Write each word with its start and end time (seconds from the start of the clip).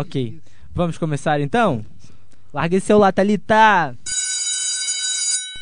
Ok. 0.00 0.40
Vamos 0.74 0.96
começar 0.96 1.42
então? 1.42 1.84
Larga 2.54 2.74
esse 2.78 2.86
celular, 2.86 3.12
Thalita! 3.12 3.94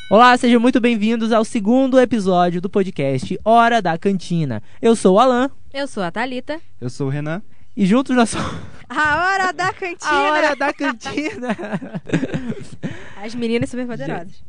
Olá, 0.09 0.37
sejam 0.37 0.61
muito 0.61 0.81
bem-vindos 0.81 1.33
ao 1.33 1.45
segundo 1.45 1.99
episódio 1.99 2.61
do 2.61 2.71
podcast 2.71 3.37
Hora 3.45 3.83
da 3.83 3.99
Cantina. 3.99 4.63
Eu 4.81 4.95
sou 4.95 5.17
o 5.17 5.19
Alan 5.19 5.51
Eu 5.75 5.89
sou 5.89 6.05
a 6.05 6.13
Thalita. 6.13 6.61
Eu 6.81 6.89
sou 6.89 7.09
o 7.09 7.11
Renan. 7.11 7.43
e 7.77 7.85
juntos 7.85 8.15
nós 8.15 8.31
somos 8.31 8.47
A 8.89 9.27
hora 9.27 9.53
da 9.53 9.73
cantina. 9.75 10.09
a 10.13 10.31
Hora 10.31 10.55
da 10.55 10.73
Cantina. 10.73 11.57
As 13.21 13.35
meninas 13.35 13.69
superpoderosas. 13.71 14.41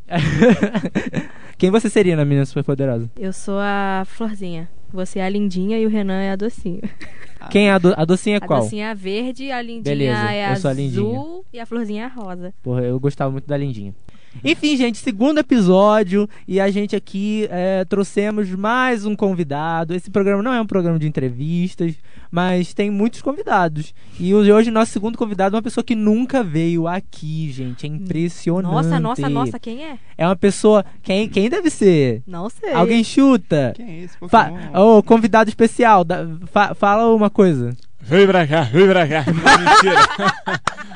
Quem 1.58 1.72
você 1.72 1.90
seria 1.90 2.16
na 2.16 2.24
Menina 2.24 2.46
Superpoderosa? 2.46 3.10
Eu 3.18 3.34
sou 3.34 3.58
a 3.60 4.04
Florzinha. 4.06 4.70
Você 4.92 5.20
é 5.20 5.24
a 5.24 5.30
lindinha 5.30 5.78
e 5.80 5.86
o 5.86 5.90
Renan 5.90 6.22
é 6.22 6.32
a 6.32 6.36
docinha. 6.36 6.82
Quem 7.52 7.70
é 7.70 7.72
a, 7.74 7.78
do, 7.78 7.94
a 7.96 8.04
docinha 8.06 8.36
é 8.36 8.38
A 8.44 8.48
qual? 8.48 8.62
docinha 8.62 8.86
é 8.88 8.90
a 8.92 8.94
verde, 8.94 9.52
a 9.52 9.62
lindinha 9.62 9.84
Beleza, 9.84 10.32
é 10.34 10.52
eu 10.52 10.56
sou 10.58 10.70
a 10.70 10.72
azul 10.72 10.84
lindinha. 10.84 11.42
e 11.54 11.60
a 11.60 11.66
florzinha 11.66 12.04
é 12.04 12.06
a 12.06 12.10
rosa. 12.10 12.54
Porra, 12.62 12.82
eu 12.82 13.00
gostava 13.00 13.32
muito 13.32 13.48
da 13.48 13.56
Lindinha. 13.58 13.94
Enfim, 14.44 14.78
gente, 14.78 14.98
segundo 15.00 15.40
episódio 15.40 16.30
e 16.48 16.60
a 16.60 16.70
gente 16.70 16.96
aqui 16.96 17.48
é, 17.50 17.84
trouxemos 17.86 18.50
mais 18.52 19.06
um 19.06 19.16
convidado. 19.16 19.94
Esse 19.94 20.10
programa 20.10 20.42
não 20.44 20.54
é 20.54 20.62
um 20.62 20.66
programa 20.68 20.98
de 21.00 21.08
entrevistas, 21.08 21.96
mas 22.32 22.74
tem 22.74 22.90
muitos 22.92 23.22
convidados. 23.22 23.94
E 24.20 24.34
hoje 24.34 24.72
nosso 24.72 24.92
segundo 24.92 25.18
convidado 25.18 25.56
é 25.56 25.58
uma 25.58 25.64
pessoa 25.64 25.84
que 25.84 25.96
nunca 25.96 26.44
veio 26.44 26.88
aqui, 26.88 27.52
gente. 27.52 27.86
É 27.86 27.90
impressionante. 27.90 28.72
Nossa, 28.72 29.00
nossa, 29.00 29.28
nossa, 29.30 29.60
quem 29.60 29.84
é? 29.84 29.98
É 30.18 30.26
uma 30.26 30.36
pessoa. 30.36 30.86
Quem, 31.02 31.28
quem 31.28 31.50
deve 31.50 31.70
ser? 31.70 32.22
Não 32.26 32.50
sei. 32.50 32.72
Alguém 32.74 33.04
chuta? 33.04 33.74
Quem 33.76 33.86
é 33.90 34.04
esse 34.04 34.18
Fa? 34.30 34.52
Ô, 34.80 35.02
convidado 35.04 35.50
especial, 35.50 36.04
dá- 36.04 36.26
fa- 36.52 36.74
fala 36.76 37.14
uma 37.14 37.30
coisa. 37.30 37.76
Vem 38.02 38.26
pra 38.28 38.48
cá, 38.48 38.62
vem 38.64 38.88
pra 38.88 39.08
cá. 39.08 39.26
Não, 39.32 39.60
mentira. 39.60 40.00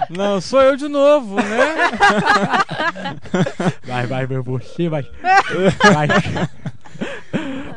Não, 0.10 0.42
sou 0.42 0.62
eu 0.62 0.76
de 0.76 0.88
novo, 0.88 1.36
né? 1.36 1.76
Vai, 3.86 4.06
vai, 4.08 4.26
vai, 4.26 4.38
você, 4.40 4.90
vai. 4.90 5.04
Vai. 5.94 6.08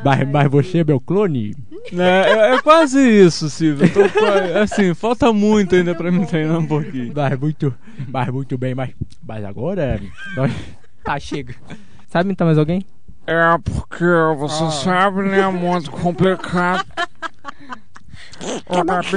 Vai, 0.03 0.25
vai 0.25 0.47
você, 0.47 0.83
meu 0.83 0.99
clone. 0.99 1.55
É, 1.93 2.31
é- 2.31 2.55
é 2.55 2.61
quase 2.61 2.99
isso, 2.99 3.49
Silvio. 3.49 3.87
Tô 3.91 4.01
assim, 4.61 4.93
falta 4.93 5.31
muito 5.33 5.75
ainda 5.75 5.93
pra 5.95 6.11
me 6.11 6.25
treinar 6.25 6.57
um 6.59 6.65
pouquinho. 6.65 7.13
Vai 7.13 7.35
muito, 7.35 7.73
vai 8.09 8.29
muito 8.31 8.57
bem, 8.57 8.73
mas, 8.75 8.91
mas 9.25 9.43
agora. 9.45 9.99
nós- 10.35 10.51
Tá, 11.03 11.19
chega. 11.19 11.55
Sabe 12.07 12.25
imitar 12.29 12.45
mais 12.45 12.57
alguém? 12.57 12.85
É 13.25 13.57
porque 13.63 14.05
você 14.37 14.71
sabe, 14.83 15.23
né? 15.23 15.39
É 15.39 15.47
muito 15.47 15.89
complicado. 15.91 16.85
Ô, 18.67 18.83
Gabi, 18.83 19.07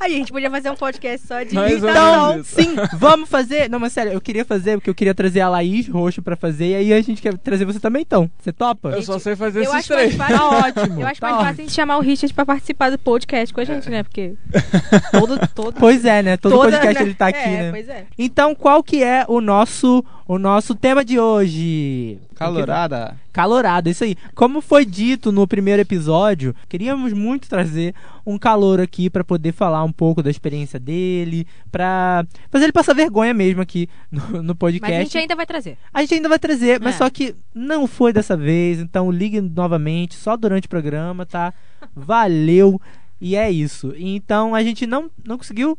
Aí, 0.00 0.14
a 0.14 0.16
gente 0.16 0.32
podia 0.32 0.50
fazer 0.50 0.70
um 0.70 0.76
podcast 0.76 1.26
só 1.26 1.42
de 1.42 1.58
ou 1.58 1.68
imitação. 1.68 2.42
Sim, 2.42 2.74
vamos 2.96 3.28
fazer. 3.28 3.68
Não, 3.68 3.78
mas 3.78 3.92
sério, 3.92 4.12
eu 4.14 4.20
queria 4.20 4.46
fazer 4.46 4.78
porque 4.78 4.88
eu 4.88 4.94
queria 4.94 5.14
trazer 5.14 5.42
a 5.42 5.48
Laís 5.50 5.88
Roxo 5.88 6.22
pra 6.22 6.36
fazer. 6.36 6.68
E 6.68 6.74
aí 6.74 6.92
a 6.94 7.02
gente 7.02 7.20
quer 7.20 7.36
trazer 7.36 7.66
você 7.66 7.78
também, 7.78 8.00
então. 8.00 8.30
Você 8.38 8.50
topa? 8.50 8.92
eu 8.92 9.02
só 9.02 9.18
sei 9.18 9.36
fazer 9.36 9.58
Eu 9.58 9.64
esses 9.64 9.74
acho 9.74 9.92
mais 9.92 10.14
três. 10.14 10.16
fácil. 10.16 10.38
Tá 10.38 10.48
ótimo. 10.48 11.02
Eu 11.02 11.06
acho 11.06 11.20
tá 11.20 11.26
mais 11.26 11.36
ótimo. 11.36 11.48
fácil 11.48 11.48
a 11.48 11.52
gente 11.66 11.72
chamar 11.74 11.98
o 11.98 12.00
Richard 12.00 12.32
pra 12.32 12.46
participar 12.46 12.88
do 12.90 12.98
podcast 12.98 13.52
com 13.52 13.60
a 13.60 13.64
gente, 13.64 13.90
né? 13.90 14.02
Porque 14.02 14.32
todo, 15.12 15.38
todo, 15.54 15.74
Pois 15.78 16.02
é, 16.06 16.22
né? 16.22 16.38
Todo 16.38 16.52
toda, 16.52 16.70
podcast 16.70 16.94
né? 17.02 17.02
ele 17.06 17.14
tá 17.14 17.26
aqui, 17.26 17.38
é, 17.38 17.62
né? 17.64 17.70
Pois 17.70 17.88
é. 17.90 18.06
Então, 18.18 18.54
qual 18.54 18.82
que 18.82 19.04
é 19.04 19.26
o 19.28 19.42
nosso, 19.42 20.02
o 20.32 20.38
nosso 20.38 20.76
tema 20.76 21.04
de 21.04 21.18
hoje? 21.18 22.16
Calorada. 22.36 23.16
Calorado, 23.32 23.88
isso 23.88 24.04
aí. 24.04 24.14
Como 24.32 24.60
foi 24.60 24.84
dito 24.84 25.32
no 25.32 25.44
primeiro 25.44 25.82
episódio, 25.82 26.54
queríamos 26.68 27.12
muito 27.12 27.48
trazer 27.48 27.96
um 28.24 28.38
calor 28.38 28.80
aqui 28.80 29.10
pra 29.10 29.24
poder 29.24 29.50
falar 29.50 29.82
um 29.82 29.90
pouco 29.90 30.22
da 30.22 30.30
experiência 30.30 30.78
dele, 30.78 31.48
pra 31.72 32.24
fazer 32.48 32.66
ele 32.66 32.72
passar 32.72 32.94
vergonha 32.94 33.34
mesmo 33.34 33.60
aqui 33.60 33.88
no, 34.08 34.40
no 34.40 34.54
podcast. 34.54 34.88
Mas 34.92 35.00
a 35.00 35.02
gente 35.02 35.18
ainda 35.18 35.34
vai 35.34 35.46
trazer. 35.46 35.76
A 35.92 36.00
gente 36.00 36.14
ainda 36.14 36.28
vai 36.28 36.38
trazer, 36.38 36.80
mas 36.80 36.94
É. 36.94 36.98
só 36.98 37.10
que 37.10 37.34
não 37.52 37.88
foi 37.88 38.12
dessa 38.12 38.36
vez, 38.36 38.78
então 38.78 39.10
ligue 39.10 39.40
novamente, 39.40 40.14
só 40.14 40.36
durante 40.36 40.66
o 40.66 40.70
programa, 40.70 41.26
tá? 41.26 41.52
Valeu. 41.92 42.80
E 43.20 43.34
é 43.34 43.50
isso. 43.50 43.92
Então 43.98 44.54
a 44.54 44.62
gente 44.62 44.86
não, 44.86 45.10
não 45.26 45.36
conseguiu 45.36 45.76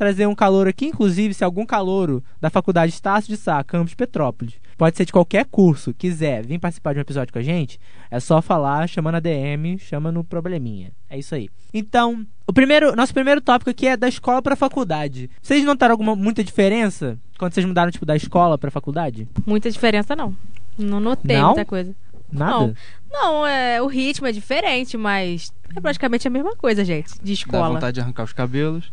trazer 0.00 0.26
um 0.26 0.34
calor 0.34 0.66
aqui, 0.66 0.86
inclusive 0.86 1.34
se 1.34 1.44
algum 1.44 1.66
calouro 1.66 2.24
da 2.40 2.48
faculdade 2.48 2.90
Estácio 2.90 3.28
de 3.28 3.36
Sá, 3.36 3.62
Campus 3.62 3.92
Petrópolis, 3.92 4.54
pode 4.78 4.96
ser 4.96 5.04
de 5.04 5.12
qualquer 5.12 5.44
curso, 5.44 5.92
quiser 5.92 6.42
vir 6.46 6.58
participar 6.58 6.94
de 6.94 6.98
um 7.00 7.02
episódio 7.02 7.30
com 7.30 7.38
a 7.38 7.42
gente, 7.42 7.78
é 8.10 8.18
só 8.18 8.40
falar, 8.40 8.88
chama 8.88 9.12
na 9.12 9.20
DM, 9.20 9.78
chama 9.78 10.10
no 10.10 10.24
probleminha. 10.24 10.90
É 11.10 11.18
isso 11.18 11.34
aí. 11.34 11.50
Então, 11.74 12.24
o 12.46 12.52
primeiro, 12.54 12.96
nosso 12.96 13.12
primeiro 13.12 13.42
tópico 13.42 13.68
aqui 13.68 13.86
é 13.88 13.94
da 13.94 14.08
escola 14.08 14.40
pra 14.40 14.56
faculdade. 14.56 15.28
Vocês 15.42 15.62
notaram 15.66 15.92
alguma 15.92 16.16
muita 16.16 16.42
diferença 16.42 17.18
quando 17.38 17.52
vocês 17.52 17.66
mudaram 17.66 17.90
tipo 17.90 18.06
da 18.06 18.16
escola 18.16 18.56
pra 18.56 18.70
faculdade? 18.70 19.28
Muita 19.44 19.70
diferença, 19.70 20.16
não. 20.16 20.34
Não 20.78 20.98
notei 20.98 21.36
Não? 21.36 21.48
muita 21.48 21.66
coisa. 21.66 21.94
Nada? 22.32 22.52
Não. 22.52 22.74
Não, 23.12 23.46
é, 23.46 23.82
o 23.82 23.86
ritmo 23.86 24.26
é 24.26 24.32
diferente, 24.32 24.96
mas 24.96 25.52
é 25.76 25.78
praticamente 25.80 26.26
a 26.26 26.30
mesma 26.30 26.56
coisa, 26.56 26.86
gente, 26.86 27.10
de 27.16 27.26
Dá 27.26 27.32
escola. 27.32 27.68
vontade 27.68 27.96
de 27.96 28.00
arrancar 28.00 28.22
os 28.24 28.32
cabelos. 28.32 28.90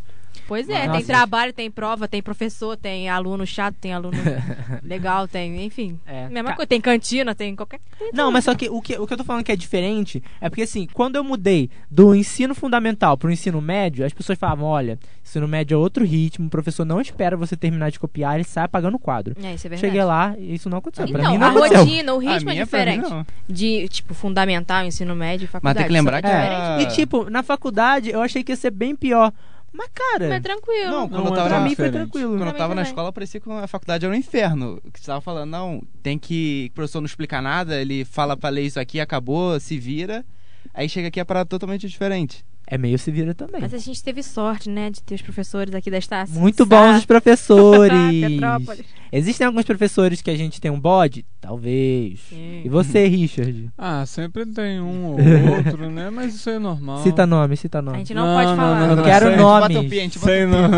Pois 0.48 0.68
é, 0.70 0.86
Nossa. 0.88 0.98
tem 1.00 1.06
trabalho, 1.06 1.53
tem 1.53 1.72
prova, 1.72 2.08
tem 2.08 2.22
professor, 2.22 2.75
tem 2.78 3.09
aluno 3.09 3.46
chato, 3.46 3.75
tem 3.80 3.94
aluno 3.94 4.18
legal, 4.84 5.28
tem, 5.28 5.64
enfim. 5.66 6.00
É. 6.06 6.28
Mesma 6.30 6.50
Ca- 6.52 6.56
coisa, 6.58 6.68
tem 6.68 6.81
cantina, 6.81 7.34
tem 7.36 7.56
qualquer 7.56 7.80
tem 7.98 8.09
Não, 8.14 8.25
tudo. 8.25 8.34
mas 8.34 8.44
só 8.46 8.53
que 8.56 8.70
o, 8.70 8.81
que 8.81 8.98
o 8.98 9.06
que 9.08 9.14
eu 9.14 9.18
tô 9.18 9.24
falando 9.24 9.44
que 9.44 9.52
é 9.52 9.56
diferente 9.56 10.22
é 10.42 10.50
porque 10.50 10.62
assim, 10.64 10.88
quando 10.94 11.16
eu 11.16 11.24
mudei 11.24 11.70
do 11.90 12.14
ensino 12.16 12.53
fundamental 12.56 13.18
pro 13.18 13.31
ensino 13.31 13.62
médio, 13.62 14.06
as 14.06 14.14
pessoas 14.14 14.38
falavam, 14.38 14.66
olha, 14.68 14.98
ensino 15.24 15.48
médio 15.48 15.75
é 15.75 15.78
outro 15.78 16.06
ritmo, 16.06 16.48
o 16.48 16.50
professor 16.50 16.86
não 16.86 17.02
espera 17.02 17.36
você 17.38 17.56
terminar 17.56 17.92
de 17.92 18.00
copiar, 18.00 18.36
ele 18.36 18.44
sai 18.44 18.66
apagando 18.66 18.96
o 18.96 19.00
quadro. 19.00 19.36
É, 19.44 19.54
isso 19.54 19.68
é 19.68 19.69
verdade. 19.69 19.80
Cheguei 19.81 20.04
lá 20.04 20.36
e 20.38 20.54
isso 20.54 20.69
não 20.69 20.78
aconteceu. 20.78 21.08
pra 21.08 21.19
Então, 21.19 21.31
mim 21.31 21.38
não 21.38 21.48
a 21.48 21.52
aconteceu. 21.52 21.80
rotina, 21.80 22.14
o 22.14 22.18
A 22.18 22.22
ritmo 22.22 22.36
é 22.36 22.38
pra 22.38 22.54
mim, 22.54 22.64
diferente. 23.02 23.25
De, 23.48 23.88
tipo, 23.90 24.14
fundamental, 24.14 24.84
ensino 24.86 25.16
médio 25.16 25.46
e 25.46 25.48
Mas 25.48 25.52
faculdade. 25.52 25.78
tem 25.80 25.88
que 25.88 25.94
lembrar 25.94 26.18
só 26.18 26.22
que 26.22 26.28
é 26.28 26.31
é- 26.31 26.42
diferente. 26.78 26.92
E 26.94 26.96
tipo, 26.96 27.30
na 27.30 27.44
faculdade 27.44 28.09
eu 28.09 28.22
achei 28.22 28.44
que 28.44 28.52
ia 28.52 28.56
ser 28.56 28.72
bem 28.72 28.96
pior. 28.96 29.31
Mas 29.77 29.89
cara, 29.93 30.29
Mas 30.29 30.41
tranquilo. 30.41 30.89
Não, 30.89 31.07
quando 31.07 31.23
Não, 31.23 31.29
eu 31.29 31.35
tava 31.35 31.49
pra 31.49 31.57
é 31.57 31.59
na 31.59 31.65
mim 31.69 31.75
foi 31.75 31.91
tranquilo. 31.91 32.29
Quando 32.31 32.39
Pra 32.39 32.49
eu 32.49 32.57
tava 32.57 32.73
na 32.73 32.81
escola, 32.81 33.13
parecia 33.13 33.39
que 33.39 33.51
a 33.51 33.67
faculdade 33.67 34.05
era 34.05 34.13
um 34.13 34.17
inferno. 34.17 34.81
Que 34.91 34.99
você 34.99 35.05
tava 35.05 35.21
falando, 35.21 35.51
não, 35.51 35.83
tem 36.01 36.17
que. 36.17 36.69
O 36.71 36.73
professor 36.73 36.99
não 36.99 37.05
explica 37.05 37.39
nada, 37.39 37.79
ele 37.79 38.03
fala 38.03 38.35
pra 38.35 38.49
ler 38.49 38.63
isso 38.63 38.79
aqui, 38.79 38.99
acabou, 38.99 39.59
se 39.59 39.77
vira. 39.77 40.25
Aí 40.73 40.89
chega 40.89 41.09
aqui 41.09 41.19
é 41.19 41.23
parada 41.23 41.47
totalmente 41.47 41.88
diferente. 41.88 42.43
É 42.69 42.78
meio 42.78 43.00
se 43.00 43.09
vira 43.09 43.33
também. 43.33 43.61
Mas 43.61 43.73
a 43.73 43.78
gente 43.78 44.03
teve 44.03 44.22
sorte, 44.22 44.69
né, 44.69 44.89
de 44.89 45.01
ter 45.01 45.16
os 45.16 45.22
professores 45.22 45.73
aqui 45.73 45.89
da 45.89 45.97
Estácio. 45.97 46.38
Muito 46.38 46.66
Sá, 46.66 46.66
bons 46.66 46.97
os 46.97 47.05
professores. 47.05 48.22
Petrópolis. 48.22 48.85
Existem 49.09 49.47
alguns 49.47 49.63
professores 49.63 50.22
que 50.22 50.29
a 50.29 50.35
gente 50.35 50.59
tem 50.59 50.69
um 50.69 50.77
bode? 50.77 51.25
Talvez. 51.39 52.19
Sim. 52.29 52.63
E 52.66 52.67
você, 52.67 53.07
Richard? 53.07 53.69
Ah, 53.77 54.06
sempre 54.06 54.45
tem 54.45 54.81
um 54.81 55.06
ou 55.16 55.56
outro, 55.56 55.89
né? 55.89 56.09
Mas 56.09 56.35
isso 56.35 56.50
é 56.50 56.59
normal. 56.59 57.01
Cita 57.03 57.25
nome, 57.25 57.56
cita 57.56 57.79
A 57.79 57.81
nome. 57.81 58.00
gente 58.00 58.13
não, 58.13 58.25
Não, 58.27 58.35
pode 58.35 58.50
não, 58.50 58.56
falar. 58.57 58.79
não, 58.81 58.89
Eu 58.89 58.95
não, 58.97 59.03
quero 59.03 59.27
a 59.33 59.38
bota 59.38 59.73
Sem 60.19 60.45
nome. 60.45 60.75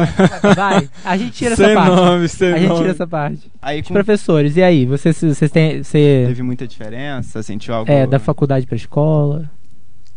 Vai, 0.55 0.89
a 1.03 1.17
gente 1.17 1.31
tira 1.31 1.55
Sem 1.55 1.65
essa 1.65 1.73
parte. 1.75 1.95
nome, 1.95 2.27
sem 2.29 2.53
A 2.53 2.57
gente 2.59 2.67
nome. 2.67 2.79
tira 2.81 2.91
essa 2.91 3.07
parte. 3.07 3.51
Aí 3.59 3.81
Os 3.81 3.87
com... 3.87 3.93
professores, 3.95 4.55
e 4.57 4.61
aí? 4.61 4.85
Você, 4.85 5.11
você 5.11 5.49
tem. 5.49 5.81
Você 5.83 6.25
teve 6.27 6.43
muita 6.43 6.67
diferença, 6.67 7.41
sentiu 7.41 7.73
algo. 7.73 7.91
é 7.91 8.05
da 8.05 8.19
faculdade 8.19 8.67
pra 8.67 8.75
escola? 8.75 9.49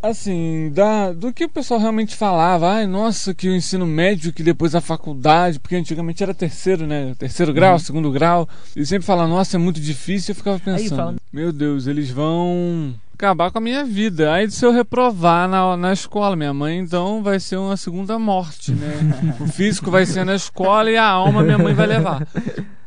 Assim, 0.02 0.70
da, 0.74 1.12
do 1.12 1.32
que 1.32 1.44
o 1.44 1.48
pessoal 1.48 1.78
realmente 1.78 2.16
falava, 2.16 2.72
ai, 2.72 2.86
nossa, 2.88 3.32
que 3.32 3.48
o 3.48 3.54
ensino 3.54 3.86
médio, 3.86 4.32
que 4.32 4.42
depois 4.42 4.74
a 4.74 4.80
faculdade, 4.80 5.60
porque 5.60 5.76
antigamente 5.76 6.22
era 6.22 6.34
terceiro, 6.34 6.86
né? 6.88 7.14
Terceiro 7.16 7.52
grau, 7.52 7.78
segundo 7.78 8.10
grau. 8.10 8.48
E 8.74 8.84
sempre 8.84 9.06
falava, 9.06 9.28
nossa, 9.28 9.56
é 9.56 9.60
muito 9.60 9.80
difícil. 9.80 10.32
Eu 10.32 10.36
ficava 10.36 10.58
pensando, 10.58 10.96
fala- 10.96 11.14
meu 11.32 11.52
Deus, 11.52 11.86
eles 11.86 12.10
vão 12.10 12.92
acabar 13.14 13.52
com 13.52 13.58
a 13.58 13.60
minha 13.60 13.84
vida. 13.84 14.32
Aí 14.32 14.50
se 14.50 14.66
eu 14.66 14.72
reprovar 14.72 15.48
na, 15.48 15.76
na 15.76 15.92
escola, 15.92 16.34
minha 16.34 16.52
mãe 16.52 16.78
então 16.80 17.22
vai 17.22 17.38
ser 17.38 17.56
uma 17.56 17.76
segunda 17.76 18.18
morte, 18.18 18.72
né? 18.72 18.92
o 19.38 19.46
físico 19.46 19.88
vai 19.88 20.04
ser 20.04 20.24
na 20.24 20.34
escola 20.34 20.90
e 20.90 20.96
a 20.96 21.06
alma 21.06 21.44
minha 21.44 21.58
mãe 21.58 21.74
vai 21.74 21.86
levar. 21.86 22.26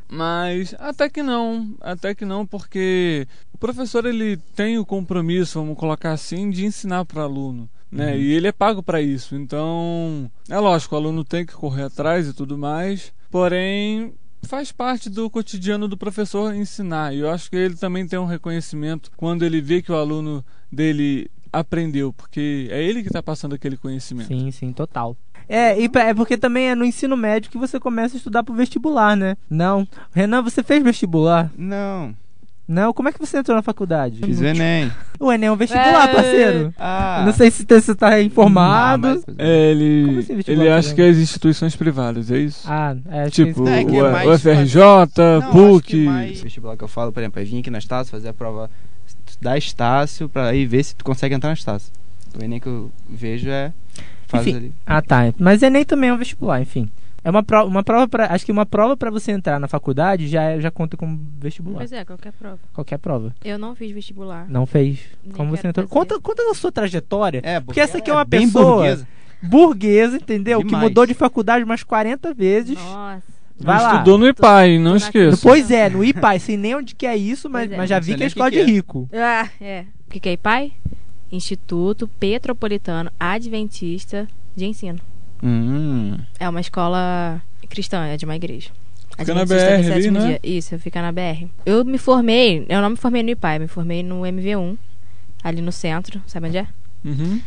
Mas 0.08 0.76
até 0.80 1.10
que 1.10 1.24
não, 1.24 1.76
até 1.82 2.14
que 2.14 2.26
não, 2.26 2.46
porque 2.46 3.28
o 3.54 3.58
professor 3.58 4.06
ele 4.06 4.38
tem 4.56 4.78
o 4.78 4.86
compromisso, 4.86 5.60
vamos 5.60 5.78
colocar 5.78 6.12
assim, 6.12 6.50
de 6.50 6.66
ensinar 6.66 7.06
para 7.06 7.22
o 7.22 7.24
aluno. 7.24 7.70
Né? 7.92 8.18
E 8.18 8.34
ele 8.34 8.48
é 8.48 8.52
pago 8.52 8.84
para 8.84 9.02
isso. 9.02 9.36
Então, 9.36 10.30
é 10.50 10.60
lógico, 10.60 10.96
o 10.96 10.98
aluno 10.98 11.24
tem 11.24 11.46
que 11.46 11.54
correr 11.54 11.84
atrás 11.84 12.28
e 12.28 12.34
tudo 12.34 12.58
mais. 12.58 13.14
Porém, 13.32 14.14
faz 14.44 14.72
parte 14.72 15.10
do 15.10 15.30
cotidiano 15.30 15.88
do 15.88 15.98
professor 15.98 16.54
ensinar. 16.54 17.14
E 17.14 17.20
eu 17.20 17.30
acho 17.30 17.50
que 17.50 17.56
ele 17.56 17.76
também 17.76 18.08
tem 18.08 18.20
um 18.20 18.26
reconhecimento 18.26 19.12
quando 19.16 19.44
ele 19.44 19.62
vê 19.62 19.82
que 19.82 19.92
o 19.92 19.96
aluno 19.96 20.44
dele 20.72 21.30
aprendeu, 21.52 22.12
porque 22.12 22.68
é 22.70 22.84
ele 22.84 23.02
que 23.02 23.08
está 23.08 23.24
passando 23.24 23.56
aquele 23.56 23.78
conhecimento. 23.78 24.28
Sim, 24.28 24.52
sim, 24.52 24.74
total. 24.74 25.16
É, 25.48 25.80
e 25.80 25.88
pra- 25.90 26.04
é 26.06 26.14
porque 26.14 26.38
também 26.38 26.70
é 26.70 26.76
no 26.76 26.84
ensino 26.86 27.16
médio 27.16 27.52
que 27.52 27.58
você 27.58 27.80
começa 27.80 28.16
a 28.16 28.18
estudar 28.18 28.44
pro 28.44 28.54
vestibular, 28.54 29.16
né? 29.16 29.36
Não. 29.50 29.88
Renan, 30.14 30.42
você 30.42 30.64
fez 30.64 30.84
vestibular? 30.84 31.52
Não. 31.58 32.14
Não, 32.68 32.92
como 32.94 33.08
é 33.08 33.12
que 33.12 33.20
você 33.20 33.38
entrou 33.38 33.56
na 33.56 33.62
faculdade? 33.62 34.22
Fiz 34.26 34.40
o 34.42 34.44
Enem. 34.46 34.92
O 35.20 35.32
Enem 35.32 35.50
é 35.50 35.52
um 35.52 35.56
vestibular, 35.56 36.10
É. 36.10 36.14
parceiro. 36.16 36.74
Ah. 36.80 37.22
Não 37.24 37.32
sei 37.32 37.52
se 37.52 37.64
você 37.64 37.94
tá 37.94 38.20
informado. 38.20 39.08
Ah, 39.08 39.12
mas- 39.14 39.24
É, 39.24 39.24
Como 39.36 39.44
ele, 39.44 40.20
assim 40.20 40.36
vestibular, 40.36 40.64
ele 40.66 40.74
acha 40.74 40.90
né? 40.90 40.96
que 40.96 41.02
é 41.04 41.10
as 41.10 41.18
instituições 41.18 41.76
privadas, 41.76 42.32
é 42.32 42.40
isso? 42.40 42.64
Ah, 42.68 42.96
é, 43.12 43.30
tipo, 43.30 43.64
que 43.66 43.70
É, 43.70 43.84
que 43.86 43.96
é 43.96 44.04
o, 44.04 44.12
mais 44.12 44.28
o 44.28 44.34
FRJ, 44.40 44.82
Não, 44.82 45.38
acho 45.44 45.52
PUC. 45.52 45.88
que 45.90 46.06
mais 46.06 46.42
vestibular 46.42 46.76
que 46.76 46.84
eu 46.84 46.88
falo, 46.88 47.12
por 47.12 47.20
exemplo, 47.20 47.40
é 47.40 47.46
vir 47.46 47.60
aqui 47.60 47.70
na 47.70 47.78
Estácio, 47.78 48.10
fazer 48.10 48.30
a 48.30 48.34
prova 48.34 48.68
da 49.40 49.56
Estácio, 49.56 50.28
pra 50.28 50.48
aí 50.48 50.66
ver 50.66 50.84
se 50.84 50.96
tu 50.96 51.06
consegue 51.06 51.36
entrar 51.36 51.50
na 51.50 51.54
Estácio. 51.54 51.94
O 52.40 52.44
Enem 52.44 52.60
que 52.60 52.66
eu 52.68 52.92
vejo 53.08 53.48
é... 53.48 53.72
Enfim. 54.42 54.56
ali. 54.56 54.74
Ah, 54.86 55.02
tá. 55.02 55.34
Mas 55.40 55.62
Enem 55.64 55.86
também 55.86 56.10
é 56.10 56.14
um 56.14 56.18
vestibular, 56.18 56.62
enfim. 56.62 56.90
É 57.24 57.30
uma 57.32 57.42
prova, 57.42 57.68
uma 57.68 57.84
prova 57.84 58.08
para, 58.08 58.32
acho 58.32 58.46
que 58.46 58.52
uma 58.52 58.68
prova 58.68 58.96
pra 58.96 59.10
você 59.10 59.32
entrar 59.32 59.60
na 59.60 59.68
faculdade 59.68 60.28
já 60.28 60.44
é- 60.44 60.62
já 60.62 60.70
conta 60.70 60.96
como 60.96 61.20
vestibular. 61.40 61.80
Pois 61.80 61.92
é, 61.92 62.06
qualquer 62.06 62.32
prova. 62.34 62.60
Qualquer 62.72 62.98
prova. 63.00 63.34
Eu 63.44 63.58
não 63.58 63.76
fiz 63.76 63.92
vestibular. 63.92 64.46
Não 64.48 64.68
fez. 64.68 65.00
Nem 65.24 65.34
como 65.34 65.50
você 65.50 65.68
entrou? 65.68 65.88
fazer. 65.88 65.94
Conta, 66.00 66.20
conta 66.22 66.46
da 66.46 66.54
sua 66.54 66.72
trajetória. 66.72 67.42
É, 67.44 67.60
Porque 67.60 67.80
essa 67.82 67.98
aqui 67.98 68.10
é 68.10 68.14
ela 68.14 68.20
uma 68.20 68.26
pessoa- 68.28 68.76
burguesa. 68.76 69.08
Burguesa, 69.42 70.18
entendeu? 70.18 70.60
Que 70.60 70.66
Demais. 70.68 70.84
mudou 70.84 71.06
de 71.06 71.14
faculdade 71.14 71.64
umas 71.64 71.82
40 71.84 72.34
vezes. 72.34 72.76
Nossa. 72.78 73.24
Vai 73.58 73.82
lá. 73.82 73.92
Estudou 73.94 74.18
no 74.18 74.28
IPAI, 74.28 74.78
não 74.78 74.96
esqueça. 74.98 75.40
Pois 75.42 75.72
é, 75.72 75.90
no 75.90 76.04
IPAI, 76.04 76.40
sei 76.40 76.58
nem 76.58 76.76
onde 76.76 76.94
que 76.94 77.06
é 77.08 77.16
isso, 77.16 77.50
mas, 77.50 77.72
é. 77.72 77.78
mas 77.78 77.90
já 77.90 78.00
vi 78.00 78.16
que 78.16 78.24
é 78.24 78.28
escola 78.28 78.52
que 78.52 78.58
de 78.60 78.66
que 78.66 78.70
é. 78.70 78.74
rico. 78.74 79.10
Ah, 79.14 79.48
é. 79.62 79.86
O 80.08 80.12
que, 80.12 80.20
que 80.20 80.30
é 80.30 80.34
IPAI? 80.34 80.74
Instituto 81.36 82.08
Petropolitano 82.20 83.12
Adventista 83.20 84.28
de 84.56 84.66
Ensino. 84.66 85.00
Hum. 85.44 86.18
É 86.40 86.48
uma 86.50 86.62
escola 86.62 87.42
cristã, 87.70 88.06
é 88.06 88.18
de 88.18 88.26
uma 88.26 88.36
igreja. 88.36 88.70
Fica 89.18 89.34
na 89.34 89.42
Adventista 89.42 89.78
BR 89.78 89.84
do 89.88 89.94
ali, 89.94 90.12
né? 90.12 90.26
dia. 90.28 90.40
Isso, 90.44 90.80
fica 90.80 91.02
na 91.02 91.12
BR. 91.12 91.48
Eu 91.66 91.86
me 91.86 91.98
formei, 91.98 92.66
eu 92.68 92.82
não 92.82 92.90
me 92.92 92.96
formei 92.98 93.24
no 93.24 93.30
IPAI, 93.30 93.60
me 93.60 93.68
formei 93.68 94.04
no 94.04 94.22
MV1, 94.22 94.78
ali 95.44 95.62
no 95.62 95.72
centro, 95.72 96.22
sabe 96.28 96.48
onde 96.48 96.58
é? 96.58 96.68
Uhum. 97.04 97.42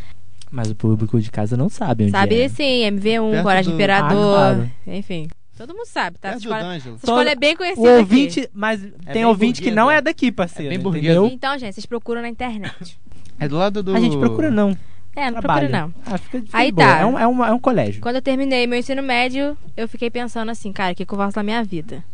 Mas 0.50 0.70
o 0.70 0.75
público 0.75 1.20
de 1.20 1.31
casa 1.31 1.56
não 1.56 1.69
sabe 1.69 2.05
onde 2.05 2.12
sabe 2.12 2.40
é. 2.40 2.49
sim, 2.49 2.82
MV1, 2.90 3.31
Perto 3.32 3.43
Coragem 3.43 3.70
do- 3.73 3.75
Imperador, 3.75 4.38
Ah, 4.38 4.55
claro. 4.55 4.70
enfim. 4.87 5.29
Todo 5.58 5.75
mundo 5.75 5.87
sabe, 5.87 6.17
tá? 6.19 6.29
É 6.29 6.31
Essa 6.31 6.38
escola, 6.38 6.75
essa 6.76 6.88
escola 6.90 7.31
é 7.31 7.35
bem 7.35 7.55
O 7.55 7.56
conhecida 7.58 7.90
aqui. 7.90 7.99
ouvinte, 7.99 8.50
mas 8.55 8.81
tem 8.81 8.93
bem 9.12 9.25
ouvinte 9.25 9.61
que 9.61 9.73
não 9.73 9.90
é 9.90 10.00
daqui, 10.00 10.31
parceiro. 10.31 10.73
É 10.73 10.79
bem? 10.79 11.32
Então, 11.35 11.58
gente, 11.58 11.75
vocês 11.75 11.85
procuram 11.85 12.23
na 12.23 12.29
internet. 12.29 12.96
É 13.38 13.49
do 13.49 13.56
lado 13.56 13.82
do... 13.82 13.94
A 13.94 14.00
gente 14.00 14.17
procura 14.19 14.50
não. 14.50 14.76
É, 15.17 15.31
não 15.31 15.40
trabalha. 15.40 15.69
procura 15.69 15.82
não. 15.87 15.94
Ah, 16.06 16.19
fica, 16.19 16.40
fica 16.40 16.56
Aí 16.58 16.70
boa. 16.73 16.87
tá. 16.87 16.99
É 17.00 17.06
um, 17.06 17.19
é, 17.19 17.26
um, 17.26 17.44
é 17.44 17.52
um 17.52 17.58
colégio. 17.58 18.00
Quando 18.00 18.17
eu 18.17 18.23
terminei 18.23 18.67
meu 18.67 18.79
ensino 18.79 19.02
médio, 19.02 19.56
eu 19.76 19.88
fiquei 19.88 20.11
pensando 20.11 20.50
assim, 20.50 20.73
cara, 20.73 20.93
o 20.93 20.94
que, 20.94 21.05
que 21.05 21.12
eu 21.12 21.19
faço 21.19 21.37
na 21.38 21.43
minha 21.43 21.62
vida? 21.64 22.05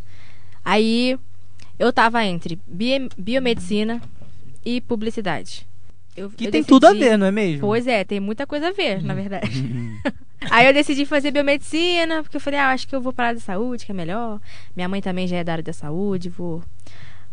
Aí 0.65 1.19
eu 1.79 1.93
tava 1.93 2.25
entre 2.25 2.59
bi- 2.67 3.09
biomedicina 3.19 4.01
e 4.65 4.81
publicidade. 4.81 5.67
Eu, 6.17 6.31
Que 6.31 6.47
eu 6.47 6.51
tem 6.51 6.61
decidi- 6.63 6.69
tudo 6.69 6.87
a 6.87 6.93
ver, 6.93 7.19
não 7.19 7.27
é 7.27 7.31
mesmo? 7.33 7.61
Pois 7.61 7.87
é, 7.87 8.05
tem 8.05 8.21
muita 8.21 8.47
coisa 8.47 8.69
a 8.69 8.73
ver, 8.73 9.03
na 9.03 9.15
verdade. 9.15 9.65
Aí 10.51 10.67
eu 10.67 10.73
decidi 10.73 11.05
fazer 11.05 11.31
biomedicina, 11.31 12.23
porque 12.23 12.37
eu 12.37 12.41
falei, 12.41 12.61
ah, 12.61 12.69
acho 12.71 12.87
que 12.87 12.95
eu 12.95 13.01
vou 13.01 13.13
para 13.13 13.25
a 13.25 13.29
área 13.29 13.39
de 13.41 13.45
saúde, 13.45 13.85
que 13.85 13.93
é 13.93 13.95
melhor. 13.95 14.41
Minha 14.77 14.89
mãe 14.89 15.01
também 15.03 15.27
já 15.27 15.39
é 15.39 15.45
da 15.45 15.53
área 15.53 15.65
da 15.65 15.73
saúde, 15.73 16.29
vou, 16.29 16.63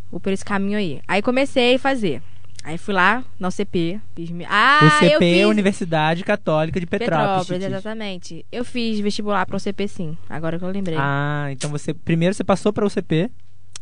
vou 0.09 0.19
por 0.19 0.31
esse 0.33 0.43
caminho 0.45 0.77
aí. 0.77 1.01
Aí 1.07 1.21
comecei 1.21 1.75
a 1.75 1.79
fazer. 1.79 2.21
Aí 2.63 2.77
fui 2.77 2.93
lá 2.93 3.23
na 3.39 3.47
UCP, 3.47 3.99
fiz... 4.15 4.29
Ah, 4.47 4.79
o 4.81 4.85
eu 4.85 4.91
CP 4.91 5.25
é 5.25 5.33
fiz... 5.37 5.45
Universidade 5.45 6.23
Católica 6.23 6.79
de 6.79 6.85
Petrópolis. 6.85 7.47
Petrópolis, 7.47 7.63
exatamente. 7.63 8.45
Eu 8.51 8.63
fiz 8.63 8.99
vestibular 8.99 9.45
para 9.45 9.55
o 9.55 9.59
CP 9.59 9.87
sim, 9.87 10.17
agora 10.29 10.59
que 10.59 10.65
eu 10.65 10.69
lembrei. 10.69 10.97
Ah, 10.99 11.47
então 11.51 11.71
você 11.71 11.93
primeiro 11.93 12.35
você 12.35 12.43
passou 12.43 12.71
para 12.71 12.85
o 12.85 12.89
CP, 12.89 13.31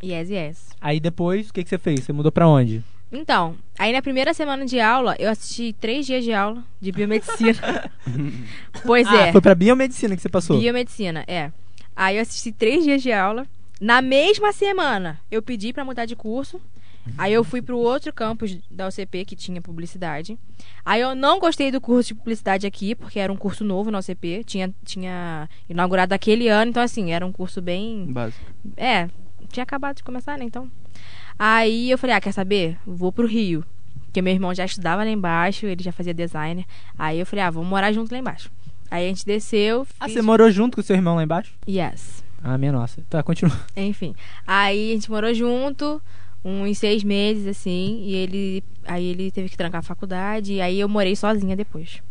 Yes, 0.02 0.30
yes. 0.30 0.70
aí 0.80 1.00
depois 1.00 1.50
o 1.50 1.54
que, 1.54 1.62
que 1.62 1.70
você 1.70 1.78
fez? 1.78 2.06
Você 2.06 2.14
mudou 2.14 2.32
pra 2.32 2.48
onde? 2.48 2.82
Então, 3.12 3.56
aí 3.78 3.92
na 3.92 4.02
primeira 4.02 4.34
semana 4.34 4.66
de 4.66 4.80
aula, 4.80 5.16
eu 5.20 5.30
assisti 5.30 5.74
três 5.74 6.06
dias 6.06 6.24
de 6.24 6.32
aula 6.32 6.64
de 6.80 6.92
biomedicina. 6.92 7.92
pois 8.86 9.08
ah, 9.08 9.16
é, 9.16 9.32
foi 9.32 9.42
pra 9.42 9.56
biomedicina 9.56 10.16
que 10.16 10.22
você 10.22 10.30
passou. 10.30 10.60
biomedicina, 10.60 11.26
é. 11.28 11.52
Aí 11.96 12.18
eu 12.18 12.22
assisti 12.22 12.52
três 12.52 12.84
dias 12.84 13.02
de 13.02 13.12
aula. 13.12 13.46
Na 13.82 14.02
mesma 14.02 14.54
semana, 14.54 15.20
eu 15.32 15.42
pedi 15.42 15.74
pra 15.74 15.84
mudar 15.84 16.06
de 16.06 16.16
curso. 16.16 16.62
Aí 17.18 17.34
eu 17.34 17.44
fui 17.44 17.62
pro 17.62 17.78
outro 17.78 18.12
campus 18.14 18.58
da 18.70 18.88
UCP 18.88 19.26
que 19.26 19.36
tinha 19.36 19.62
publicidade. 19.62 20.38
Aí 20.86 21.02
eu 21.02 21.14
não 21.16 21.40
gostei 21.40 21.72
do 21.72 21.80
curso 21.82 22.10
de 22.10 22.16
publicidade 22.16 22.66
aqui, 22.68 22.96
porque 22.96 23.20
era 23.20 23.32
um 23.32 23.36
curso 23.38 23.64
novo 23.64 23.92
na 23.92 24.00
UCP. 24.00 24.44
Tinha, 24.46 24.74
tinha 24.86 25.50
inaugurado 25.70 26.14
aquele 26.14 26.48
ano, 26.48 26.70
então 26.72 26.82
assim, 26.84 27.12
era 27.12 27.26
um 27.26 27.32
curso 27.32 27.62
bem 27.62 28.06
Básico. 28.12 28.44
é, 28.78 29.10
tinha 29.52 29.64
acabado 29.64 29.98
de 29.98 30.04
começar, 30.04 30.38
né? 30.38 30.46
Então. 30.46 30.70
Aí 31.38 31.90
eu 31.90 31.98
falei, 31.98 32.16
ah, 32.16 32.22
quer 32.22 32.32
saber? 32.34 32.78
Vou 32.86 33.12
pro 33.12 33.28
Rio. 33.28 33.64
Porque 34.06 34.22
meu 34.22 34.34
irmão 34.34 34.54
já 34.54 34.66
estudava 34.66 35.04
lá 35.04 35.10
embaixo, 35.10 35.66
ele 35.66 35.84
já 35.84 35.92
fazia 35.92 36.14
designer. 36.14 36.66
Aí 36.98 37.20
eu 37.20 37.26
falei, 37.26 37.46
ah, 37.46 37.50
vamos 37.50 37.70
morar 37.70 37.92
junto 37.94 38.12
lá 38.12 38.18
embaixo. 38.18 38.50
Aí 38.92 39.06
a 39.06 39.08
gente 39.08 39.26
desceu. 39.26 39.86
Ah, 40.00 40.06
fiz- 40.06 40.16
você 40.16 40.22
morou 40.22 40.50
junto 40.50 40.76
com 40.76 40.82
o 40.82 40.84
seu 40.84 40.96
irmão 40.96 41.16
lá 41.16 41.24
embaixo? 41.24 41.54
Yes. 41.68 42.24
Ah, 42.44 42.58
minha 42.58 42.72
nossa. 42.72 43.02
Tá, 43.10 43.22
continua. 43.22 43.56
Enfim. 43.78 44.16
Aí 44.48 44.92
a 44.92 44.94
gente 44.96 45.12
morou 45.12 45.32
junto, 45.34 46.02
uns 46.44 46.78
seis 46.78 47.04
meses, 47.04 47.48
assim, 47.48 48.02
e 48.04 48.16
ele. 48.16 48.64
Aí 48.86 49.06
ele 49.06 49.32
teve 49.32 49.50
que 49.50 49.58
trancar 49.58 49.80
a 49.80 49.84
faculdade, 49.84 50.54
e 50.54 50.62
aí 50.62 50.80
eu 50.80 50.90
morei 50.90 51.16
sozinha 51.16 51.56
depois. 51.56 52.02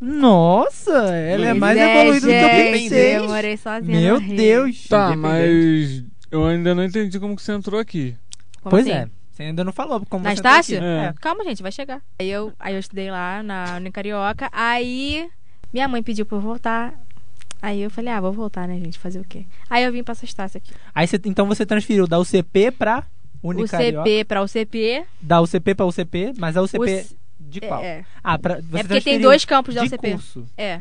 Nossa, 0.00 0.92
ela 1.14 1.46
é 1.46 1.54
mais 1.54 1.78
evoluída 1.78 2.20
do 2.20 2.26
que 2.26 2.34
eu 2.34 2.48
gente, 2.50 2.72
pensei. 2.82 3.16
Eu 3.16 3.28
morei 3.28 3.56
sozinha. 3.56 4.00
Meu. 4.00 4.20
Deus. 4.20 4.86
Tá, 4.88 5.16
mas 5.16 6.04
eu 6.30 6.44
ainda 6.46 6.74
não 6.74 6.84
entendi 6.84 7.18
como 7.18 7.34
que 7.34 7.42
você 7.42 7.52
entrou 7.52 7.80
aqui. 7.80 8.14
Como 8.62 8.70
Pois 8.70 8.86
assim? 8.86 8.94
é. 8.96 9.08
Você 9.30 9.42
ainda 9.42 9.64
não 9.64 9.72
falou 9.72 10.00
como 10.08 10.24
Na 10.24 10.30
você 10.34 10.38
entrou 10.40 10.52
Estácio? 10.52 10.76
aqui. 10.78 10.86
É. 10.86 11.14
Calma, 11.20 11.44
gente, 11.44 11.62
vai 11.62 11.72
chegar. 11.72 12.00
Aí 12.18 12.30
eu, 12.30 12.52
aí 12.58 12.74
eu 12.74 12.80
estudei 12.80 13.10
lá 13.10 13.42
na 13.42 13.76
Unicarioca. 13.76 14.48
Aí 14.52 15.28
minha 15.72 15.86
mãe 15.88 16.02
pediu 16.02 16.24
pra 16.24 16.38
eu 16.38 16.40
voltar. 16.42 16.94
Aí 17.60 17.80
eu 17.82 17.90
falei, 17.90 18.12
ah, 18.12 18.20
vou 18.20 18.32
voltar, 18.32 18.68
né, 18.68 18.78
gente? 18.78 18.98
Fazer 18.98 19.18
o 19.18 19.24
quê? 19.24 19.44
Aí 19.68 19.82
eu 19.84 19.92
vim 19.92 20.02
pra 20.02 20.12
essa 20.12 20.24
Estácio 20.24 20.58
aqui. 20.58 20.72
Aí 20.94 21.06
você, 21.06 21.20
então 21.24 21.46
você 21.46 21.64
transferiu 21.66 22.06
da 22.06 22.18
UCP 22.18 22.70
pra 22.70 23.02
Unicarioca. 23.48 24.08
CP 24.08 24.24
pra 24.24 24.42
UCP. 24.42 25.04
Da 25.20 25.40
UCP 25.40 25.74
pra 25.74 25.86
UCP, 25.86 26.32
mas 26.38 26.56
a 26.56 26.62
UCP 26.62 26.78
o 26.78 26.86
C- 26.86 27.16
de 27.40 27.60
qual? 27.60 27.82
É, 27.82 28.04
Ah, 28.22 28.38
pra, 28.38 28.56
você 28.60 28.80
é 28.80 28.84
porque 28.84 29.00
tem 29.00 29.20
dois 29.20 29.44
campos 29.44 29.74
da 29.74 29.82
UCP. 29.84 30.10
curso. 30.12 30.46
É. 30.56 30.80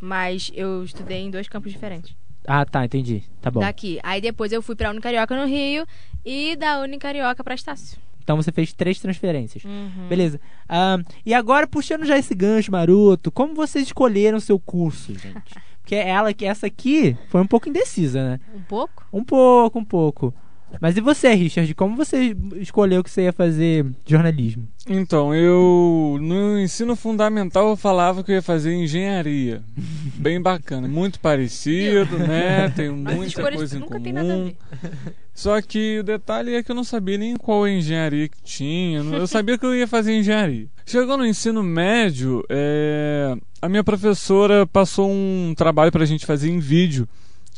Mas 0.00 0.50
eu 0.54 0.82
estudei 0.84 1.18
em 1.18 1.30
dois 1.30 1.48
campos 1.48 1.70
diferentes. 1.72 2.14
Ah, 2.46 2.64
tá, 2.64 2.84
entendi. 2.84 3.22
Tá 3.40 3.50
bom. 3.50 3.60
Daqui. 3.60 4.00
Aí 4.02 4.20
depois 4.20 4.50
eu 4.52 4.60
fui 4.60 4.74
pra 4.74 4.90
Unicarioca 4.90 5.36
no 5.36 5.46
Rio 5.46 5.86
e 6.24 6.56
da 6.56 6.80
Unicarioca 6.80 7.44
pra 7.44 7.54
Estácio. 7.54 7.98
Então 8.24 8.36
você 8.36 8.50
fez 8.52 8.72
três 8.72 8.98
transferências. 9.00 9.64
Uhum. 9.64 10.06
Beleza. 10.08 10.40
Ah, 10.68 10.98
e 11.24 11.32
agora, 11.34 11.66
puxando 11.66 12.04
já 12.04 12.18
esse 12.18 12.34
gancho 12.34 12.70
maroto, 12.72 13.30
como 13.30 13.54
vocês 13.54 13.86
escolheram 13.86 14.38
seu 14.40 14.58
curso, 14.58 15.12
gente? 15.16 15.54
Porque 15.82 15.96
ela, 15.96 16.32
essa 16.42 16.66
aqui 16.68 17.16
foi 17.28 17.40
um 17.40 17.46
pouco 17.46 17.68
indecisa, 17.68 18.22
né? 18.22 18.40
Um 18.54 18.60
pouco? 18.62 19.04
Um 19.12 19.24
pouco, 19.24 19.78
um 19.80 19.84
pouco. 19.84 20.32
Mas 20.80 20.96
e 20.96 21.00
você, 21.00 21.32
Richard? 21.34 21.74
Como 21.74 21.96
você 21.96 22.36
escolheu 22.56 23.02
que 23.02 23.10
você 23.10 23.22
ia 23.22 23.32
fazer 23.32 23.86
jornalismo? 24.06 24.66
Então, 24.88 25.34
eu 25.34 26.18
no 26.20 26.58
ensino 26.58 26.96
fundamental 26.96 27.70
eu 27.70 27.76
falava 27.76 28.22
que 28.22 28.32
eu 28.32 28.36
ia 28.36 28.42
fazer 28.42 28.74
engenharia. 28.74 29.62
Bem 30.16 30.40
bacana, 30.40 30.88
muito 30.88 31.20
parecido, 31.20 32.18
né? 32.18 32.68
Tem 32.74 32.90
muita 32.90 33.50
coisa 33.52 33.76
em 33.76 33.80
nunca 33.80 34.00
tem 34.00 34.12
nada 34.12 34.32
a 34.32 34.36
comum. 34.36 34.44
ver. 34.46 34.56
Só 35.34 35.60
que 35.62 36.00
o 36.00 36.02
detalhe 36.02 36.54
é 36.54 36.62
que 36.62 36.70
eu 36.70 36.74
não 36.74 36.84
sabia 36.84 37.16
nem 37.16 37.36
qual 37.36 37.66
engenharia 37.66 38.28
que 38.28 38.42
tinha. 38.42 39.00
Eu 39.00 39.26
sabia 39.26 39.56
que 39.56 39.64
eu 39.64 39.74
ia 39.74 39.86
fazer 39.86 40.16
engenharia. 40.16 40.66
Chegou 40.84 41.16
no 41.16 41.26
ensino 41.26 41.62
médio, 41.62 42.44
é, 42.48 43.34
a 43.60 43.68
minha 43.68 43.82
professora 43.82 44.66
passou 44.66 45.10
um 45.10 45.54
trabalho 45.56 45.90
pra 45.90 46.04
gente 46.04 46.26
fazer 46.26 46.50
em 46.50 46.58
vídeo. 46.58 47.08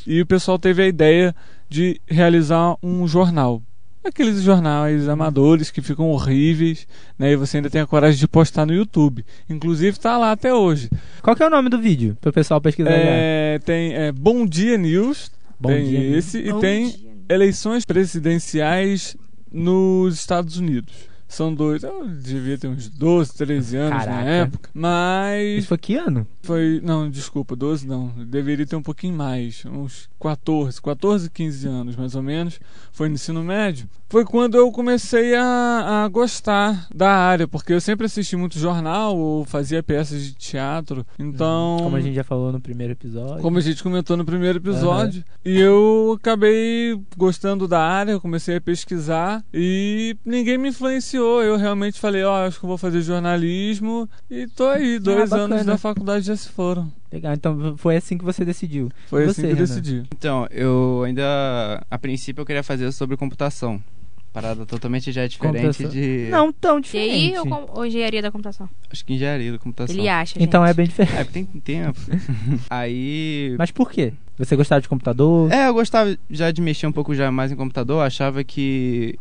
E 0.07 0.21
o 0.21 0.27
pessoal 0.27 0.59
teve 0.59 0.83
a 0.83 0.87
ideia 0.87 1.35
de 1.69 2.01
realizar 2.07 2.77
um 2.83 3.07
jornal. 3.07 3.63
Aqueles 4.05 4.43
jornais 4.43 5.09
amadores 5.09 5.71
que 5.71 5.81
ficam 5.81 6.11
horríveis, 6.11 6.87
né? 7.19 7.33
E 7.33 7.37
você 7.37 7.57
ainda 7.57 7.71
tem 7.71 7.81
a 7.81 7.87
coragem 7.87 8.21
de 8.21 8.29
postar 8.29 8.67
no 8.67 8.75
YouTube. 8.75 9.25
Inclusive 9.49 9.99
tá 9.99 10.19
lá 10.19 10.33
até 10.33 10.53
hoje. 10.53 10.91
Qual 11.23 11.35
que 11.35 11.43
é 11.43 11.47
o 11.47 11.51
nome 11.51 11.71
do 11.71 11.79
vídeo? 11.79 12.15
Para 12.21 12.29
o 12.29 12.33
pessoal 12.33 12.61
pesquisar 12.61 12.91
já. 12.91 12.97
É, 12.97 13.59
tem 13.65 13.95
é, 13.95 14.13
Bom 14.13 14.45
Dia 14.45 14.77
News, 14.77 15.31
Bom 15.59 15.71
tem 15.71 15.89
dia. 15.89 16.01
News. 16.01 16.17
esse, 16.17 16.39
e 16.39 16.53
Bom 16.53 16.61
tem 16.61 16.91
dia. 16.91 17.11
eleições 17.31 17.87
presidenciais 17.87 19.17
nos 19.51 20.17
Estados 20.17 20.59
Unidos. 20.59 20.93
São 21.35 21.53
dois. 21.53 21.83
Eu 21.83 22.07
devia 22.07 22.57
ter 22.57 22.69
uns 22.69 22.89
12, 22.89 23.35
13 23.35 23.77
anos 23.77 23.99
na 23.99 24.05
Caraca. 24.05 24.29
época. 24.31 24.71
Mas. 24.73 25.59
Isso 25.59 25.69
foi 25.69 25.79
que 25.79 25.97
ano? 25.97 26.25
Foi. 26.43 26.81
Não, 26.83 27.11
desculpa, 27.11 27.57
12 27.57 27.89
não. 27.89 28.07
Deveria 28.09 28.65
ter 28.65 28.77
um 28.77 28.83
pouquinho 28.83 29.17
mais. 29.17 29.65
Uns 29.67 30.09
14, 30.21 30.81
14, 30.81 31.29
15 31.29 31.67
anos 31.67 31.97
mais 31.97 32.15
ou 32.15 32.23
menos. 32.23 32.61
Foi 32.93 33.09
no 33.09 33.17
ensino 33.17 33.43
médio. 33.43 33.89
Foi 34.15 34.25
quando 34.25 34.57
eu 34.57 34.71
comecei 34.71 35.35
a, 35.35 36.05
a 36.05 36.09
gostar 36.09 36.87
da 36.95 37.11
área, 37.11 37.49
porque 37.49 37.73
eu 37.73 37.81
sempre 37.81 38.07
assisti 38.07 38.37
muito 38.37 38.57
jornal 38.57 39.19
ou 39.19 39.45
fazia 39.45 39.83
peças 39.83 40.23
de 40.23 40.35
teatro. 40.35 41.05
Então. 41.19 41.79
Como 41.81 41.97
a 41.97 42.01
gente 42.01 42.15
já 42.15 42.23
falou 42.23 42.53
no 42.53 42.61
primeiro 42.61 42.93
episódio. 42.93 43.43
Como 43.43 43.59
a 43.59 43.61
gente 43.61 43.83
comentou 43.83 44.17
no 44.17 44.25
primeiro 44.25 44.59
episódio. 44.59 45.25
E 45.45 45.59
eu 45.59 46.17
acabei 46.17 46.97
gostando 47.17 47.67
da 47.67 47.81
área, 47.81 48.13
eu 48.13 48.21
comecei 48.21 48.55
a 48.55 48.61
pesquisar 48.61 49.45
e 49.53 50.17
ninguém 50.25 50.59
me 50.59 50.69
influenciou. 50.69 51.43
Eu 51.43 51.57
realmente 51.57 51.99
falei, 51.99 52.23
ó, 52.23 52.47
acho 52.47 52.61
que 52.61 52.67
eu 52.67 52.69
vou 52.69 52.79
fazer 52.79 53.03
jornalismo 53.03 54.09
e 54.31 54.47
tô 54.47 54.69
aí. 54.69 55.01
Dois 55.01 55.33
Ah, 55.33 55.39
bacana. 55.39 55.55
anos 55.57 55.67
da 55.67 55.77
faculdade 55.77 56.27
já 56.27 56.37
se 56.37 56.49
foram. 56.51 56.89
Legal, 57.15 57.33
então 57.33 57.77
foi 57.77 57.97
assim 57.97 58.19
que 58.19 58.25
você 58.25 58.45
decidiu. 58.45 58.91
Foi 59.07 59.25
assim 59.25 59.43
você, 59.43 59.47
que 59.47 59.53
eu 59.53 59.57
decidi. 59.57 60.03
Então, 60.17 60.49
eu 60.51 61.03
ainda. 61.05 61.85
A 61.89 61.97
princípio 61.97 62.43
eu 62.43 62.47
queria 62.47 62.63
fazer 62.63 62.91
sobre 62.91 63.17
computação. 63.17 63.81
Parada 64.35 64.67
totalmente 64.67 65.11
já 65.13 65.27
diferente 65.29 65.63
Computação. 65.63 65.89
de. 65.91 66.27
Não 66.29 66.53
tão 66.53 66.81
TI 66.81 66.91
diferente. 67.31 67.39
ou, 67.39 67.47
com- 67.47 67.79
ou 67.79 67.87
engenharia 67.87 68.21
da 68.21 68.31
computação? 68.33 68.69
Acho 68.91 69.05
que 69.05 69.15
engenharia 69.15 69.53
da 69.53 69.59
computação. 69.59 69.95
Ele 69.97 70.09
acha, 70.09 70.35
Então 70.43 70.63
gente. 70.63 70.71
é 70.71 70.75
bem 70.75 70.87
diferente. 70.87 71.15
É, 71.17 71.25
porque 71.25 71.33
tem 71.33 71.45
tempo. 71.61 72.01
Aí. 72.69 73.55
Mas 73.59 73.71
por 73.71 73.91
quê? 73.91 74.13
Você 74.37 74.57
gostava 74.57 74.81
de 74.81 74.89
computador? 74.89 75.51
É, 75.53 75.69
eu 75.69 75.75
gostava 75.75 76.17
já 76.29 76.51
de 76.51 76.61
mexer 76.61 76.87
um 76.87 76.93
pouco 76.93 77.15
já 77.15 77.31
mais 77.31 77.53
em 77.53 77.57
computador, 77.57 78.03
achava 78.05 78.43
que 78.43 79.17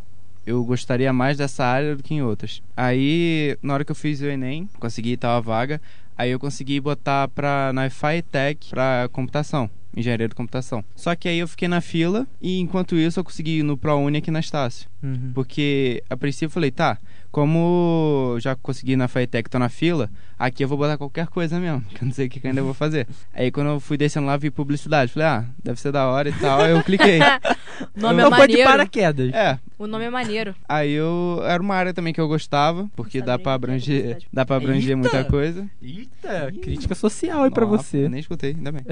eu 0.45 0.63
gostaria 0.65 1.13
mais 1.13 1.37
dessa 1.37 1.63
área 1.63 1.95
do 1.95 2.01
que 2.03 2.15
em 2.15 2.21
outras. 2.23 2.61
Aí, 2.75 3.55
na 3.61 3.75
hora 3.75 3.85
que 3.85 3.91
eu 3.91 3.95
fiz 3.95 4.19
o 4.21 4.25
Enem, 4.25 4.67
consegui 4.79 5.15
tal 5.15 5.37
a 5.37 5.39
vaga, 5.39 5.79
aí 6.17 6.31
eu 6.31 6.39
consegui 6.39 6.79
botar 6.79 7.27
pra 7.27 7.71
na 7.73 7.87
FI 7.89 8.23
Tech 8.31 8.57
pra 8.71 9.07
computação, 9.11 9.69
engenharia 9.95 10.27
de 10.27 10.35
computação. 10.35 10.83
Só 10.95 11.15
que 11.15 11.27
aí 11.27 11.39
eu 11.39 11.47
fiquei 11.47 11.67
na 11.67 11.81
fila 11.81 12.27
e 12.41 12.59
enquanto 12.59 12.95
isso 12.95 13.19
eu 13.19 13.23
consegui 13.23 13.59
ir 13.59 13.63
no 13.63 13.77
ProUni 13.77 14.17
aqui 14.17 14.31
na 14.31 14.39
Estácio. 14.39 14.89
Uhum. 15.01 15.31
Porque 15.33 16.03
a 16.09 16.15
princípio 16.15 16.45
eu 16.47 16.49
falei, 16.51 16.71
tá, 16.71 16.97
como 17.29 18.37
já 18.39 18.55
consegui 18.55 18.95
na 18.95 19.07
FITEC, 19.07 19.49
tô 19.49 19.59
na 19.59 19.67
fila, 19.69 20.09
aqui 20.39 20.63
eu 20.63 20.67
vou 20.67 20.77
botar 20.77 20.97
qualquer 20.97 21.27
coisa 21.27 21.59
mesmo, 21.59 21.81
que 21.93 22.01
eu 22.01 22.05
não 22.05 22.13
sei 22.13 22.27
o 22.27 22.29
que, 22.29 22.39
que 22.39 22.47
eu 22.47 22.49
ainda 22.49 22.61
vou 22.63 22.73
fazer. 22.73 23.07
Aí 23.33 23.51
quando 23.51 23.67
eu 23.71 23.79
fui 23.79 23.97
descendo 23.97 24.27
lá, 24.27 24.37
vi 24.37 24.49
publicidade, 24.49 25.11
falei, 25.11 25.27
ah, 25.27 25.45
deve 25.63 25.79
ser 25.79 25.91
da 25.91 26.07
hora 26.07 26.29
e 26.29 26.33
tal, 26.33 26.61
aí 26.61 26.71
eu 26.71 26.83
cliquei. 26.83 27.19
O 27.19 27.99
nome 27.99 28.21
é 28.21 28.23
Não 28.23 28.29
foi 28.31 28.47
de 28.47 28.53
maneiro. 28.53 28.69
paraquedas. 28.69 29.33
É, 29.33 29.59
O 29.79 29.87
nome 29.87 30.05
é 30.05 30.09
maneiro. 30.09 30.55
aí 30.69 30.91
eu 30.91 31.41
era 31.43 31.61
uma 31.61 31.75
área 31.75 31.93
também 31.93 32.13
que 32.13 32.21
eu 32.21 32.27
gostava, 32.27 32.87
porque 32.95 33.21
dá 33.21 33.37
pra 33.37 33.51
é 33.51 33.55
abranger, 33.55 34.17
dá 34.31 34.45
pra 34.45 34.55
abranger 34.57 34.89
Eita! 34.89 34.97
muita 34.97 35.23
coisa. 35.25 35.67
Eita, 35.81 36.51
crítica 36.61 36.95
social 36.95 37.43
aí 37.43 37.51
pra 37.51 37.65
você. 37.65 38.05
eu 38.05 38.09
nem 38.09 38.19
escutei, 38.19 38.51
ainda 38.51 38.71
bem. 38.71 38.83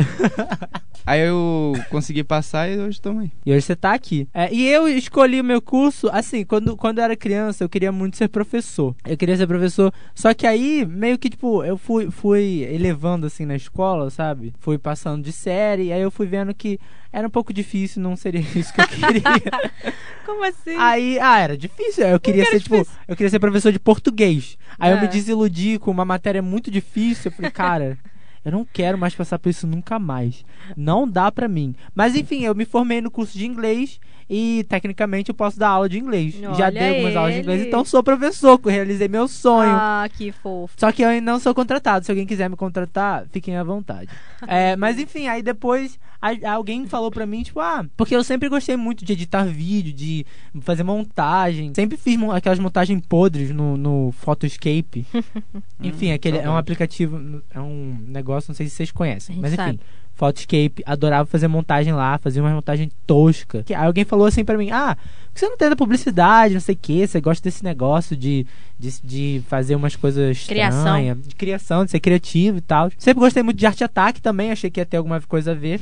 Aí 1.05 1.21
eu 1.21 1.73
consegui 1.89 2.23
passar 2.23 2.69
e 2.69 2.77
hoje 2.77 2.97
estamos 2.97 3.23
aí. 3.23 3.31
E 3.45 3.51
hoje 3.51 3.61
você 3.61 3.75
tá 3.75 3.93
aqui. 3.93 4.27
É, 4.33 4.53
e 4.53 4.67
eu 4.67 4.87
escolhi 4.87 5.39
o 5.41 5.43
meu 5.43 5.61
curso, 5.61 6.09
assim, 6.11 6.43
quando, 6.45 6.75
quando 6.77 6.99
eu 6.99 7.03
era 7.03 7.15
criança, 7.15 7.63
eu 7.63 7.69
queria 7.69 7.91
muito 7.91 8.17
ser 8.17 8.27
professor. 8.27 8.95
Eu 9.05 9.17
queria 9.17 9.35
ser 9.37 9.47
professor. 9.47 9.93
Só 10.13 10.33
que 10.33 10.45
aí, 10.45 10.85
meio 10.85 11.17
que, 11.17 11.29
tipo, 11.29 11.63
eu 11.63 11.77
fui, 11.77 12.09
fui 12.11 12.67
elevando, 12.69 13.25
assim, 13.27 13.45
na 13.45 13.55
escola, 13.55 14.09
sabe? 14.09 14.53
Fui 14.59 14.77
passando 14.77 15.23
de 15.23 15.31
série, 15.31 15.85
e 15.85 15.93
aí 15.93 16.01
eu 16.01 16.11
fui 16.11 16.27
vendo 16.27 16.53
que 16.53 16.79
era 17.13 17.27
um 17.27 17.31
pouco 17.31 17.51
difícil, 17.51 18.01
não 18.01 18.15
seria 18.15 18.41
isso 18.55 18.73
que 18.73 18.81
eu 18.81 18.87
queria. 18.87 19.21
Como 20.25 20.43
assim? 20.45 20.75
aí, 20.77 21.19
ah, 21.19 21.39
era 21.39 21.57
difícil. 21.57 22.05
Eu 22.05 22.19
queria 22.19 22.45
ser, 22.45 22.61
tipo, 22.61 22.77
difícil? 22.77 22.99
eu 23.07 23.15
queria 23.15 23.29
ser 23.29 23.39
professor 23.39 23.71
de 23.71 23.79
português. 23.79 24.57
Aí 24.79 24.91
eu 24.91 24.97
É. 24.97 25.01
me 25.01 25.07
desiludi 25.07 25.77
com 25.79 25.91
uma 25.91 26.05
matéria 26.05 26.41
muito 26.41 26.69
difícil. 26.71 27.29
Eu 27.31 27.35
falei, 27.35 27.51
cara. 27.51 27.97
Eu 28.43 28.51
não 28.51 28.65
quero 28.65 28.97
mais 28.97 29.13
passar 29.13 29.37
por 29.37 29.49
isso 29.49 29.67
nunca 29.67 29.99
mais. 29.99 30.43
Não 30.75 31.07
dá 31.07 31.31
pra 31.31 31.47
mim. 31.47 31.75
Mas 31.93 32.15
enfim, 32.15 32.43
eu 32.43 32.55
me 32.55 32.65
formei 32.65 33.01
no 33.01 33.11
curso 33.11 33.37
de 33.37 33.45
inglês 33.45 33.99
e 34.33 34.63
tecnicamente 34.69 35.27
eu 35.29 35.35
posso 35.35 35.59
dar 35.59 35.67
aula 35.67 35.89
de 35.89 35.99
inglês. 35.99 36.35
Já 36.35 36.67
Olha 36.67 36.71
dei 36.71 36.89
algumas 36.89 37.15
aulas 37.17 37.33
de 37.33 37.41
inglês, 37.41 37.59
ele. 37.59 37.67
então 37.67 37.83
sou 37.83 38.01
professor, 38.01 38.57
realizei 38.65 39.09
meu 39.09 39.27
sonho. 39.27 39.69
Ah, 39.73 40.07
que 40.15 40.31
fofo. 40.31 40.73
Só 40.77 40.89
que 40.89 41.01
eu 41.03 41.09
ainda 41.09 41.29
não 41.29 41.37
sou 41.37 41.53
contratado. 41.53 42.05
Se 42.05 42.11
alguém 42.11 42.25
quiser 42.25 42.49
me 42.49 42.55
contratar, 42.55 43.25
fiquem 43.29 43.57
à 43.57 43.63
vontade. 43.63 44.09
É, 44.47 44.73
mas 44.77 44.97
enfim, 44.97 45.27
aí 45.27 45.43
depois 45.43 45.99
a- 46.21 46.53
alguém 46.53 46.87
falou 46.87 47.11
pra 47.11 47.25
mim, 47.25 47.43
tipo, 47.43 47.59
ah, 47.59 47.85
porque 47.97 48.15
eu 48.15 48.23
sempre 48.23 48.47
gostei 48.47 48.77
muito 48.77 49.03
de 49.03 49.11
editar 49.11 49.43
vídeo, 49.43 49.91
de 49.91 50.25
fazer 50.61 50.83
montagem. 50.83 51.73
Sempre 51.75 51.97
fiz 51.97 52.17
aquelas 52.31 52.57
montagens 52.59 53.03
podres 53.09 53.51
no, 53.51 53.75
no 53.75 54.13
Photoscape. 54.13 55.05
enfim, 55.83 56.13
aquele 56.13 56.37
é 56.37 56.49
um 56.49 56.55
aplicativo, 56.55 57.41
é 57.53 57.59
um 57.59 57.97
negócio, 58.07 58.51
não 58.51 58.55
sei 58.55 58.67
se 58.69 58.75
vocês 58.77 58.91
conhecem. 58.91 59.35
Mas 59.41 59.51
enfim. 59.51 59.61
sabe. 59.61 59.79
Photoscape, 60.21 60.83
adorava 60.85 61.25
fazer 61.25 61.47
montagem 61.47 61.93
lá, 61.93 62.19
fazia 62.19 62.43
uma 62.43 62.51
montagem 62.51 62.91
tosca. 63.07 63.63
Que- 63.63 63.73
Aí 63.73 63.87
alguém 63.87 64.05
falou 64.05 64.27
assim 64.27 64.45
pra 64.45 64.55
mim: 64.55 64.69
Ah, 64.69 64.95
você 65.33 65.49
não 65.49 65.57
tenta 65.57 65.75
publicidade, 65.75 66.53
não 66.53 66.61
sei 66.61 66.75
o 66.75 66.77
que, 66.79 67.07
você 67.07 67.19
gosta 67.19 67.43
desse 67.43 67.63
negócio 67.63 68.15
de, 68.15 68.45
de, 68.77 68.93
de 69.03 69.43
fazer 69.47 69.75
umas 69.75 69.95
coisas 69.95 70.45
Criação. 70.45 70.77
estranhas, 70.79 71.27
de 71.27 71.35
criação, 71.35 71.85
de 71.85 71.89
ser 71.91 71.99
criativo 71.99 72.59
e 72.59 72.61
tal. 72.61 72.91
Sempre 72.99 73.19
gostei 73.21 73.41
muito 73.41 73.57
de 73.57 73.65
arte 73.65 73.83
ataque 73.83 74.21
também, 74.21 74.51
achei 74.51 74.69
que 74.69 74.79
ia 74.79 74.85
ter 74.85 74.97
alguma 74.97 75.19
coisa 75.21 75.51
a 75.53 75.55
ver. 75.55 75.81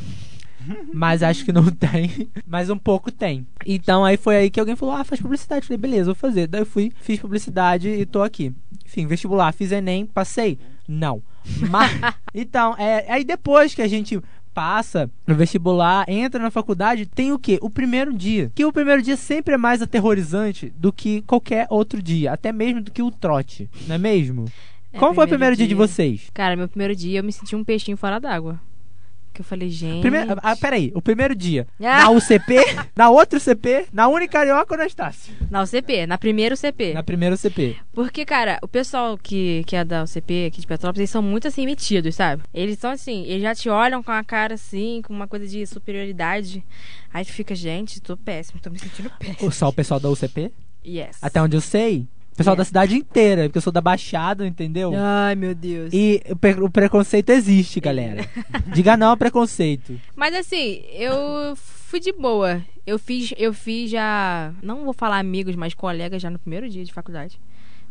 Mas 0.94 1.22
acho 1.22 1.44
que 1.44 1.52
não 1.52 1.66
tem. 1.72 2.30
Mas 2.48 2.70
um 2.70 2.78
pouco 2.78 3.12
tem. 3.12 3.46
Então 3.66 4.06
aí 4.06 4.16
foi 4.16 4.38
aí 4.38 4.50
que 4.50 4.60
alguém 4.60 4.76
falou: 4.78 4.96
Ah, 4.96 5.04
faz 5.04 5.20
publicidade. 5.22 5.66
Falei, 5.68 5.78
beleza, 5.78 6.06
vou 6.06 6.16
fazer. 6.16 6.48
Daí 6.48 6.62
eu 6.62 6.66
fui, 6.66 6.94
fiz 7.02 7.20
publicidade 7.20 7.90
e 7.90 8.06
tô 8.06 8.22
aqui. 8.22 8.54
Enfim, 8.86 9.06
vestibular, 9.06 9.52
fiz 9.52 9.72
Enem, 9.74 10.06
passei? 10.06 10.58
Não. 10.90 11.22
Mas, 11.70 11.92
então, 12.34 12.76
é, 12.80 13.06
aí 13.08 13.24
depois 13.24 13.76
que 13.76 13.82
a 13.84 13.88
gente 13.88 14.20
passa 14.54 15.10
no 15.28 15.36
vestibular, 15.36 16.04
entra 16.10 16.42
na 16.42 16.50
faculdade, 16.50 17.06
tem 17.06 17.32
o 17.32 17.38
quê? 17.38 17.60
O 17.62 17.70
primeiro 17.70 18.12
dia. 18.12 18.52
Que 18.56 18.66
o 18.66 18.74
primeiro 18.74 19.02
dia 19.02 19.16
sempre 19.16 19.54
é 19.54 19.58
mais 19.58 19.84
aterrorizante 19.84 20.74
do 20.76 20.92
que 20.92 21.22
qualquer 21.22 21.68
outro 21.70 22.02
dia, 22.02 22.34
até 22.34 22.52
mesmo 22.52 22.82
do 22.82 22.92
que 22.92 23.04
o 23.04 23.12
trote, 23.12 23.70
não 23.88 23.96
é 23.96 23.98
mesmo? 24.00 24.46
É, 24.92 24.98
Como 24.98 25.14
foi 25.14 25.26
o 25.26 25.28
primeiro 25.28 25.56
primeiro 25.56 25.56
dia 25.56 25.68
de 25.68 25.76
dia. 25.76 25.88
vocês? 25.88 26.32
Cara, 26.34 26.56
meu 26.56 26.68
primeiro 26.68 26.96
dia 26.96 27.20
eu 27.20 27.24
me 27.24 27.32
senti 27.32 27.56
um 27.56 27.64
peixinho 27.64 27.96
fora 27.96 28.20
d'água. 28.20 28.60
Que 29.34 29.42
eu 29.42 29.46
falei, 29.46 29.70
gente. 29.70 30.02
Primeiro, 30.02 30.36
ah, 30.42 30.56
peraí, 30.56 30.92
o 30.96 31.02
primeiro 31.02 31.36
dia. 31.36 31.68
Ah. 31.80 32.04
Na 32.10 32.10
UCP, 32.12 32.56
na 32.96 33.10
outra 33.10 33.40
CP, 33.40 33.88
na 33.94 34.08
Unicarioca 34.08 34.74
ou 34.74 34.78
na 34.78 34.86
Estácio? 34.86 35.34
Na 35.50 35.64
UCP, 35.64 36.08
na 36.08 36.18
primeira 36.18 36.56
UCP. 36.56 36.94
Na 36.94 37.04
primeira 37.04 37.38
CP. 37.38 37.78
Porque, 37.94 38.26
cara, 38.26 38.60
o 38.62 38.68
pessoal 38.68 39.18
que, 39.18 39.64
que 39.66 39.76
é 39.76 39.84
da 39.84 40.04
UCP 40.04 40.48
aqui 40.48 40.62
de 40.62 40.68
Petrópolis, 40.68 41.00
eles 41.00 41.10
são 41.10 41.22
muito 41.22 41.48
assim 41.48 41.66
metidos, 41.66 42.16
sabe? 42.16 42.44
Eles 42.54 42.80
são 42.80 42.92
assim, 42.92 43.24
eles 43.26 43.42
já 43.42 43.56
te 43.56 43.70
olham 43.70 44.02
com 44.04 44.12
a 44.12 44.24
cara 44.24 44.56
assim, 44.56 45.02
com 45.06 45.14
uma 45.14 45.28
coisa 45.28 45.48
de 45.48 45.66
superioridade. 45.66 46.64
Aí 47.14 47.24
tu 47.24 47.32
fica, 47.32 47.56
gente, 47.56 48.02
tô 48.02 48.18
péssimo, 48.18 48.60
tô 48.62 48.70
me 48.70 48.80
sentindo 48.80 49.10
péssimo. 49.20 49.52
Só 49.52 49.70
o 49.70 49.74
pessoal 49.74 50.00
da 50.00 50.10
UCP? 50.10 50.52
Yes. 50.86 51.18
Até 51.22 51.42
onde 51.42 51.56
eu 51.56 51.62
sei, 51.62 52.08
pessoal 52.40 52.54
Yeah. 52.54 52.62
da 52.62 52.66
cidade 52.66 52.96
inteira, 52.96 53.44
porque 53.44 53.58
eu 53.58 53.62
sou 53.62 53.72
da 53.74 53.82
Baixada, 53.82 54.48
entendeu? 54.48 54.92
Ai, 54.96 55.36
meu 55.36 55.54
Deus. 55.54 55.92
E 55.94 56.22
o, 56.30 56.36
pre- 56.36 56.62
o 56.62 56.70
preconceito 56.70 57.30
existe, 57.30 57.80
galera. 57.80 58.26
Diga 58.74 58.98
não 58.98 59.10
ao 59.10 59.18
preconceito. 59.18 60.00
Mas 60.16 60.34
assim, 60.34 60.82
eu 60.94 61.56
fui 61.56 62.00
de 62.00 62.12
boa. 62.12 62.62
Eu 62.88 62.98
fiz, 62.98 63.34
eu 63.38 63.54
fiz 63.54 63.92
já. 63.92 64.52
Não 64.64 64.84
vou 64.84 64.94
falar 64.94 65.20
amigos, 65.20 65.56
mas 65.56 65.74
colegas 65.74 66.22
já 66.22 66.30
no 66.30 66.40
primeiro 66.40 66.68
dia 66.70 66.84
de 66.84 66.92
faculdade. 66.94 67.40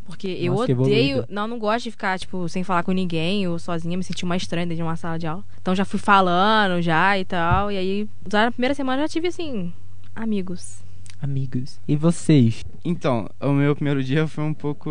Porque 0.07 0.27
eu 0.41 0.55
Nossa, 0.55 0.73
odeio. 0.73 1.25
Não, 1.29 1.47
não 1.47 1.59
gosto 1.59 1.85
de 1.85 1.91
ficar, 1.91 2.19
tipo, 2.19 2.49
sem 2.49 2.65
falar 2.65 2.83
com 2.83 2.93
ninguém 2.93 3.47
ou 3.47 3.59
sozinha, 3.59 3.97
me 3.97 4.03
sentir 4.03 4.25
uma 4.25 4.37
estranha 4.37 4.65
dentro 4.67 4.77
de 4.79 4.83
uma 4.83 4.97
sala 4.97 5.19
de 5.19 5.27
aula. 5.27 5.45
Então 5.61 5.75
já 5.75 5.85
fui 5.85 5.99
falando 6.01 6.81
já 6.81 7.19
e 7.19 7.25
tal. 7.27 7.71
E 7.71 7.77
aí, 7.77 8.09
já 8.33 8.47
na 8.47 8.51
primeira 8.51 8.75
semana 8.75 9.03
já 9.03 9.09
tive, 9.09 9.29
assim, 9.29 9.71
amigos. 10.17 10.83
Amigos. 11.21 11.81
E 11.89 11.97
vocês? 11.97 12.63
Então, 12.85 13.29
o 13.41 13.53
meu 13.53 13.75
primeiro 13.75 14.03
dia 14.05 14.27
foi 14.29 14.45
um 14.45 14.55
pouco 14.55 14.89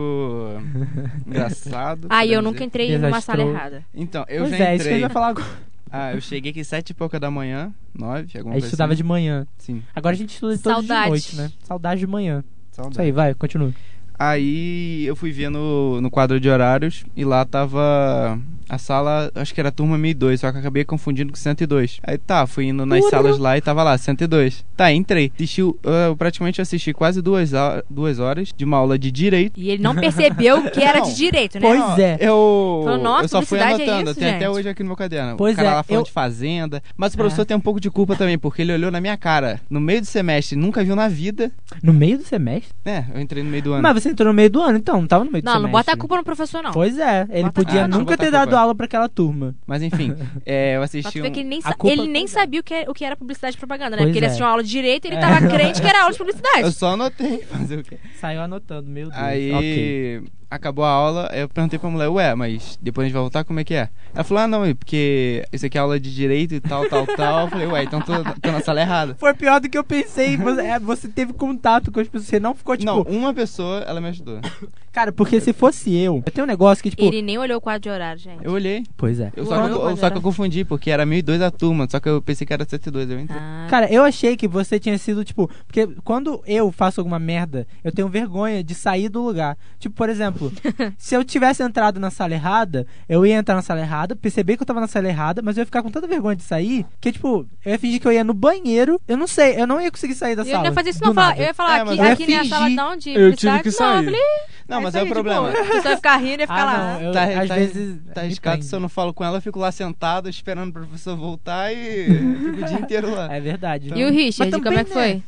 engraçado. 1.25 2.07
Aí 2.09 2.27
eu 2.33 2.39
podemos 2.39 2.43
nunca 2.45 2.57
dizer. 2.57 2.65
entrei 2.65 2.97
numa 2.97 3.21
sala 3.21 3.37
Desastrou. 3.39 3.49
errada. 3.49 3.85
Então, 3.93 4.25
eu 4.27 4.43
pois 4.43 4.57
já 4.57 4.65
é, 4.65 4.75
isso 4.75 4.83
que 4.83 4.89
eu 4.89 4.93
entrei. 4.93 5.01
ia 5.01 5.09
falar 5.09 5.27
agora. 5.29 5.47
Ah, 5.89 6.13
eu 6.13 6.19
cheguei 6.19 6.51
aqui 6.51 6.63
sete 6.65 6.89
e 6.89 6.93
pouca 6.93 7.17
da 7.17 7.31
manhã, 7.31 7.73
nove, 7.97 8.37
alguma 8.37 8.55
A 8.55 8.55
gente 8.55 8.63
coisa 8.63 8.65
estudava 8.67 8.91
assim. 8.91 9.01
de 9.01 9.07
manhã. 9.07 9.47
Sim, 9.57 9.81
Agora 9.95 10.15
a 10.15 10.17
gente 10.17 10.33
estuda 10.33 10.57
todos 10.57 10.81
de 10.81 10.87
Saudade. 10.87 11.09
noite, 11.09 11.35
né? 11.37 11.51
Saudade 11.63 11.99
de 12.01 12.07
manhã. 12.07 12.43
saudade. 12.71 12.93
Isso 12.95 13.01
aí, 13.01 13.11
vai, 13.13 13.33
continua. 13.33 13.73
Aí 14.19 15.05
eu 15.05 15.15
fui 15.15 15.31
ver 15.31 15.49
no, 15.49 16.01
no 16.01 16.11
quadro 16.11 16.39
de 16.41 16.49
horários 16.49 17.05
e 17.15 17.23
lá 17.23 17.45
tava 17.45 18.37
a 18.69 18.77
sala, 18.77 19.31
acho 19.35 19.53
que 19.53 19.59
era 19.59 19.69
a 19.69 19.71
turma 19.71 19.97
1002, 19.97 20.39
só 20.41 20.51
que 20.51 20.57
eu 20.57 20.61
acabei 20.61 20.83
confundindo 20.83 21.31
com 21.31 21.37
102. 21.37 21.99
Aí 22.03 22.17
tá, 22.17 22.45
fui 22.47 22.65
indo 22.65 22.85
nas 22.85 23.07
salas 23.09 23.37
lá 23.37 23.57
e 23.57 23.61
tava 23.61 23.83
lá, 23.83 23.97
102. 23.97 24.65
Tá, 24.75 24.91
entrei. 24.91 25.31
Assisti, 25.35 25.61
o- 25.63 25.77
eu 25.83 26.15
praticamente 26.15 26.61
assisti 26.61 26.93
quase 26.93 27.21
duas, 27.21 27.51
duas 27.89 28.19
horas 28.19 28.49
de 28.55 28.65
uma 28.65 28.77
aula 28.77 28.97
de 28.99 29.11
direito. 29.11 29.59
E 29.59 29.69
ele 29.69 29.81
não 29.81 29.95
percebeu 29.95 30.63
que 30.69 30.81
era 30.83 30.99
Não. 30.99 31.05
de 31.07 31.15
direito, 31.15 31.55
né? 31.59 31.67
Pois 31.67 31.79
Não, 31.79 31.97
é. 31.97 32.17
Eu, 32.19 32.81
Falou, 32.83 32.97
"Nossa, 33.03 33.23
eu 33.25 33.29
só 33.29 33.41
fui 33.41 33.59
é 33.59 33.63
anotando, 33.63 34.11
isso, 34.11 34.19
tem 34.19 34.29
até 34.29 34.39
gente?" 34.45 34.47
hoje 34.49 34.69
aqui 34.69 34.83
no 34.83 34.87
meu 34.87 34.95
caderno. 34.97 35.35
Pois 35.37 35.53
o 35.53 35.57
cara 35.57 35.69
é, 35.69 35.73
lá 35.75 35.83
falando 35.83 36.01
eu- 36.01 36.05
de 36.05 36.11
fazenda. 36.11 36.83
Mas 36.95 37.13
o 37.13 37.17
professor 37.17 37.41
É. 37.41 37.45
tem 37.45 37.57
um 37.57 37.61
pouco 37.61 37.79
de 37.79 37.89
culpa 37.89 38.15
também, 38.15 38.37
porque 38.37 38.61
ele 38.61 38.73
olhou 38.73 38.91
na 38.91 38.99
minha 39.01 39.17
cara 39.17 39.59
no 39.69 39.79
meio 39.79 40.01
do 40.01 40.07
semestre, 40.07 40.55
nunca 40.57 40.83
viu 40.83 40.95
na 40.95 41.07
vida. 41.07 41.51
No 41.81 41.93
meio 41.93 42.17
do 42.17 42.23
semestre? 42.23 42.71
É, 42.85 43.03
eu 43.13 43.21
entrei 43.21 43.43
no 43.43 43.49
meio 43.49 43.63
do 43.63 43.73
ano. 43.73 43.81
Mas 43.83 43.93
você 44.03 44.09
entrou 44.09 44.27
no 44.29 44.33
meio 44.33 44.49
do 44.49 44.61
ano, 44.61 44.77
então, 44.77 44.99
não 45.01 45.07
tava 45.07 45.23
no 45.25 45.31
meio 45.31 45.41
do 45.41 45.45
Não, 45.45 45.53
não 45.53 45.61
semestre. 45.61 45.77
bota 45.85 45.91
a 45.93 45.97
culpa 45.97 46.17
no 46.17 46.23
professor, 46.23 46.61
não. 46.63 46.71
Pois 46.71 46.97
é, 46.97 47.25
ele 47.29 47.43
Bota 47.43 47.51
podia. 47.53 47.85
Ah, 47.85 47.87
não, 47.87 47.99
nunca 47.99 48.17
ter 48.17 48.31
dado. 48.31 48.56
Aula 48.61 48.75
pra 48.75 48.85
aquela 48.85 49.07
turma. 49.09 49.55
Mas 49.65 49.81
enfim, 49.83 50.13
é, 50.45 50.75
eu 50.75 50.81
assisti 50.81 51.21
ver 51.21 51.29
um... 51.29 51.31
que 51.31 51.39
ele 51.41 51.49
nem, 51.49 51.61
sa- 51.61 51.73
culpa 51.73 51.93
ele 51.93 52.07
nem 52.11 52.27
sabia 52.27 52.59
o 52.59 52.63
que, 52.63 52.73
era, 52.73 52.91
o 52.91 52.93
que 52.93 53.05
era 53.05 53.15
publicidade 53.15 53.55
e 53.55 53.59
propaganda, 53.59 53.91
né? 53.91 53.97
Pois 53.97 54.07
Porque 54.07 54.19
ele 54.19 54.25
é. 54.25 54.27
assistiu 54.27 54.45
uma 54.45 54.51
aula 54.51 54.63
de 54.63 54.69
direito 54.69 55.05
e 55.05 55.07
ele 55.09 55.15
É. 55.17 55.19
tava 55.19 55.47
crente 55.47 55.81
que 55.81 55.87
era 55.87 56.01
aula 56.01 56.11
de 56.11 56.17
publicidade. 56.17 56.61
Eu 56.61 56.71
só 56.71 56.93
anotei 56.93 57.39
fazer 57.49 57.79
o 57.79 57.83
quê? 57.83 57.97
Saiu 58.19 58.41
anotando, 58.41 58.89
meu 58.89 59.05
Deus. 59.09 59.15
Aí 59.21 59.51
Ok. 59.51 60.23
Acabou 60.49 60.85
a 60.85 60.89
aula, 60.89 61.29
eu 61.33 61.47
perguntei 61.49 61.77
pra 61.77 61.89
mulher, 61.89 62.07
ué, 62.09 62.33
mas 62.35 62.77
depois 62.81 63.05
a 63.05 63.07
gente 63.07 63.13
vai 63.13 63.21
voltar, 63.21 63.43
como 63.43 63.59
é 63.59 63.63
que 63.63 63.73
é? 63.73 63.89
Ela 64.13 64.23
falou, 64.23 64.43
ah 64.43 64.47
não, 64.47 64.65
é 64.65 64.73
porque 64.73 65.43
isso 65.51 65.65
aqui 65.65 65.77
é 65.77 65.81
aula 65.81 65.99
de 65.99 66.13
direito 66.13 66.53
e 66.55 66.59
tal, 66.59 66.87
tal, 66.89 67.05
tal. 67.05 67.41
Eu 67.45 67.49
falei, 67.49 67.67
ué, 67.67 67.83
então 67.83 68.01
tô, 68.01 68.13
tô 68.41 68.51
na 68.51 68.61
sala 68.61 68.81
errada. 68.81 69.15
Foi 69.19 69.33
pior 69.33 69.59
do 69.59 69.69
que 69.69 69.77
eu 69.77 69.83
pensei. 69.83 70.37
Você, 70.37 70.61
é, 70.61 70.79
você 70.79 71.07
teve 71.07 71.33
contato 71.33 71.91
com 71.91 71.99
as 71.99 72.07
pessoas. 72.07 72.27
Você 72.29 72.39
não 72.39 72.53
ficou, 72.55 72.75
tipo. 72.77 72.85
Não, 72.91 73.01
uma 73.01 73.33
pessoa, 73.33 73.79
ela 73.87 73.99
me 74.01 74.07
ajudou. 74.09 74.39
Cara, 74.91 75.11
porque 75.11 75.39
se 75.39 75.53
fosse 75.53 75.93
eu. 75.95 76.23
Eu 76.25 76.31
tenho 76.31 76.45
um 76.45 76.47
negócio 76.47 76.81
que, 76.81 76.89
tipo. 76.89 77.03
Ele 77.03 77.21
nem 77.21 77.37
olhou 77.37 77.57
o 77.59 77.61
quadro 77.61 77.81
de 77.81 77.89
horário, 77.89 78.19
gente. 78.19 78.43
Eu 78.43 78.51
olhei. 78.51 78.83
Pois 78.97 79.19
é. 79.19 79.31
Eu 79.35 79.45
só, 79.45 79.55
que 79.63 79.71
eu, 79.71 79.95
só 79.97 80.05
era- 80.07 80.11
que 80.11 80.17
eu 80.17 80.21
confundi, 80.23 80.65
porque 80.65 80.89
era 80.89 81.05
1002 81.05 81.39
a 81.43 81.51
turma, 81.51 81.87
só 81.87 81.99
que 81.99 82.09
eu 82.09 82.19
pensei 82.19 82.47
que 82.47 82.53
era 82.53 82.65
102, 82.67 83.11
eu 83.11 83.19
entrei. 83.19 83.39
Ah, 83.39 83.67
Cara, 83.69 83.93
eu 83.93 84.03
achei 84.03 84.35
que 84.35 84.47
você 84.47 84.79
tinha 84.79 84.97
sido, 84.97 85.23
tipo. 85.23 85.47
Porque 85.67 85.85
quando 86.03 86.41
eu 86.47 86.71
faço 86.71 86.99
alguma 86.99 87.19
merda, 87.19 87.67
eu 87.83 87.91
tenho 87.91 88.07
vergonha 88.09 88.63
de 88.63 88.73
sair 88.73 89.07
do 89.07 89.21
lugar. 89.21 89.55
Tipo, 89.77 89.95
por 89.95 90.09
exemplo, 90.09 90.36
se 90.97 91.15
eu 91.15 91.23
tivesse 91.23 91.61
entrado 91.63 91.99
na 91.99 92.09
sala 92.09 92.33
errada, 92.33 92.85
eu 93.07 93.25
ia 93.25 93.35
entrar 93.35 93.55
na 93.55 93.61
sala 93.61 93.79
errada, 93.81 94.15
perceber 94.15 94.55
que 94.57 94.63
eu 94.63 94.67
tava 94.67 94.79
na 94.81 94.87
sala 94.87 95.07
errada, 95.07 95.41
mas 95.41 95.57
eu 95.57 95.61
ia 95.61 95.65
ficar 95.65 95.81
com 95.83 95.89
tanta 95.91 96.07
vergonha 96.07 96.35
de 96.35 96.43
sair 96.43 96.85
que, 97.01 97.11
tipo, 97.11 97.45
eu 97.65 97.71
ia 97.71 97.79
fingir 97.79 97.99
que 97.99 98.07
eu 98.07 98.11
ia 98.11 98.23
no 98.23 98.33
banheiro. 98.33 98.99
Eu 99.07 99.17
não 99.17 99.27
sei, 99.27 99.59
eu 99.61 99.67
não 99.67 99.79
ia 99.81 99.91
conseguir 99.91 100.15
sair 100.15 100.35
da 100.35 100.41
eu 100.41 100.45
sala. 100.45 100.57
não 100.59 100.65
ia 100.65 100.73
fazer 100.73 100.89
isso, 100.91 101.03
não. 101.03 101.13
Falar-. 101.13 101.37
Eu 101.37 101.43
ia 101.45 101.53
falar 101.53 101.77
É, 101.77 101.81
aqui, 101.81 101.89
eu 101.91 101.95
ia 102.05 102.11
aqui 102.13 102.27
na 102.27 102.37
fingir. 102.39 102.49
sala 102.49 102.69
não, 102.69 102.95
de 102.97 103.09
Eu 103.11 103.35
tive 103.35 103.37
que. 103.37 103.47
Não, 103.47 103.55
eu 103.65 103.71
sair. 103.71 104.05
falei, 104.05 104.21
Não, 104.67 104.77
é 104.77 104.81
mas 104.81 104.95
é 104.95 105.03
o 105.03 105.07
problema. 105.07 105.51
pessoa 105.51 105.89
ia 105.91 105.95
ficar 105.95 106.17
rindo 106.17 106.39
e 106.39 106.41
ia 106.43 106.47
ficar 106.47 106.61
Ah, 106.61 106.65
lá. 106.65 106.93
não, 106.93 107.01
eu, 107.01 107.11
Tá, 107.13 107.23
às 107.23 107.47
tá- 107.47 107.55
vezes. 107.55 107.97
Tá 108.13 108.21
arriscado, 108.21 108.63
se 108.63 108.75
eu 108.75 108.79
não 108.79 108.89
falo 108.89 109.13
com 109.13 109.23
ela, 109.23 109.37
eu 109.37 109.41
fico 109.41 109.59
lá 109.59 109.71
sentado 109.71 110.29
esperando 110.29 110.69
o 110.69 110.73
professor 110.73 111.15
voltar 111.15 111.71
e 111.73 112.05
fico 112.39 112.61
o 112.61 112.65
dia 112.65 112.79
inteiro 112.79 113.11
lá. 113.13 113.33
É 113.33 113.39
verdade. 113.39 113.91
E 113.95 114.03
o 114.05 114.11
Richard, 114.11 114.51
Mas 114.51 114.63
como 114.63 114.77
é 114.79 114.83
que 114.83 114.91
foi? 114.91 115.23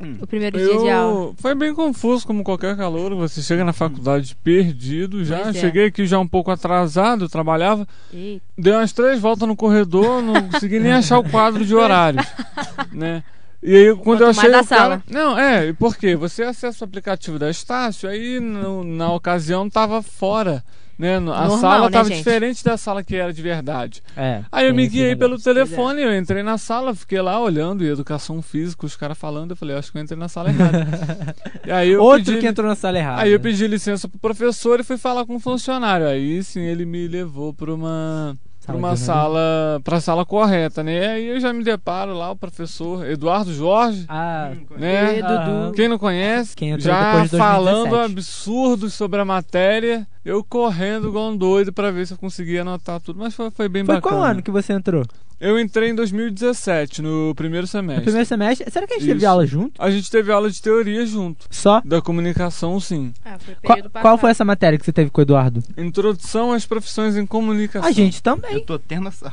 Hum. 0.00 0.16
O 0.20 0.26
primeiro 0.26 0.58
dia 0.58 0.78
de 0.78 0.90
aula. 0.90 1.24
Eu... 1.26 1.34
Foi 1.38 1.54
bem 1.54 1.74
confuso, 1.74 2.26
como 2.26 2.44
qualquer 2.44 2.76
calor. 2.76 3.14
Você 3.14 3.40
chega 3.40 3.64
na 3.64 3.72
faculdade 3.72 4.36
perdido 4.44 5.24
já. 5.24 5.38
Pois 5.44 5.56
é. 5.56 5.60
Cheguei 5.60 5.86
aqui 5.86 6.06
já 6.06 6.18
um 6.18 6.28
pouco 6.28 6.50
atrasado, 6.50 7.28
trabalhava. 7.28 7.86
Eita. 8.12 8.44
Dei 8.58 8.72
umas 8.74 8.92
três 8.92 9.18
voltas 9.20 9.48
no 9.48 9.56
corredor, 9.56 10.20
não 10.22 10.48
consegui 10.50 10.78
nem 10.78 10.92
achar 10.92 11.18
o 11.18 11.28
quadro 11.28 11.64
de 11.64 11.74
horários, 11.74 12.26
né? 12.92 13.22
E 13.62 13.74
aí 13.74 13.96
quando 13.96 14.20
eu 14.20 14.26
Quanto 14.26 14.36
mais 14.36 14.38
achei 14.38 14.50
da 14.50 14.60
o 14.60 14.66
cara... 14.66 14.80
sala. 14.82 15.02
Não, 15.10 15.38
é, 15.38 15.72
por 15.72 15.96
quê? 15.96 16.14
Você 16.14 16.42
acessa 16.42 16.84
o 16.84 16.86
aplicativo 16.88 17.38
da 17.38 17.48
Estácio, 17.50 18.08
aí 18.08 18.38
no- 18.38 18.84
na 18.84 19.10
ocasião 19.12 19.68
tava 19.68 20.02
fora, 20.02 20.62
né? 20.98 21.16
A 21.16 21.20
Normal, 21.20 21.58
sala 21.58 21.84
né, 21.86 21.90
tava 21.90 22.08
gente? 22.08 22.18
diferente 22.18 22.64
da 22.64 22.76
sala 22.76 23.02
que 23.04 23.16
era 23.16 23.32
de 23.32 23.42
verdade. 23.42 24.02
É, 24.16 24.42
Aí 24.50 24.68
eu 24.68 24.74
me 24.74 24.88
guiei 24.88 25.14
pelo 25.14 25.32
negócio. 25.32 25.44
telefone, 25.52 26.02
eu 26.02 26.16
entrei 26.16 26.42
na 26.42 26.58
sala, 26.58 26.94
fiquei 26.94 27.20
lá 27.20 27.40
olhando, 27.40 27.84
e 27.84 27.88
educação 27.88 28.40
física, 28.40 28.86
os 28.86 28.96
caras 28.96 29.18
falando, 29.18 29.50
eu 29.50 29.56
falei, 29.56 29.76
acho 29.76 29.92
que 29.92 29.98
eu 29.98 30.02
entrei 30.02 30.18
na 30.18 30.28
sala 30.28 30.48
errada. 30.48 30.86
e 31.66 31.70
aí 31.70 31.90
eu 31.90 32.02
Outro 32.02 32.26
pedi, 32.26 32.38
que 32.38 32.46
entrou 32.46 32.66
na 32.66 32.74
sala 32.74 32.98
errada. 32.98 33.22
Aí 33.22 33.32
eu 33.32 33.40
pedi 33.40 33.66
licença 33.66 34.08
pro 34.08 34.18
professor 34.18 34.80
e 34.80 34.84
fui 34.84 34.96
falar 34.96 35.26
com 35.26 35.36
o 35.36 35.40
funcionário. 35.40 36.06
Aí 36.06 36.42
sim 36.42 36.60
ele 36.62 36.84
me 36.84 37.06
levou 37.06 37.52
pra 37.52 37.72
uma 37.72 38.36
Sala 38.66 38.78
uma 38.78 38.96
sala 38.96 39.80
pra 39.84 40.00
sala 40.00 40.24
correta, 40.24 40.82
né? 40.82 41.08
Aí 41.12 41.26
eu 41.28 41.40
já 41.40 41.52
me 41.52 41.62
deparo 41.62 42.12
lá 42.14 42.30
o 42.30 42.36
professor 42.36 43.06
Eduardo 43.08 43.52
Jorge, 43.52 44.04
Ah, 44.08 44.52
né? 44.76 45.18
E. 45.18 45.22
Dudu. 45.22 45.72
Quem 45.74 45.88
não 45.88 45.98
conhece, 45.98 46.54
Quem 46.56 46.70
entrou 46.70 46.84
já 46.86 47.12
depois 47.12 47.30
de 47.30 47.36
2017. 47.36 47.38
falando 47.38 47.96
absurdos 48.04 48.94
sobre 48.94 49.20
a 49.20 49.24
matéria, 49.24 50.06
eu 50.24 50.42
correndo 50.42 51.08
igual 51.08 51.30
um 51.30 51.36
doido 51.36 51.72
pra 51.72 51.90
ver 51.90 52.06
se 52.06 52.14
eu 52.14 52.18
conseguia 52.18 52.62
anotar 52.62 53.00
tudo, 53.00 53.18
mas 53.18 53.34
foi, 53.34 53.50
foi 53.50 53.68
bem 53.68 53.84
foi 53.84 53.94
bacana. 53.96 54.16
qual 54.16 54.24
ano 54.30 54.42
que 54.42 54.50
você 54.50 54.72
entrou? 54.72 55.04
Eu 55.38 55.60
entrei 55.60 55.90
em 55.90 55.94
2017, 55.94 57.02
no 57.02 57.34
primeiro 57.34 57.64
No 57.64 57.68
semestre. 57.68 58.04
primeiro 58.04 58.26
semestre? 58.26 58.70
Será 58.70 58.86
que 58.86 58.94
a 58.94 58.98
gente 58.98 59.06
teve 59.08 59.18
Isso. 59.18 59.28
aula 59.28 59.46
junto? 59.46 59.82
A 59.82 59.90
gente 59.90 60.10
teve 60.10 60.32
aula 60.32 60.50
de 60.50 60.62
teoria 60.62 61.04
junto, 61.06 61.46
Só? 61.50 61.82
da 61.84 62.00
comunicação 62.00 62.80
sim. 62.80 63.12
Ah, 63.24 63.36
foi 63.38 63.54
Qual, 63.62 63.76
período 63.76 63.92
qual 64.00 64.16
foi 64.18 64.30
essa 64.30 64.44
matéria 64.46 64.78
que 64.78 64.84
você 64.84 64.92
teve 64.92 65.10
com 65.10 65.20
o 65.20 65.22
Eduardo? 65.22 65.62
Introdução 65.76 66.52
às 66.52 66.64
profissões 66.64 67.16
em 67.16 67.26
comunicação. 67.26 67.86
A 67.88 67.92
gente 67.92 68.22
também. 68.22 68.54
Eu 68.54 68.60
tô 68.62 68.78
tendo 68.78 69.08
essa 69.08 69.30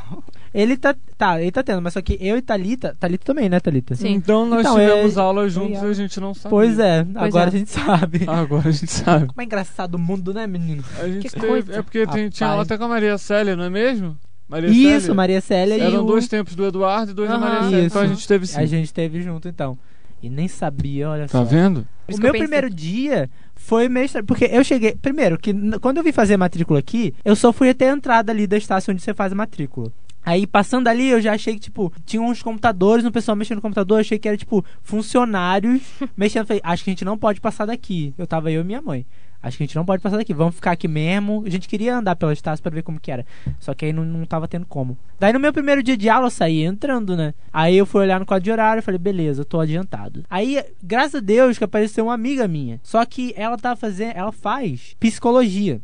Ele 0.54 0.76
tá. 0.76 0.94
Tá, 1.18 1.42
ele 1.42 1.52
tá 1.52 1.64
tendo, 1.64 1.82
mas 1.82 1.94
só 1.94 2.02
que 2.02 2.18
eu 2.20 2.36
e 2.36 2.42
Thalita. 2.42 2.98
Thalita 3.00 3.24
também, 3.24 3.48
né, 3.48 3.60
Thalita? 3.62 3.96
Sim. 3.96 4.10
Então 4.10 4.46
nós 4.46 4.60
Então, 4.60 4.74
tivemos 4.76 5.16
é- 5.16 5.20
aula 5.22 5.48
juntos 5.48 5.82
e 5.82 5.86
a 5.86 5.94
gente 5.94 6.20
não 6.20 6.34
sabia. 6.34 6.50
Pois 6.50 6.80
é, 6.80 7.08
agora 7.16 7.46
é. 7.46 7.48
a 7.54 7.58
gente 7.58 7.72
sabe. 7.72 8.24
Agora 8.28 8.68
a 8.68 8.72
gente 8.72 8.92
sabe. 8.92 9.28
Como 9.28 9.42
é 9.42 9.46
engraçado 9.46 9.96
o 9.96 10.00
mundo, 10.00 10.34
né, 10.34 10.46
menino? 10.46 10.84
A 11.00 11.08
gente 11.08 11.24
Que 11.30 11.30
teve, 11.30 11.48
coisa. 11.48 11.76
é 11.76 11.82
porque 11.82 12.06
tem, 12.08 12.28
tinha 12.30 12.50
aula 12.50 12.64
até 12.64 12.78
com 12.78 12.84
a 12.84 12.88
Maria 12.90 13.18
Célia, 13.18 13.56
não 13.56 13.64
é 13.64 13.70
mesmo? 13.70 14.18
Maria 14.54 14.70
Isso, 14.70 15.02
Célia. 15.02 15.14
Maria 15.16 15.42
Célia 15.42 15.78
e 15.78 15.82
Eram 15.82 16.04
o... 16.04 16.08
dois 16.08 16.28
tempos 16.28 16.56
do 16.56 16.66
Eduardo 16.66 17.12
e 17.12 17.14
dois 17.14 17.30
da 17.30 17.36
Aham. 17.36 17.46
Maria 17.46 17.70
Célia. 17.70 17.86
Então 17.86 18.02
a 18.02 18.06
Isso. 18.06 18.14
gente 18.16 18.28
teve 18.28 18.48
sim. 18.48 18.60
A 18.60 18.66
gente 18.66 18.94
teve 18.94 19.22
junto, 19.22 19.48
então. 19.48 19.78
E 20.22 20.30
nem 20.30 20.48
sabia, 20.48 21.10
olha 21.10 21.24
Tá 21.28 21.39
só. 21.39 21.44
vendo? 21.44 21.82
Por 22.06 22.12
O 22.12 22.12
isso 22.13 22.22
meu 22.22 22.32
primeiro 22.32 22.70
dia 22.70 23.30
foi 23.56 23.89
meio 23.89 24.06
estranho, 24.06 24.26
porque 24.26 24.46
eu 24.46 24.63
cheguei. 24.63 24.96
Primeiro, 24.96 25.38
que 25.38 25.54
quando 25.80 25.98
eu 25.98 26.04
vim 26.04 26.12
fazer 26.13 26.36
a 26.36 26.38
matrícula 26.38 26.80
aqui, 26.80 27.13
eu 27.26 27.36
só 27.36 27.52
fui 27.52 27.70
até 27.70 27.89
a 27.89 27.94
entrada 27.94 28.32
ali 28.32 28.48
da 28.48 28.56
estação 28.58 28.94
onde 28.94 29.02
você 29.04 29.13
faz 29.13 29.32
a 29.34 29.36
matrícula. 29.36 29.92
Aí, 30.26 30.48
passando 30.48 30.88
ali, 30.88 31.10
eu 31.10 31.20
já 31.20 31.34
achei 31.34 31.56
que, 31.56 31.60
tipo, 31.60 31.92
tinha 32.06 32.22
uns 32.22 32.42
computadores, 32.42 33.04
um 33.04 33.12
pessoal 33.12 33.36
mexendo 33.36 33.58
no 33.58 33.62
computador, 33.62 33.98
eu 33.98 34.02
achei 34.02 34.18
que 34.18 34.26
era, 34.26 34.38
tipo, 34.38 34.63
funcionários 34.82 35.82
mexendo. 36.16 36.46
Falei, 36.48 36.62
acho 36.63 36.84
que 36.84 36.89
a 36.89 36.94
gente 36.94 37.04
não 37.04 37.18
pode 37.18 37.42
passar 37.42 37.66
daqui. 37.66 38.13
Eu 38.18 38.26
tava 38.26 38.50
eu 38.50 38.62
e 38.62 38.63
minha 38.63 38.82
mãe. 38.82 39.06
Acho 39.43 39.58
que 39.58 39.63
a 39.63 39.67
gente 39.67 39.75
não 39.75 39.84
pode 39.84 40.01
passar 40.01 40.15
daqui, 40.15 40.34
vamos 40.34 40.56
ficar 40.56 40.71
aqui 40.71 40.88
mesmo. 40.88 41.43
A 41.45 41.49
gente 41.49 41.67
queria 41.67 41.97
andar 41.97 42.15
pela 42.15 42.32
estação 42.32 42.63
pra 42.63 42.71
ver 42.71 42.82
como 42.82 42.97
que 42.97 43.12
era. 43.12 43.25
Só 43.60 43.73
que 43.73 43.84
aí 43.84 43.91
não, 43.91 44.06
não 44.06 44.25
tava 44.25 44.47
tendo 44.47 44.65
como. 44.65 44.97
Daí 45.19 45.34
no 45.34 45.39
meu 45.39 45.51
primeiro 45.51 45.84
dia 45.84 45.97
de 45.97 46.10
aula 46.10 46.27
eu 46.27 46.32
saí 46.32 46.63
entrando, 46.63 47.17
né? 47.17 47.34
Aí 47.51 47.75
eu 47.75 47.86
fui 47.86 48.01
olhar 48.01 48.21
no 48.21 48.25
quadro 48.25 48.45
de 48.45 48.51
horário 48.51 48.79
e 48.79 48.82
falei, 48.82 48.97
beleza, 48.97 49.43
tô 49.43 49.60
adiantado. 49.60 50.23
Aí, 50.29 50.63
graças 50.82 51.15
a 51.15 51.19
Deus, 51.19 51.58
que 51.58 51.63
apareceu 51.63 52.06
uma 52.06 52.13
amiga 52.13 52.47
minha. 52.47 52.79
Só 52.82 53.03
que 53.06 53.34
ela 53.36 53.58
tá 53.58 53.75
fazendo. 53.75 54.13
Ela 54.15 54.32
faz 54.32 54.95
psicologia. 54.97 55.82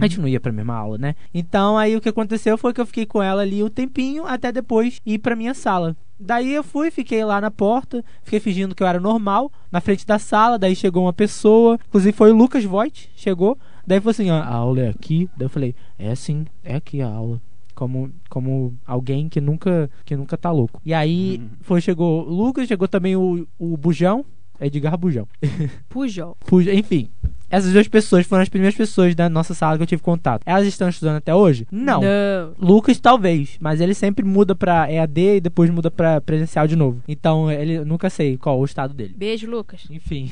A 0.00 0.06
gente 0.06 0.20
não 0.20 0.28
ia 0.28 0.40
pra 0.40 0.52
mesma 0.52 0.74
aula, 0.74 0.96
né? 0.98 1.14
Então 1.34 1.76
aí 1.76 1.96
o 1.96 2.00
que 2.00 2.08
aconteceu 2.08 2.56
foi 2.56 2.72
que 2.72 2.80
eu 2.80 2.86
fiquei 2.86 3.04
com 3.04 3.22
ela 3.22 3.42
ali 3.42 3.62
o 3.62 3.70
tempinho 3.70 4.24
até 4.24 4.52
depois 4.52 5.00
ir 5.04 5.18
pra 5.18 5.36
minha 5.36 5.54
sala. 5.54 5.96
Daí 6.18 6.52
eu 6.52 6.64
fui, 6.64 6.90
fiquei 6.90 7.24
lá 7.24 7.40
na 7.40 7.50
porta, 7.50 8.02
fiquei 8.22 8.40
fingindo 8.40 8.74
que 8.74 8.82
eu 8.82 8.86
era 8.86 8.98
normal, 8.98 9.52
na 9.70 9.80
frente 9.82 10.06
da 10.06 10.18
sala, 10.18 10.58
daí 10.58 10.74
chegou 10.74 11.04
uma 11.04 11.12
pessoa, 11.12 11.78
inclusive 11.86 12.16
foi 12.16 12.32
o 12.32 12.36
Lucas 12.36 12.64
Voigt, 12.64 13.10
chegou, 13.14 13.58
daí 13.86 14.00
falou 14.00 14.12
assim, 14.12 14.30
ó, 14.30 14.36
a 14.36 14.46
aula 14.46 14.80
é 14.80 14.88
aqui? 14.88 15.28
Daí 15.36 15.44
eu 15.44 15.50
falei, 15.50 15.74
é 15.98 16.14
sim, 16.14 16.46
é 16.64 16.76
aqui 16.76 17.02
a 17.02 17.08
aula. 17.08 17.40
Como, 17.74 18.10
como 18.30 18.74
alguém 18.86 19.28
que 19.28 19.38
nunca 19.38 19.90
que 20.06 20.16
nunca 20.16 20.38
tá 20.38 20.50
louco. 20.50 20.80
E 20.82 20.94
aí 20.94 21.42
foi, 21.60 21.82
chegou 21.82 22.26
o 22.26 22.32
Lucas, 22.32 22.66
chegou 22.66 22.88
também 22.88 23.16
o, 23.16 23.46
o 23.58 23.76
Bujão, 23.76 24.24
Edgar 24.58 24.96
Bujão. 24.96 25.28
Pujol. 25.90 26.36
Puja, 26.46 26.72
enfim. 26.72 27.10
Essas 27.48 27.72
duas 27.72 27.88
pessoas 27.88 28.26
foram 28.26 28.42
as 28.42 28.48
primeiras 28.48 28.76
pessoas 28.76 29.14
da 29.14 29.28
nossa 29.28 29.54
sala 29.54 29.76
que 29.76 29.82
eu 29.82 29.86
tive 29.86 30.02
contato. 30.02 30.42
Elas 30.44 30.66
estão 30.66 30.88
estudando 30.88 31.16
até 31.16 31.34
hoje? 31.34 31.66
Não. 31.70 32.00
Não. 32.00 32.54
Lucas 32.58 32.98
talvez, 32.98 33.56
mas 33.60 33.80
ele 33.80 33.94
sempre 33.94 34.24
muda 34.24 34.54
pra 34.54 34.90
EAD 34.90 35.36
e 35.36 35.40
depois 35.40 35.70
muda 35.70 35.90
pra 35.90 36.20
presencial 36.20 36.66
de 36.66 36.76
novo. 36.76 37.02
Então 37.06 37.50
ele 37.50 37.84
nunca 37.84 38.10
sei 38.10 38.36
qual 38.36 38.58
o 38.58 38.64
estado 38.64 38.92
dele. 38.92 39.14
Beijo, 39.16 39.48
Lucas. 39.48 39.84
Enfim. 39.90 40.30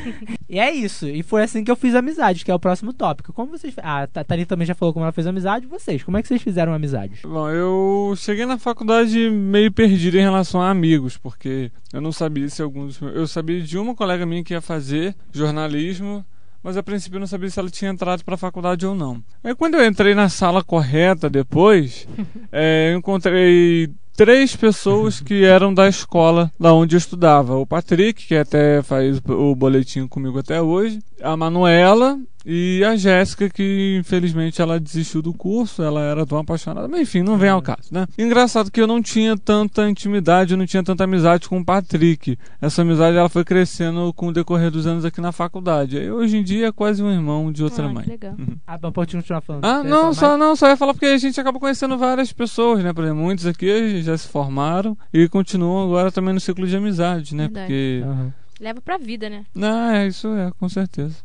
e 0.48 0.58
é 0.58 0.70
isso. 0.70 1.08
E 1.08 1.22
foi 1.22 1.42
assim 1.42 1.64
que 1.64 1.70
eu 1.70 1.76
fiz 1.76 1.94
amizade, 1.94 2.44
que 2.44 2.50
é 2.50 2.54
o 2.54 2.58
próximo 2.58 2.92
tópico. 2.92 3.32
Como 3.32 3.50
vocês. 3.50 3.74
Ah, 3.82 4.02
a 4.02 4.24
Thalita 4.24 4.50
também 4.50 4.66
já 4.66 4.74
falou 4.74 4.92
como 4.92 5.04
ela 5.04 5.12
fez 5.12 5.26
amizade. 5.26 5.66
Vocês, 5.66 6.02
como 6.02 6.16
é 6.16 6.22
que 6.22 6.28
vocês 6.28 6.42
fizeram 6.42 6.74
amizade? 6.74 7.20
Bom, 7.22 7.48
eu 7.48 8.14
cheguei 8.16 8.44
na 8.44 8.58
faculdade 8.58 9.30
meio 9.30 9.72
perdido 9.72 10.18
em 10.18 10.22
relação 10.22 10.60
a 10.60 10.70
amigos, 10.70 11.16
porque 11.16 11.70
eu 11.92 12.00
não 12.00 12.12
sabia 12.12 12.48
se 12.48 12.62
alguns. 12.62 13.00
Eu 13.00 13.26
sabia 13.26 13.60
de 13.60 13.78
uma 13.78 13.94
colega 13.94 14.26
minha 14.26 14.44
que 14.44 14.52
ia 14.52 14.60
fazer 14.60 15.14
jornalismo, 15.32 16.24
mas 16.62 16.76
a 16.76 16.82
princípio 16.82 17.16
eu 17.16 17.20
não 17.20 17.26
sabia 17.26 17.50
se 17.50 17.58
ela 17.58 17.70
tinha 17.70 17.90
entrado 17.90 18.24
para 18.24 18.34
a 18.34 18.38
faculdade 18.38 18.86
ou 18.86 18.94
não. 18.94 19.22
Aí 19.42 19.54
quando 19.54 19.74
eu 19.74 19.84
entrei 19.84 20.14
na 20.14 20.28
sala 20.28 20.62
correta 20.62 21.28
depois, 21.28 22.06
é, 22.52 22.92
eu 22.92 22.98
encontrei 22.98 23.90
três 24.16 24.54
pessoas 24.54 25.18
que 25.18 25.44
eram 25.44 25.72
da 25.72 25.88
escola 25.88 26.52
da 26.60 26.74
onde 26.74 26.94
eu 26.94 26.98
estudava. 26.98 27.56
O 27.56 27.66
Patrick, 27.66 28.26
que 28.26 28.34
até 28.34 28.82
faz 28.82 29.18
o 29.26 29.54
boletim 29.54 30.06
comigo 30.06 30.38
até 30.38 30.60
hoje, 30.60 30.98
a 31.22 31.36
Manuela 31.36 32.18
e 32.46 32.82
a 32.84 32.96
Jéssica, 32.96 33.50
que 33.50 33.98
infelizmente 34.00 34.62
ela 34.62 34.80
desistiu 34.80 35.20
do 35.20 35.32
curso, 35.34 35.82
ela 35.82 36.00
era 36.00 36.24
tão 36.24 36.38
apaixonada, 36.38 36.88
mas 36.88 37.02
enfim, 37.02 37.22
não 37.22 37.36
vem 37.36 37.50
ao 37.50 37.60
caso, 37.60 37.92
né? 37.92 38.06
Engraçado 38.18 38.70
que 38.70 38.80
eu 38.80 38.86
não 38.86 39.02
tinha 39.02 39.36
tanta 39.36 39.86
intimidade, 39.90 40.52
eu 40.54 40.58
não 40.58 40.64
tinha 40.64 40.82
tanta 40.82 41.04
amizade 41.04 41.46
com 41.48 41.58
o 41.58 41.64
Patrick. 41.64 42.38
Essa 42.58 42.80
amizade 42.80 43.14
ela 43.16 43.28
foi 43.28 43.44
crescendo 43.44 44.10
com 44.14 44.28
o 44.28 44.32
decorrer 44.32 44.70
dos 44.70 44.86
anos 44.86 45.04
aqui 45.04 45.20
na 45.20 45.32
faculdade. 45.32 45.98
E 45.98 46.10
hoje 46.10 46.38
em 46.38 46.42
dia 46.42 46.68
é 46.68 46.72
quase 46.72 47.02
um 47.02 47.10
irmão 47.12 47.52
de 47.52 47.62
outra 47.62 47.84
Ah, 47.84 47.88
mãe. 47.92 48.06
legal. 48.06 48.34
Ah, 48.66 48.78
mas 48.80 48.92
pode 48.92 49.14
continuar 49.16 49.42
falando. 49.42 49.64
Ah, 49.66 49.84
não, 49.84 50.14
só, 50.14 50.28
mais? 50.28 50.40
não, 50.40 50.56
só 50.56 50.68
ia 50.68 50.76
falar 50.78 50.94
porque 50.94 51.06
a 51.06 51.18
gente 51.18 51.38
acaba 51.38 51.60
conhecendo 51.60 51.98
várias 51.98 52.32
pessoas, 52.32 52.82
né? 52.82 52.92
Por 52.94 53.04
exemplo, 53.04 53.22
muitos 53.22 53.44
aqui 53.46 54.00
já 54.00 54.16
se 54.16 54.26
formaram 54.28 54.96
e 55.12 55.28
continuam 55.28 55.84
agora 55.84 56.10
também 56.10 56.32
no 56.32 56.40
ciclo 56.40 56.66
de 56.66 56.74
amizade, 56.74 57.34
né? 57.34 57.44
Verdade. 57.44 57.66
Porque. 57.66 58.02
Aham. 58.06 58.32
Leva 58.60 58.80
pra 58.80 58.98
vida, 58.98 59.30
né? 59.30 59.44
Não, 59.54 59.90
é, 59.90 60.06
isso 60.06 60.28
é, 60.28 60.52
com 60.58 60.68
certeza. 60.68 61.16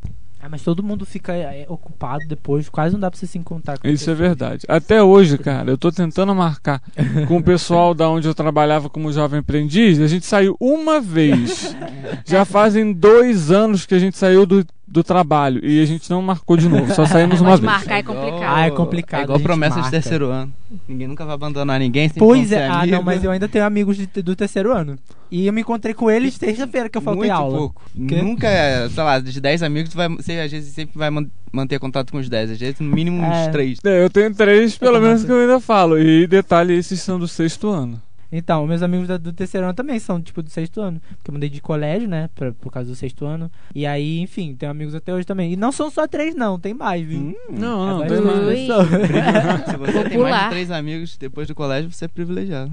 Ah, 0.46 0.48
mas 0.50 0.62
todo 0.62 0.84
mundo 0.84 1.06
fica 1.06 1.34
é, 1.34 1.66
ocupado 1.68 2.24
depois, 2.28 2.70
quase 2.70 2.94
não 2.94 3.00
dá 3.00 3.10
pra 3.10 3.20
você 3.20 3.26
se 3.26 3.38
encontrar 3.38 3.80
com 3.80 3.88
Isso 3.88 4.10
é 4.12 4.14
verdade. 4.14 4.64
Até 4.70 5.02
hoje, 5.02 5.40
cara, 5.40 5.72
eu 5.72 5.78
tô 5.78 5.92
tentando 5.92 6.36
marcar 6.36 6.82
com 7.28 7.38
o 7.38 7.44
pessoal 7.44 7.96
da 7.96 8.08
onde 8.08 8.28
eu 8.28 8.36
trabalhava 8.36 8.88
como 8.88 9.12
jovem 9.12 9.40
aprendiz. 9.40 10.00
A 10.00 10.08
gente 10.08 10.26
saiu 10.26 10.56
uma 10.60 11.02
vez. 11.02 11.76
Já 12.26 12.46
fazem 12.46 12.94
dois 12.94 13.50
anos 13.50 13.86
que 13.88 13.96
a 13.96 14.00
gente 14.00 14.18
saiu 14.18 14.46
do, 14.46 14.64
do 14.88 15.04
trabalho 15.04 15.60
e 15.66 15.82
a 15.82 15.86
gente 15.86 16.10
não 16.10 16.22
marcou 16.22 16.56
de 16.56 16.70
novo. 16.70 16.94
Só 16.94 17.06
saímos 17.06 17.42
uma 17.42 17.52
Mas 17.52 17.60
vez. 17.60 17.72
marcar 17.72 17.98
é 17.98 18.04
complicado. 18.04 18.44
Ah, 18.56 18.66
é 18.68 18.72
complicado, 18.72 19.20
É 19.22 19.24
igual 19.24 19.40
promessa 19.40 19.76
marca. 19.78 19.90
de 19.90 19.92
terceiro 20.04 20.28
ano. 20.30 20.54
Ninguém 20.88 21.08
nunca 21.08 21.26
vai 21.26 21.34
abandonar 21.36 21.80
ninguém. 21.80 22.10
Pois 22.10 22.52
é, 22.52 22.68
ah, 22.68 22.86
não, 22.86 23.02
mas 23.02 23.24
eu 23.24 23.32
ainda 23.32 23.48
tenho 23.48 23.66
amigos 23.66 23.98
de- 23.98 24.22
do 24.22 24.36
terceiro 24.36 24.72
ano. 24.72 24.98
E 25.32 25.48
eu 25.48 25.54
me 25.54 25.62
encontrei 25.62 25.94
com 25.94 26.10
eles 26.10 26.38
terça-feira 26.38 26.88
que 26.88 26.98
eu 26.98 27.02
faltei 27.02 27.28
Muito 27.30 27.34
aula. 27.34 27.58
pouco. 27.58 27.82
Quê? 28.08 28.22
Nunca, 28.22 28.48
sei 28.94 29.04
lá, 29.04 29.20
de 29.20 29.42
10 29.42 29.64
amigos, 29.64 29.90
tu 29.92 29.98
vai, 29.98 30.08
você 30.08 30.34
às 30.34 30.52
vezes 30.52 30.74
sempre 30.74 30.98
vai 31.00 31.10
man- 31.10 31.26
manter 31.52 31.80
contato 31.80 32.12
com 32.12 32.20
os 32.20 32.30
10. 32.30 32.52
Às 32.52 32.60
vezes, 32.60 32.80
no 32.80 32.88
mínimo, 32.88 33.22
uns 33.24 33.48
É. 33.48 33.50
3. 33.50 33.80
É, 33.84 34.04
eu 34.04 34.10
tenho 34.10 34.34
três, 34.36 34.78
pelo 34.78 34.98
Eu 34.98 35.02
menos, 35.02 35.26
que 35.26 35.32
eu 35.32 35.40
ainda 35.42 35.60
falo. 35.60 35.98
E 36.00 36.28
detalhe, 36.28 36.74
esses 36.76 37.02
são 37.02 37.18
do 37.20 37.28
sexto 37.28 37.70
ano. 37.70 38.00
Então, 38.38 38.66
meus 38.68 38.82
amigos 38.82 39.08
da- 39.08 39.18
do 39.18 39.32
terceiro 39.32 39.66
ano 39.66 39.74
também 39.74 39.98
são, 40.00 40.22
tipo, 40.22 40.42
do 40.44 40.50
sexto 40.50 40.82
ano. 40.82 41.02
Porque 41.18 41.30
eu 41.30 41.34
mudei 41.34 41.50
de 41.50 41.62
colégio, 41.62 42.08
né? 42.08 42.30
Pra, 42.36 42.52
por 42.52 42.72
causa 42.72 42.90
do 42.90 42.96
sexto 42.96 43.26
ano. 43.26 43.50
E 43.74 43.86
aí, 43.86 44.20
enfim, 44.20 44.56
tenho 44.56 44.72
amigos 44.72 44.94
até 44.96 45.14
hoje 45.14 45.26
também. 45.26 45.54
E 45.54 45.56
não 45.56 45.72
são 45.72 45.90
só 45.90 46.08
três, 46.08 46.36
não, 46.36 46.60
tem 46.60 46.74
mais, 46.74 47.06
viu? 47.06 47.20
Hum, 47.20 47.36
Não, 47.52 47.86
não, 48.00 48.04
É 48.04 48.08
tem 48.08 48.22
mais. 48.22 48.60
Se 49.70 49.78
você 49.78 49.92
tem 49.92 50.02
mais 50.02 50.10
Popular. 50.14 50.44
de 50.46 50.50
3 50.50 50.72
amigos 50.72 51.18
depois 51.18 51.48
do 51.48 51.56
colégio, 51.56 51.92
você 51.92 52.06
é 52.06 52.08
privilegiado. 52.08 52.72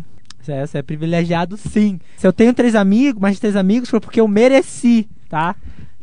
É, 0.49 0.67
você 0.67 0.79
é 0.79 0.83
privilegiado 0.83 1.57
sim. 1.57 2.01
Se 2.17 2.27
eu 2.27 2.33
tenho 2.33 2.53
três 2.53 2.75
amigos, 2.75 3.21
mais 3.21 3.39
três 3.39 3.55
amigos, 3.55 3.89
foi 3.89 4.01
porque 4.01 4.21
eu 4.21 4.27
mereci, 4.27 5.09
tá? 5.29 5.55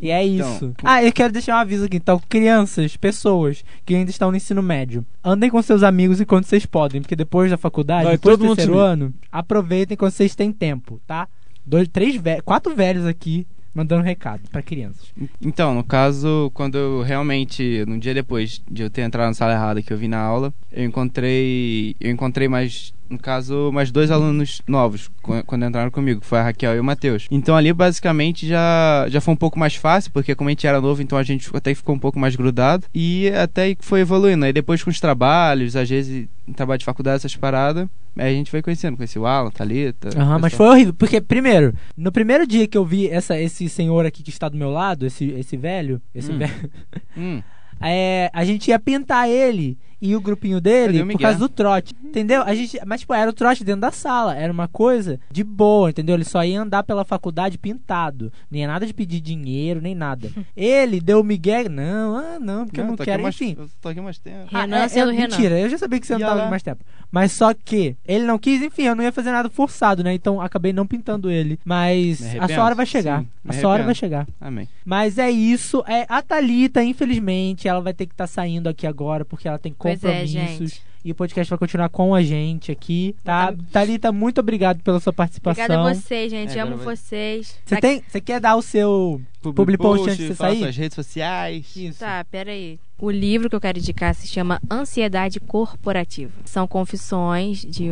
E 0.01 0.09
é 0.11 0.25
Então, 0.25 0.55
isso. 0.55 0.73
ah, 0.83 1.03
eu 1.03 1.11
quero 1.11 1.33
deixar 1.33 1.55
um 1.55 1.59
aviso 1.59 1.85
aqui. 1.85 1.97
Então, 1.97 2.21
crianças, 2.29 2.95
pessoas 2.95 3.63
que 3.85 3.93
ainda 3.95 4.09
estão 4.09 4.31
no 4.31 4.37
ensino 4.37 4.63
médio, 4.63 5.05
andem 5.23 5.49
com 5.49 5.61
seus 5.61 5.83
amigos 5.83 6.21
enquanto 6.21 6.45
vocês 6.45 6.65
podem, 6.65 7.01
porque 7.01 7.15
depois 7.15 7.51
da 7.51 7.57
faculdade, 7.57 8.05
Vai 8.05 8.13
depois 8.13 8.37
todo 8.37 8.47
do 8.47 8.55
terceiro 8.55 8.79
ano, 8.79 9.13
aproveitem 9.31 9.97
quando 9.97 10.11
vocês 10.11 10.35
têm 10.35 10.51
tempo, 10.51 11.01
tá? 11.05 11.27
Dois, 11.65 11.87
três, 11.87 12.15
ve- 12.15 12.41
quatro 12.41 12.73
velhos 12.75 13.05
aqui 13.05 13.45
mandando 13.75 14.03
recado 14.03 14.41
pra 14.51 14.61
crianças. 14.61 15.13
Então, 15.41 15.75
no 15.75 15.83
caso, 15.83 16.49
quando 16.53 16.75
eu 16.77 17.01
realmente, 17.03 17.83
no 17.87 17.99
dia 17.99 18.13
depois 18.13 18.61
de 18.69 18.81
eu 18.83 18.89
ter 18.89 19.01
entrado 19.01 19.27
na 19.27 19.33
sala 19.33 19.53
errada 19.53 19.81
que 19.81 19.91
eu 19.93 19.97
vi 19.97 20.07
na 20.07 20.19
aula, 20.19 20.53
eu 20.71 20.83
encontrei, 20.85 21.95
eu 21.99 22.09
encontrei 22.11 22.47
mais, 22.47 22.93
no 23.09 23.17
caso, 23.17 23.71
mais 23.73 23.91
dois 23.91 24.11
alunos 24.11 24.61
novos 24.67 25.09
qu- 25.21 25.43
quando 25.45 25.65
entraram 25.65 25.89
comigo, 25.91 26.21
que 26.21 26.27
foi 26.27 26.39
a 26.39 26.43
Raquel 26.43 26.75
e 26.75 26.79
o 26.79 26.83
Matheus. 26.83 27.25
Então 27.31 27.55
ali 27.55 27.73
basicamente 27.73 28.47
já 28.47 29.05
já 29.09 29.19
foi 29.19 29.33
um 29.33 29.37
pouco 29.37 29.57
mais 29.57 29.75
fácil, 29.75 30.11
porque 30.11 30.35
como 30.35 30.49
a 30.49 30.51
gente 30.51 30.65
era 30.67 30.79
novo, 30.79 31.01
então 31.01 31.17
a 31.17 31.23
gente 31.23 31.49
até 31.53 31.73
ficou 31.73 31.95
um 31.95 31.99
pouco 31.99 32.19
mais 32.19 32.35
grudado 32.35 32.85
e 32.93 33.29
até 33.29 33.75
foi 33.79 34.01
evoluindo. 34.01 34.45
Aí 34.45 34.53
depois 34.53 34.83
com 34.83 34.89
os 34.89 34.99
trabalhos, 34.99 35.75
às 35.75 35.89
vezes 35.89 36.27
trabalho 36.55 36.79
de 36.79 36.85
faculdade 36.85 37.17
essas 37.17 37.35
paradas, 37.35 37.87
aí 38.17 38.33
a 38.33 38.35
gente 38.35 38.49
foi 38.49 38.61
conhecendo, 38.61 38.97
conheci 38.97 39.19
o 39.19 39.25
Alan, 39.25 39.51
Thalita. 39.51 40.09
Aham, 40.19 40.37
o 40.37 40.39
mas 40.41 40.53
foi 40.53 40.67
horrível. 40.67 40.93
Porque, 40.95 41.21
primeiro, 41.21 41.73
no 41.95 42.11
primeiro 42.11 42.47
dia 42.47 42.67
que 42.67 42.77
eu 42.77 42.83
vi 42.83 43.07
essa, 43.07 43.39
esse 43.39 43.69
senhor 43.69 44.05
aqui 44.05 44.23
que 44.23 44.31
está 44.31 44.49
do 44.49 44.57
meu 44.57 44.71
lado, 44.71 45.05
esse, 45.05 45.25
esse 45.31 45.55
velho, 45.55 46.01
esse 46.13 46.31
Hum. 46.31 46.37
velho, 46.39 46.71
Hum, 47.15 47.41
é, 47.81 48.29
a 48.33 48.43
gente 48.43 48.69
ia 48.69 48.79
pintar 48.79 49.29
ele 49.29 49.77
e 50.01 50.15
o 50.15 50.21
grupinho 50.21 50.61
dele 50.61 51.03
por 51.05 51.19
causa 51.19 51.37
do 51.39 51.49
trote. 51.49 51.93
Entendeu? 52.03 52.41
A 52.43 52.53
gente, 52.55 52.79
mas, 52.85 53.01
tipo, 53.01 53.13
era 53.13 53.29
o 53.29 53.33
trote 53.33 53.63
dentro 53.63 53.81
da 53.81 53.91
sala. 53.91 54.35
Era 54.35 54.51
uma 54.51 54.67
coisa 54.67 55.19
de 55.29 55.43
boa, 55.43 55.89
entendeu? 55.89 56.15
Ele 56.15 56.23
só 56.23 56.43
ia 56.43 56.61
andar 56.61 56.83
pela 56.83 57.03
faculdade 57.03 57.57
pintado. 57.57 58.31
Nem 58.49 58.63
é 58.63 58.67
nada 58.67 58.85
de 58.85 58.93
pedir 58.93 59.19
dinheiro, 59.19 59.81
nem 59.81 59.93
nada. 59.93 60.31
Ele 60.55 60.99
deu 60.99 61.19
o 61.19 61.23
Miguel. 61.23 61.69
Não, 61.69 62.15
ah, 62.15 62.39
não, 62.39 62.65
porque 62.65 62.79
eu 62.79 62.85
não 62.85 62.95
tô 62.95 63.03
aqui 63.03 63.11
quero. 63.11 63.23
mais- 63.23 63.35
Enfim. 63.35 63.55
eu 63.57 63.69
tô 63.81 63.89
aqui 63.89 64.01
mais 64.01 64.17
tempo. 64.17 64.47
Renan 64.49 64.77
é, 64.77 64.87
sendo 64.87 65.11
é, 65.11 65.15
Renan. 65.15 65.27
Mentira, 65.27 65.59
eu 65.59 65.69
já 65.69 65.77
sabia 65.77 65.99
que 65.99 66.07
você 66.07 66.13
não 66.13 66.21
tava 66.21 66.49
mais 66.49 66.63
tempo. 66.63 66.83
Mas 67.11 67.31
só 67.31 67.53
que 67.53 67.95
ele 68.07 68.25
não 68.25 68.37
quis, 68.37 68.61
enfim, 68.61 68.83
eu 68.83 68.95
não 68.95 69.03
ia 69.03 69.11
fazer 69.11 69.31
nada 69.31 69.49
forçado, 69.49 70.03
né? 70.03 70.13
Então 70.13 70.39
acabei 70.39 70.71
não 70.71 70.85
pintando 70.85 71.29
ele. 71.31 71.59
Mas 71.65 72.21
a 72.39 72.47
sua 72.47 72.63
hora 72.65 72.75
vai 72.75 72.85
chegar. 72.85 73.21
Sim, 73.21 73.27
a 73.47 73.53
sua 73.53 73.69
hora 73.71 73.83
vai 73.83 73.95
chegar. 73.95 74.27
Amém. 74.39 74.67
Mas 74.85 75.17
é 75.17 75.29
isso. 75.29 75.83
É, 75.87 76.05
a 76.07 76.21
Thalita, 76.21 76.83
infelizmente, 76.83 77.67
ela 77.67 77.81
vai 77.81 77.93
ter 77.93 78.05
que 78.05 78.13
estar 78.13 78.27
saindo 78.27 78.69
aqui 78.69 78.85
agora 78.85 79.25
porque 79.25 79.47
ela 79.47 79.57
tem 79.57 79.73
Pois 79.77 80.03
é, 80.03 80.23
compromissos. 80.23 80.81
E 81.03 81.11
o 81.11 81.15
podcast 81.15 81.49
vai 81.49 81.57
continuar 81.57 81.89
com 81.89 82.13
a 82.13 82.21
gente 82.21 82.71
aqui, 82.71 83.15
tá? 83.23 83.53
Thalita, 83.71 84.11
muito 84.11 84.39
obrigado 84.39 84.81
pela 84.83 84.99
sua 84.99 85.13
participação. 85.13 85.63
Obrigada 85.63 85.89
a 85.89 85.93
vocês, 85.93 86.29
gente. 86.29 86.57
É, 86.57 86.61
Amo 86.61 86.77
vocês. 86.77 87.55
Você 87.65 87.75
Tá- 87.75 87.81
tem, 87.81 88.03
você 88.07 88.19
quer 88.19 88.39
dar 88.39 88.55
o 88.55 88.61
seu 88.61 89.21
public 89.41 89.77
post 89.77 90.09
antes 90.09 90.17
de 90.17 90.27
você 90.27 90.35
sair? 90.35 90.59
suas 90.59 90.75
redes 90.77 90.95
sociais. 90.95 91.75
Isso. 91.75 91.99
Tá, 91.99 92.25
peraí. 92.29 92.79
O 92.97 93.09
livro 93.09 93.49
que 93.49 93.55
eu 93.55 93.61
quero 93.61 93.77
indicar 93.79 94.13
se 94.13 94.27
chama 94.27 94.61
Ansiedade 94.69 95.39
Corporativa. 95.39 96.33
São 96.43 96.67
confissões 96.67 97.61
de 97.61 97.89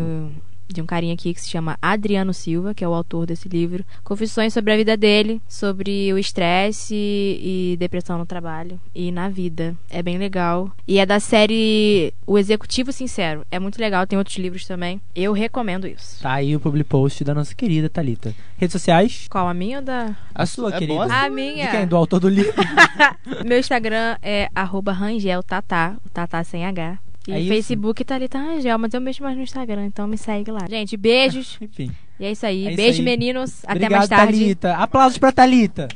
de 0.67 0.81
um 0.81 0.85
carinha 0.85 1.13
aqui 1.13 1.33
que 1.33 1.41
se 1.41 1.49
chama 1.49 1.77
Adriano 1.81 2.33
Silva, 2.33 2.73
que 2.73 2.83
é 2.83 2.87
o 2.87 2.93
autor 2.93 3.25
desse 3.25 3.47
livro. 3.47 3.83
Confissões 4.03 4.53
sobre 4.53 4.73
a 4.73 4.77
vida 4.77 4.97
dele, 4.97 5.41
sobre 5.47 6.11
o 6.13 6.17
estresse 6.17 6.93
e 6.95 7.75
depressão 7.79 8.17
no 8.17 8.25
trabalho 8.25 8.79
e 8.93 9.11
na 9.11 9.29
vida. 9.29 9.75
É 9.89 10.01
bem 10.03 10.17
legal. 10.17 10.71
E 10.87 10.99
é 10.99 11.05
da 11.05 11.19
série 11.19 12.13
O 12.25 12.37
Executivo 12.37 12.91
Sincero. 12.91 13.45
É 13.51 13.59
muito 13.59 13.79
legal, 13.79 14.05
tem 14.05 14.17
outros 14.17 14.37
livros 14.37 14.65
também. 14.65 14.99
Eu 15.15 15.33
recomendo 15.33 15.87
isso. 15.87 16.21
Tá 16.21 16.33
aí 16.33 16.55
o 16.55 16.59
public 16.59 16.89
post 16.89 17.23
da 17.23 17.33
nossa 17.33 17.53
querida 17.55 17.89
Thalita. 17.89 18.33
Redes 18.57 18.73
sociais? 18.73 19.27
Qual, 19.29 19.47
a 19.47 19.53
minha 19.53 19.79
ou 19.79 19.83
da... 19.83 20.15
A 20.33 20.45
sua, 20.45 20.73
é 20.75 20.79
querida. 20.79 21.03
A 21.13 21.27
De 21.29 21.35
minha. 21.35 21.71
quem? 21.71 21.87
Do 21.87 21.95
autor 21.95 22.19
do 22.19 22.29
livro. 22.29 22.53
Meu 23.45 23.59
Instagram 23.59 24.17
é 24.21 24.49
arroba 24.53 24.91
rangeltatá, 24.91 25.95
o 26.05 26.09
tatá 26.09 26.43
sem 26.43 26.65
H. 26.65 26.97
E 27.27 27.33
É 27.33 27.39
isso? 27.39 27.49
Facebook 27.49 28.03
Thalita 28.05 28.37
Rangel, 28.39 28.77
mas 28.79 28.93
eu 28.93 29.01
mexo 29.01 29.21
mais 29.21 29.35
no 29.35 29.43
Instagram, 29.43 29.85
então 29.85 30.07
me 30.07 30.17
segue 30.17 30.49
lá. 30.49 30.65
Gente, 30.69 30.95
beijos. 30.95 31.57
Enfim. 31.61 31.91
e 32.19 32.25
é 32.25 32.31
isso 32.31 32.45
aí. 32.45 32.65
É 32.65 32.69
isso 32.69 32.77
Beijo, 32.77 32.99
aí. 32.99 33.05
meninos. 33.05 33.59
Até 33.63 33.71
Obrigado, 33.73 33.91
mais 33.99 34.09
tarde. 34.09 34.33
Thalita. 34.39 34.73
Aplausos 34.75 35.17
pra 35.17 35.31
Thalita. 35.31 35.87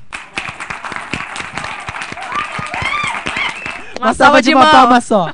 Uma, 4.00 4.14
salva 4.14 4.42
de 4.42 4.54
uma 4.54 4.64
mão. 4.64 4.72
palma 4.72 5.00
só. 5.02 5.34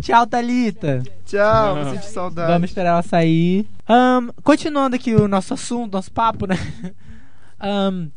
Tchau, 0.00 0.26
Thalita. 0.26 1.02
Tchau, 1.24 1.94
de 1.96 2.04
saudade. 2.06 2.52
Vamos 2.52 2.70
esperar 2.70 2.90
ela 2.90 3.02
sair. 3.02 3.66
Ahn, 3.88 4.30
continuando 4.42 4.96
aqui 4.96 5.14
o 5.14 5.28
nosso 5.28 5.54
assunto, 5.54 5.92
nosso 5.92 6.10
papo, 6.10 6.46
né? 6.46 6.56
Ahn, 7.60 8.08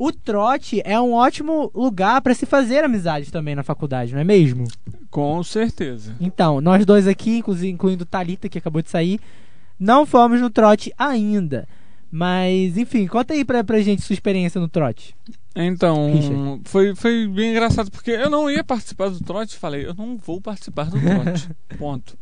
o 0.00 0.10
trote 0.10 0.80
é 0.82 0.98
um 0.98 1.12
ótimo 1.12 1.70
lugar 1.74 2.22
pra 2.22 2.34
se 2.34 2.46
fazer 2.46 2.82
amizades 2.82 3.30
também 3.30 3.54
na 3.54 3.62
faculdade, 3.62 4.14
não 4.14 4.20
é 4.22 4.24
mesmo? 4.24 4.66
Com 5.10 5.42
certeza. 5.42 6.16
Então, 6.18 6.58
nós 6.58 6.86
dois 6.86 7.06
aqui, 7.06 7.42
incluindo 7.64 8.06
Thalita, 8.06 8.48
que 8.48 8.56
acabou 8.56 8.80
de 8.80 8.88
sair, 8.88 9.20
não 9.78 10.06
fomos 10.06 10.40
no 10.40 10.48
trote 10.48 10.90
ainda. 10.96 11.68
Mas, 12.10 12.78
enfim, 12.78 13.06
conta 13.06 13.34
aí 13.34 13.44
pra, 13.44 13.62
pra 13.62 13.82
gente 13.82 14.00
sua 14.00 14.14
experiência 14.14 14.58
no 14.58 14.68
trote. 14.68 15.14
Então, 15.54 16.10
Richard. 16.10 16.62
foi, 16.64 16.94
foi 16.94 17.28
bem 17.28 17.50
engraçado, 17.50 17.90
porque 17.90 18.12
eu 18.12 18.30
não 18.30 18.50
ia 18.50 18.64
participar 18.64 19.10
do 19.10 19.20
trote, 19.20 19.58
falei, 19.58 19.84
eu 19.84 19.92
não 19.92 20.16
vou 20.16 20.40
participar 20.40 20.84
do 20.88 20.98
trote. 20.98 21.50
Ponto. 21.76 22.16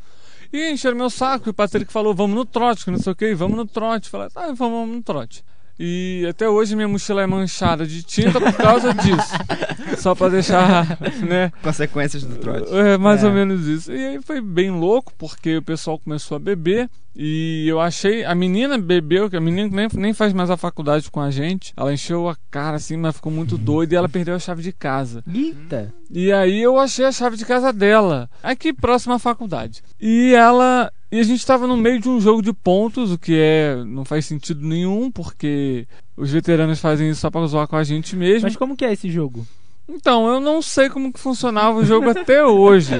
E 0.52 0.68
encheram 0.72 0.96
meu 0.96 1.10
saco, 1.10 1.48
e 1.48 1.50
o 1.50 1.54
Patrick 1.54 1.92
falou, 1.92 2.12
vamos 2.12 2.34
no 2.34 2.44
trote, 2.44 2.84
que 2.84 2.90
não 2.90 2.98
sei 2.98 3.12
o 3.12 3.16
que, 3.16 3.32
vamos 3.36 3.56
no 3.56 3.66
trote. 3.66 4.10
Falei, 4.10 4.28
tá, 4.30 4.46
vamos, 4.46 4.58
vamos 4.58 4.96
no 4.96 5.02
trote. 5.04 5.44
E 5.78 6.26
até 6.28 6.48
hoje 6.48 6.74
minha 6.74 6.88
mochila 6.88 7.22
é 7.22 7.26
manchada 7.26 7.86
de 7.86 8.02
tinta 8.02 8.40
por 8.40 8.52
causa 8.52 8.92
disso. 8.94 9.32
Só 9.98 10.14
pra 10.14 10.28
deixar, 10.28 10.98
né? 11.26 11.52
Consequências 11.62 12.22
do 12.24 12.36
trote. 12.36 12.72
É 12.74 12.96
mais 12.98 13.22
É. 13.22 13.26
ou 13.26 13.32
menos 13.32 13.66
isso. 13.66 13.92
E 13.92 14.06
aí 14.06 14.22
foi 14.22 14.40
bem 14.40 14.70
louco, 14.70 15.12
porque 15.16 15.56
o 15.56 15.62
pessoal 15.62 15.98
começou 15.98 16.36
a 16.36 16.38
beber. 16.40 16.88
E 17.16 17.66
eu 17.66 17.80
achei. 17.80 18.24
A 18.24 18.34
menina 18.34 18.78
bebeu, 18.78 19.28
que 19.28 19.36
a 19.36 19.40
menina 19.40 19.68
nem, 19.74 19.88
nem 19.94 20.12
faz 20.14 20.32
mais 20.32 20.50
a 20.50 20.56
faculdade 20.56 21.10
com 21.10 21.20
a 21.20 21.30
gente. 21.30 21.72
Ela 21.76 21.92
encheu 21.92 22.28
a 22.28 22.36
cara 22.50 22.76
assim, 22.76 22.96
mas 22.96 23.16
ficou 23.16 23.32
muito 23.32 23.58
doida 23.58 23.94
e 23.94 23.96
ela 23.96 24.08
perdeu 24.08 24.34
a 24.34 24.38
chave 24.38 24.62
de 24.62 24.72
casa. 24.72 25.24
Eita. 25.32 25.92
E 26.10 26.30
aí 26.32 26.60
eu 26.62 26.78
achei 26.78 27.04
a 27.04 27.12
chave 27.12 27.36
de 27.36 27.44
casa 27.44 27.72
dela, 27.72 28.30
aqui 28.42 28.72
próxima 28.72 29.16
à 29.16 29.18
faculdade. 29.18 29.82
E 30.00 30.32
ela. 30.34 30.92
E 31.10 31.18
a 31.18 31.22
gente 31.22 31.44
tava 31.44 31.66
no 31.66 31.76
meio 31.76 32.00
de 32.00 32.08
um 32.08 32.20
jogo 32.20 32.42
de 32.42 32.52
pontos, 32.52 33.10
o 33.10 33.18
que 33.18 33.34
é. 33.38 33.82
não 33.84 34.04
faz 34.04 34.26
sentido 34.26 34.66
nenhum, 34.66 35.10
porque 35.10 35.86
os 36.16 36.30
veteranos 36.30 36.80
fazem 36.80 37.08
isso 37.10 37.20
só 37.20 37.30
pra 37.30 37.46
zoar 37.46 37.66
com 37.66 37.76
a 37.76 37.84
gente 37.84 38.14
mesmo. 38.14 38.42
Mas 38.42 38.56
como 38.56 38.76
que 38.76 38.84
é 38.84 38.92
esse 38.92 39.10
jogo? 39.10 39.46
Então, 39.90 40.28
eu 40.28 40.38
não 40.38 40.60
sei 40.60 40.90
como 40.90 41.10
que 41.10 41.18
funcionava 41.18 41.78
o 41.78 41.84
jogo 41.84 42.10
até 42.10 42.44
hoje, 42.44 42.92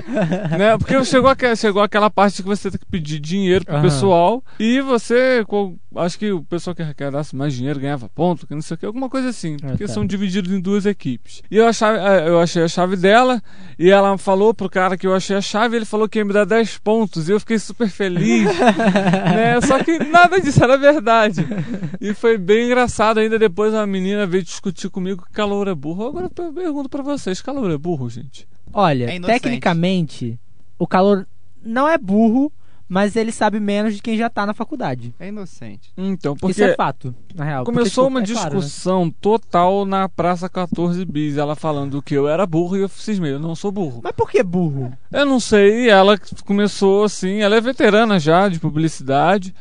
né? 0.58 0.78
Porque 0.78 1.04
chegou, 1.04 1.28
aquela, 1.28 1.54
chegou 1.54 1.82
aquela 1.82 2.08
parte 2.08 2.42
que 2.42 2.48
você 2.48 2.70
tem 2.70 2.80
que 2.80 2.86
pedir 2.86 3.20
dinheiro 3.20 3.62
pro 3.62 3.74
Aham. 3.74 3.82
pessoal 3.82 4.44
e 4.58 4.80
você, 4.80 5.44
acho 5.98 6.18
que 6.18 6.30
o 6.32 6.42
pessoal 6.42 6.74
que 6.74 6.82
arrecadasse 6.82 7.34
mais 7.36 7.52
dinheiro 7.54 7.78
ganhava 7.80 8.08
ponto, 8.08 8.46
que 8.46 8.54
não 8.54 8.62
sei 8.62 8.74
o 8.74 8.78
que, 8.78 8.86
alguma 8.86 9.08
coisa 9.08 9.28
assim, 9.28 9.56
Ah, 9.62 9.68
porque 9.68 9.86
tá. 9.86 9.92
são 9.92 10.06
divididos 10.06 10.52
em 10.52 10.60
duas 10.60 10.86
equipes. 10.86 11.42
E 11.50 11.56
eu, 11.56 11.66
achava, 11.66 11.98
eh, 11.98 12.28
eu 12.28 12.40
achei 12.40 12.62
a 12.62 12.68
chave 12.68 12.96
dela 12.96 13.42
e 13.78 13.90
ela 13.90 14.16
falou 14.18 14.52
pro 14.54 14.68
cara 14.70 14.96
que 14.96 15.06
eu 15.06 15.14
achei 15.14 15.36
a 15.36 15.40
chave, 15.40 15.76
ele 15.76 15.84
falou 15.84 16.08
que 16.08 16.18
ia 16.18 16.24
me 16.24 16.32
dar 16.32 16.44
10 16.44 16.78
pontos 16.78 17.28
e 17.28 17.32
eu 17.32 17.40
fiquei 17.40 17.58
super 17.58 17.88
feliz, 17.88 18.44
né? 18.58 19.60
Só 19.62 19.82
que 19.82 19.98
nada 19.98 20.40
disso 20.40 20.62
era 20.62 20.76
verdade. 20.76 21.46
E 22.00 22.14
foi 22.14 22.38
bem 22.38 22.66
engraçado. 22.66 23.18
Ainda 23.18 23.38
depois 23.38 23.74
a 23.74 23.86
menina 23.86 24.26
veio 24.26 24.42
discutir 24.42 24.88
comigo 24.90 25.24
que 25.24 25.32
calor 25.32 25.68
é 25.68 25.74
burro. 25.74 26.06
Agora 26.08 26.30
eu 26.36 26.52
pergunto 26.52 26.88
pra 26.88 27.02
vocês: 27.02 27.40
calor 27.42 27.70
é 27.70 27.78
burro, 27.78 28.08
gente? 28.08 28.46
Olha, 28.72 29.10
É 29.10 29.18
tecnicamente, 29.20 30.38
o 30.78 30.86
calor 30.86 31.26
não 31.64 31.88
é 31.88 31.96
burro, 31.98 32.52
mas 32.88 33.16
ele 33.16 33.30
sabe 33.30 33.60
menos 33.60 33.94
de 33.94 34.02
quem 34.02 34.16
já 34.16 34.30
tá 34.30 34.46
na 34.46 34.54
faculdade. 34.54 35.14
É 35.18 35.28
inocente. 35.28 35.92
Então, 35.96 36.32
Isso 36.32 36.40
porque 36.40 36.62
é 36.62 36.74
fato, 36.74 37.14
na 37.34 37.44
real. 37.44 37.64
Porque, 37.64 37.78
começou 37.78 38.04
tipo, 38.04 38.16
uma 38.16 38.22
é 38.22 38.26
claro, 38.26 38.54
né? 38.54 38.60
discussão 38.60 39.10
total 39.10 39.84
na 39.84 40.08
Praça 40.08 40.48
14 40.48 41.04
Bis. 41.04 41.36
Ela 41.36 41.54
falando 41.54 42.00
que 42.00 42.14
eu 42.14 42.26
era 42.26 42.46
burro 42.46 42.76
e 42.76 42.80
eu 42.80 42.88
cismei. 42.88 43.32
Eu 43.32 43.38
não 43.38 43.54
sou 43.54 43.70
burro. 43.70 44.00
Mas 44.02 44.12
por 44.12 44.30
que 44.30 44.42
burro? 44.42 44.92
Eu 45.12 45.26
não 45.26 45.38
sei, 45.38 45.90
ela 45.90 46.18
começou 46.46 47.04
assim, 47.04 47.40
ela 47.40 47.56
é 47.56 47.60
veterana 47.60 48.18
já 48.18 48.48
de 48.48 48.58
publicidade 48.58 49.54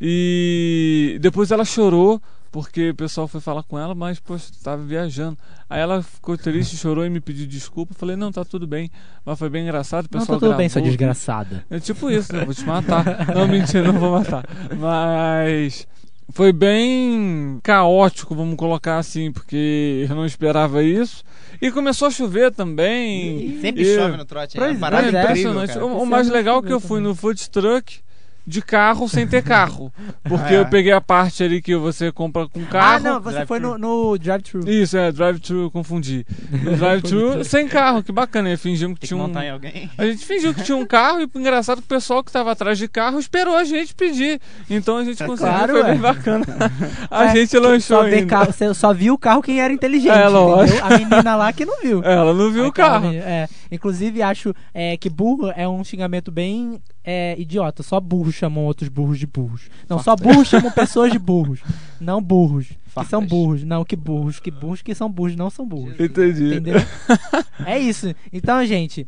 e 0.00 1.18
depois 1.20 1.50
ela 1.50 1.64
chorou 1.64 2.20
porque 2.54 2.90
o 2.90 2.94
pessoal 2.94 3.26
foi 3.26 3.40
falar 3.40 3.64
com 3.64 3.76
ela, 3.76 3.96
mas 3.96 4.20
poxa, 4.20 4.46
tava 4.62 4.80
viajando. 4.80 5.36
Aí 5.68 5.80
ela 5.80 6.00
ficou 6.04 6.38
triste, 6.38 6.76
chorou 6.76 7.04
e 7.04 7.10
me 7.10 7.18
pediu 7.20 7.48
desculpa. 7.48 7.92
Eu 7.92 7.98
falei: 7.98 8.14
"Não, 8.14 8.30
tá 8.30 8.44
tudo 8.44 8.64
bem". 8.64 8.88
Mas 9.26 9.36
foi 9.40 9.50
bem 9.50 9.64
engraçado, 9.64 10.04
o 10.04 10.08
Não, 10.12 10.20
pessoal 10.20 10.38
tá 10.38 10.46
tudo 10.46 10.56
bem, 10.56 10.68
sua 10.68 10.80
gravou. 10.80 10.96
desgraçada. 10.96 11.66
É 11.68 11.80
tipo 11.80 12.08
isso, 12.12 12.32
né? 12.32 12.44
Vou 12.44 12.54
te 12.54 12.64
matar. 12.64 13.26
Não, 13.34 13.48
mentira, 13.48 13.90
não 13.92 13.98
vou 13.98 14.12
matar. 14.12 14.44
Mas 14.78 15.84
foi 16.30 16.52
bem 16.52 17.58
caótico, 17.60 18.36
vamos 18.36 18.54
colocar 18.56 18.98
assim, 18.98 19.32
porque 19.32 20.06
eu 20.08 20.14
não 20.14 20.24
esperava 20.24 20.80
isso. 20.80 21.24
E 21.60 21.72
começou 21.72 22.06
a 22.06 22.10
chover 22.12 22.52
também. 22.52 23.58
Sempre 23.60 23.82
E- 23.82 23.96
chove 23.96 24.16
no 24.16 24.24
trote. 24.24 24.56
Pois 24.56 24.68
é 24.68 24.70
é, 24.70 24.74
uma 24.76 24.80
parada 24.80 25.06
é 25.06 25.08
incrível, 25.08 25.22
impressionante. 25.50 25.72
cara. 25.74 25.86
O, 25.86 26.02
o 26.02 26.06
mais 26.06 26.28
legal 26.28 26.60
é 26.60 26.62
que 26.62 26.72
eu 26.72 26.78
fui 26.78 26.88
fui 26.88 26.98
também. 26.98 27.08
no 27.10 27.14
food 27.16 27.50
truck 27.50 27.98
de 28.46 28.60
carro 28.60 29.08
sem 29.08 29.26
ter 29.26 29.42
carro. 29.42 29.92
Porque 30.22 30.52
Ah, 30.54 30.58
é. 30.58 30.60
eu 30.60 30.66
peguei 30.66 30.92
a 30.92 31.00
parte 31.00 31.42
ali 31.42 31.62
que 31.62 31.74
você 31.76 32.12
compra 32.12 32.46
com 32.48 32.64
carro. 32.66 32.96
ah, 32.96 33.00
não, 33.00 33.20
você 33.20 33.46
foi 33.46 33.58
no, 33.58 33.78
no 33.78 34.18
drive-thru. 34.18 34.68
Isso, 34.68 34.96
é, 34.96 35.10
drive-thru, 35.10 35.70
confundi. 35.70 36.26
No 36.62 36.76
drive-thru 36.76 37.44
sem 37.44 37.66
carro, 37.66 38.02
que 38.02 38.12
bacana. 38.12 38.52
E 38.52 38.56
fingimos 38.56 38.94
que 38.98 39.02
que 39.02 39.06
tinha 39.08 39.22
um. 39.22 39.38
em 39.40 39.50
alguém. 39.50 39.90
A 39.96 40.04
gente 40.06 40.24
fingiu 40.26 40.52
que 40.54 40.62
tinha 40.62 40.76
um 40.76 40.84
carro 40.86 41.20
e 41.22 41.28
engraçado 41.38 41.78
que 41.78 41.84
o 41.86 41.88
pessoal 41.88 42.22
que 42.22 42.30
estava 42.30 42.52
atrás 42.52 42.76
de 42.78 42.86
carro 42.88 43.18
esperou 43.18 43.56
a 43.56 43.64
gente 43.64 43.94
pedir. 43.94 44.40
Então 44.68 44.96
a 44.98 45.04
gente 45.04 45.24
conseguiu, 45.24 45.52
Claro, 45.54 45.72
foi 45.72 45.82
ué. 45.82 45.90
bem 45.92 46.00
bacana. 46.00 46.44
A 47.10 47.24
É, 47.26 47.32
gente 47.36 47.58
lanchou 47.58 47.98
Só, 47.98 48.02
ainda. 48.02 48.26
carro, 48.26 48.52
você 48.52 48.74
só 48.74 48.92
viu 48.92 49.14
o 49.14 49.18
carro 49.18 49.42
quem 49.42 49.60
era 49.60 49.72
inteligente. 49.72 50.16
É, 50.16 50.28
lógico. 50.28 50.84
A 50.84 50.98
menina 50.98 51.36
lá 51.36 51.52
que 51.52 51.64
não 51.64 51.80
viu. 51.80 52.02
Ela 52.02 52.32
não 52.34 52.50
viu 52.50 52.64
o 52.64 52.68
Aquela 52.68 52.90
carro. 52.90 53.06
menina- 53.08 53.24
É, 53.24 53.48
inclusive, 53.70 54.22
acho 54.22 54.54
é, 54.72 54.96
que 54.96 55.08
burro 55.08 55.52
é 55.56 55.66
um 55.68 55.82
xingamento 55.84 56.30
bem 56.30 56.80
é, 57.04 57.34
idiota. 57.38 57.82
Só 57.82 58.00
burros 58.00 58.34
chamam 58.34 58.64
outros 58.64 58.88
burros 58.88 59.18
de 59.18 59.26
burros. 59.26 59.68
Não, 59.88 59.98
só 60.02 60.16
burros 60.16 60.48
chamam 60.48 60.70
pessoas 60.72 61.12
de 61.12 61.18
burros. 61.18 61.60
Não 62.00 62.22
burros. 62.22 62.66
Que 62.68 63.04
são 63.06 63.20
Fartas. 63.20 63.28
burros. 63.28 63.64
Não, 63.64 63.84
que 63.84 63.96
burros. 63.96 64.40
Que 64.40 64.50
burros 64.50 64.82
que 64.82 64.94
são 64.94 65.10
burros 65.10 65.34
não 65.34 65.50
são 65.50 65.66
burros. 65.66 65.98
Entendi. 65.98 66.46
Entendeu? 66.46 66.76
é 67.66 67.78
isso. 67.78 68.14
Então, 68.32 68.64
gente, 68.64 69.06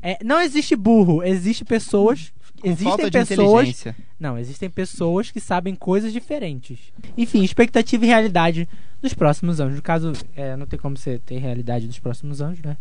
é, 0.00 0.18
não 0.24 0.40
existe 0.40 0.76
burro. 0.76 1.22
Existe 1.22 1.64
pessoas. 1.64 2.32
Com 2.64 2.70
existem 2.70 2.88
falta 2.88 3.10
de 3.10 3.18
pessoas 3.18 3.68
inteligência. 3.68 3.96
não, 4.18 4.38
existem 4.38 4.70
pessoas 4.70 5.30
que 5.30 5.40
sabem 5.40 5.74
coisas 5.74 6.12
diferentes. 6.12 6.78
Enfim, 7.16 7.42
expectativa 7.42 8.04
e 8.04 8.08
realidade 8.08 8.68
dos 9.02 9.14
próximos 9.14 9.60
anos. 9.60 9.76
No 9.76 9.82
caso, 9.82 10.12
é, 10.34 10.56
não 10.56 10.66
tem 10.66 10.78
como 10.78 10.96
você 10.96 11.18
ter 11.18 11.38
realidade 11.38 11.86
dos 11.86 11.98
próximos 11.98 12.40
anos, 12.40 12.60
né? 12.60 12.76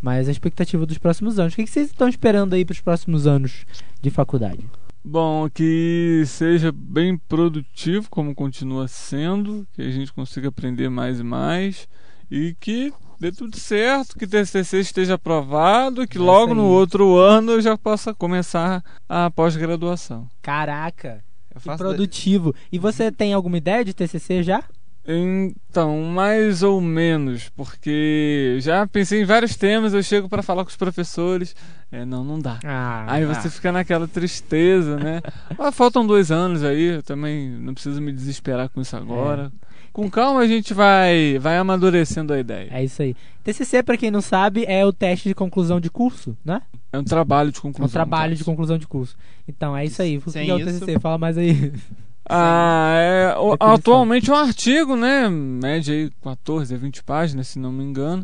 Mas 0.00 0.28
a 0.28 0.32
expectativa 0.32 0.84
dos 0.84 0.98
próximos 0.98 1.38
anos. 1.38 1.52
O 1.52 1.56
que 1.56 1.64
que 1.64 1.70
vocês 1.70 1.86
estão 1.86 2.08
esperando 2.08 2.54
aí 2.54 2.64
para 2.64 2.72
os 2.72 2.80
próximos 2.80 3.26
anos 3.26 3.64
de 4.02 4.10
faculdade? 4.10 4.64
Bom, 5.04 5.48
que 5.48 6.24
seja 6.26 6.72
bem 6.72 7.16
produtivo, 7.16 8.10
como 8.10 8.34
continua 8.34 8.88
sendo, 8.88 9.66
que 9.72 9.82
a 9.82 9.90
gente 9.90 10.12
consiga 10.12 10.48
aprender 10.48 10.90
mais 10.90 11.20
e 11.20 11.22
mais 11.22 11.88
e 12.30 12.54
que 12.60 12.92
dê 13.18 13.32
tudo 13.32 13.58
certo, 13.58 14.16
que 14.16 14.24
o 14.24 14.28
TCC 14.28 14.80
esteja 14.80 15.14
aprovado 15.14 16.02
e 16.02 16.06
que 16.06 16.18
É 16.18 16.20
logo 16.20 16.54
no 16.54 16.64
outro 16.66 17.16
ano 17.16 17.52
eu 17.52 17.60
já 17.60 17.76
possa 17.76 18.14
começar 18.14 18.82
a 19.08 19.30
pós-graduação. 19.30 20.28
Caraca, 20.40 21.22
que 21.60 21.76
produtivo. 21.76 22.54
E 22.70 22.78
você 22.78 23.10
tem 23.10 23.32
alguma 23.32 23.58
ideia 23.58 23.84
de 23.84 23.94
TCC 23.94 24.42
já? 24.42 24.62
Então, 25.10 26.02
mais 26.02 26.62
ou 26.62 26.82
menos, 26.82 27.48
porque 27.56 28.58
já 28.60 28.86
pensei 28.86 29.22
em 29.22 29.24
vários 29.24 29.56
temas, 29.56 29.94
eu 29.94 30.02
chego 30.02 30.28
para 30.28 30.42
falar 30.42 30.64
com 30.64 30.68
os 30.68 30.76
professores, 30.76 31.56
é, 31.90 32.04
não, 32.04 32.22
não 32.22 32.38
dá. 32.38 32.58
Ah, 32.62 33.06
Aí 33.08 33.24
você 33.24 33.48
fica 33.48 33.72
naquela 33.72 34.06
tristeza, 34.06 34.96
né? 34.98 35.22
Ah, 35.58 35.72
faltam 35.72 36.06
dois 36.06 36.30
anos 36.30 36.62
aí, 36.62 36.96
eu 36.96 37.02
também 37.02 37.48
não 37.48 37.72
preciso 37.72 38.02
me 38.02 38.12
desesperar 38.12 38.68
com 38.68 38.82
isso 38.82 38.94
agora. 38.98 39.50
Com 39.98 40.08
calma 40.08 40.40
a 40.40 40.46
gente 40.46 40.72
vai, 40.72 41.38
vai 41.40 41.56
amadurecendo 41.56 42.32
a 42.32 42.38
ideia. 42.38 42.68
é 42.70 42.84
isso 42.84 43.02
aí. 43.02 43.16
TCC, 43.42 43.82
para 43.82 43.96
quem 43.96 44.12
não 44.12 44.20
sabe, 44.20 44.64
é 44.68 44.86
o 44.86 44.92
teste 44.92 45.28
de 45.28 45.34
conclusão 45.34 45.80
de 45.80 45.90
curso, 45.90 46.36
né? 46.44 46.62
É 46.92 46.98
um 46.98 47.02
trabalho 47.02 47.50
de 47.50 47.58
É 47.58 47.62
conclusão. 47.62 47.86
um 47.86 47.90
trabalho 47.90 48.32
de 48.34 48.38
no 48.40 48.44
caso. 48.44 48.50
conclusão 48.52 48.78
de 48.78 48.86
curso. 48.86 49.16
Então, 49.48 49.76
é 49.76 49.84
isso 49.84 50.00
aí. 50.00 50.18
O 50.18 50.20
que 50.22 50.30
Sem 50.30 50.48
é 50.50 50.54
o 50.54 50.58
isso- 50.60 50.66
TCC? 50.86 51.00
Fala 51.00 51.18
mais 51.18 51.36
aí. 51.36 51.72
Ah, 52.30 52.94
é, 52.98 53.38
o- 53.38 53.56
atualmente 53.58 54.28
é 54.30 54.34
um 54.34 54.36
artigo, 54.36 54.94
né? 54.94 55.28
Média 55.30 55.94
aí 55.94 56.10
14 56.22 56.74
a 56.74 56.76
20 56.78 57.02
páginas, 57.02 57.48
se 57.48 57.58
não 57.58 57.72
me 57.72 57.82
engano. 57.82 58.22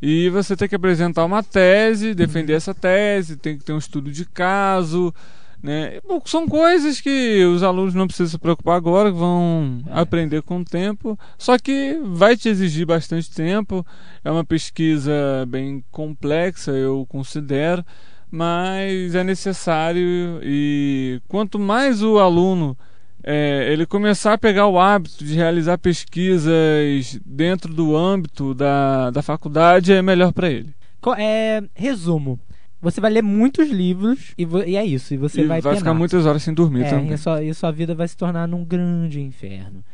E 0.00 0.28
você 0.30 0.56
tem 0.56 0.66
que 0.66 0.74
apresentar 0.74 1.24
uma 1.24 1.42
tese, 1.42 2.14
defender 2.14 2.54
essa 2.54 2.72
tese, 2.74 3.36
tem 3.36 3.58
que 3.58 3.62
ter 3.64 3.72
um 3.74 3.78
estudo 3.78 4.10
de 4.10 4.24
caso, 4.24 5.14
né? 5.62 6.00
São 6.24 6.48
coisas 6.48 7.00
que 7.00 7.44
os 7.44 7.62
alunos 7.62 7.94
não 7.94 8.06
precisam 8.06 8.30
se 8.32 8.38
preocupar 8.38 8.76
agora, 8.76 9.10
vão 9.10 9.80
É. 9.86 10.00
aprender 10.00 10.42
com 10.42 10.60
o 10.60 10.64
tempo. 10.64 11.18
Só 11.38 11.56
que 11.56 11.98
vai 12.02 12.36
te 12.36 12.48
exigir 12.48 12.84
bastante 12.84 13.30
tempo. 13.30 13.86
É 14.24 14.30
uma 14.30 14.44
pesquisa 14.44 15.12
bem 15.48 15.84
complexa, 15.90 16.72
eu 16.72 17.06
considero, 17.08 17.84
mas 18.30 19.14
é 19.14 19.22
necessário 19.22 20.40
e 20.42 21.20
quanto 21.28 21.58
mais 21.58 22.02
o 22.02 22.18
aluno 22.18 22.76
é, 23.22 23.72
ele 23.72 23.86
começar 23.86 24.32
a 24.32 24.38
pegar 24.38 24.66
o 24.66 24.80
hábito 24.80 25.24
de 25.24 25.34
realizar 25.34 25.78
pesquisas 25.78 27.20
dentro 27.24 27.72
do 27.72 27.96
âmbito 27.96 28.52
da, 28.52 29.10
da 29.10 29.22
faculdade, 29.22 29.92
é 29.92 30.02
melhor 30.02 30.32
para 30.32 30.50
ele. 30.50 30.74
É, 31.16 31.62
resumo. 31.74 32.38
Você 32.82 33.00
vai 33.00 33.10
ler 33.12 33.22
muitos 33.22 33.70
livros 33.70 34.34
e, 34.36 34.44
e 34.66 34.76
é 34.76 34.84
isso. 34.84 35.14
E 35.14 35.16
você 35.16 35.42
e 35.42 35.46
vai, 35.46 35.60
vai, 35.60 35.74
ficar 35.76 35.84
penar. 35.86 35.98
muitas 35.98 36.26
horas 36.26 36.42
sem 36.42 36.52
dormir 36.52 36.82
É, 36.84 36.90
também. 36.90 37.10
e 37.10 37.14
a, 37.14 37.16
sua, 37.18 37.42
e 37.42 37.48
a 37.48 37.54
sua 37.54 37.70
vida 37.70 37.94
vai 37.94 38.08
se 38.08 38.16
tornar 38.16 38.46
num 38.48 38.64
grande 38.64 39.20
inferno. 39.20 39.84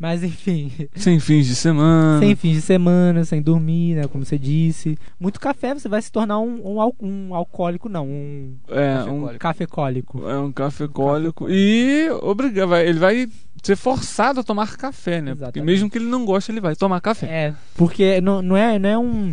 Mas 0.00 0.22
enfim, 0.22 0.70
Sem 0.94 1.18
fins 1.18 1.46
de 1.48 1.56
semana. 1.56 2.20
sem 2.20 2.36
fins 2.36 2.54
de 2.54 2.60
semana, 2.62 3.24
sem 3.24 3.42
dormir, 3.42 3.96
né? 3.96 4.06
Como 4.06 4.24
você 4.24 4.38
disse. 4.38 4.96
Muito 5.18 5.40
café, 5.40 5.74
você 5.74 5.88
vai 5.88 6.00
se 6.00 6.10
tornar 6.12 6.38
um, 6.38 6.60
um, 6.64 6.92
um 7.02 7.34
alcoólico, 7.34 7.88
não, 7.88 8.06
um 8.06 8.54
É, 8.68 8.94
Café 8.94 9.10
um, 9.10 9.20
cólico. 9.20 9.38
cafecólico. 9.40 10.28
é 10.28 10.38
um 10.38 10.52
café 10.52 10.86
cólico. 10.88 11.50
E 11.50 12.08
obriga, 12.22 12.64
vai, 12.64 12.86
ele 12.88 13.00
vai 13.00 13.28
ser 13.60 13.74
forçado 13.74 14.38
a 14.38 14.44
tomar 14.44 14.76
café, 14.76 15.20
né? 15.20 15.32
Porque 15.32 15.42
Exatamente. 15.44 15.66
mesmo 15.66 15.90
que 15.90 15.98
ele 15.98 16.06
não 16.06 16.24
goste, 16.24 16.52
ele 16.52 16.60
vai 16.60 16.76
tomar 16.76 17.00
café. 17.00 17.26
É, 17.26 17.54
porque 17.74 18.20
não, 18.20 18.40
não, 18.40 18.56
é, 18.56 18.78
não 18.78 18.88
é 18.88 18.96
um. 18.98 19.32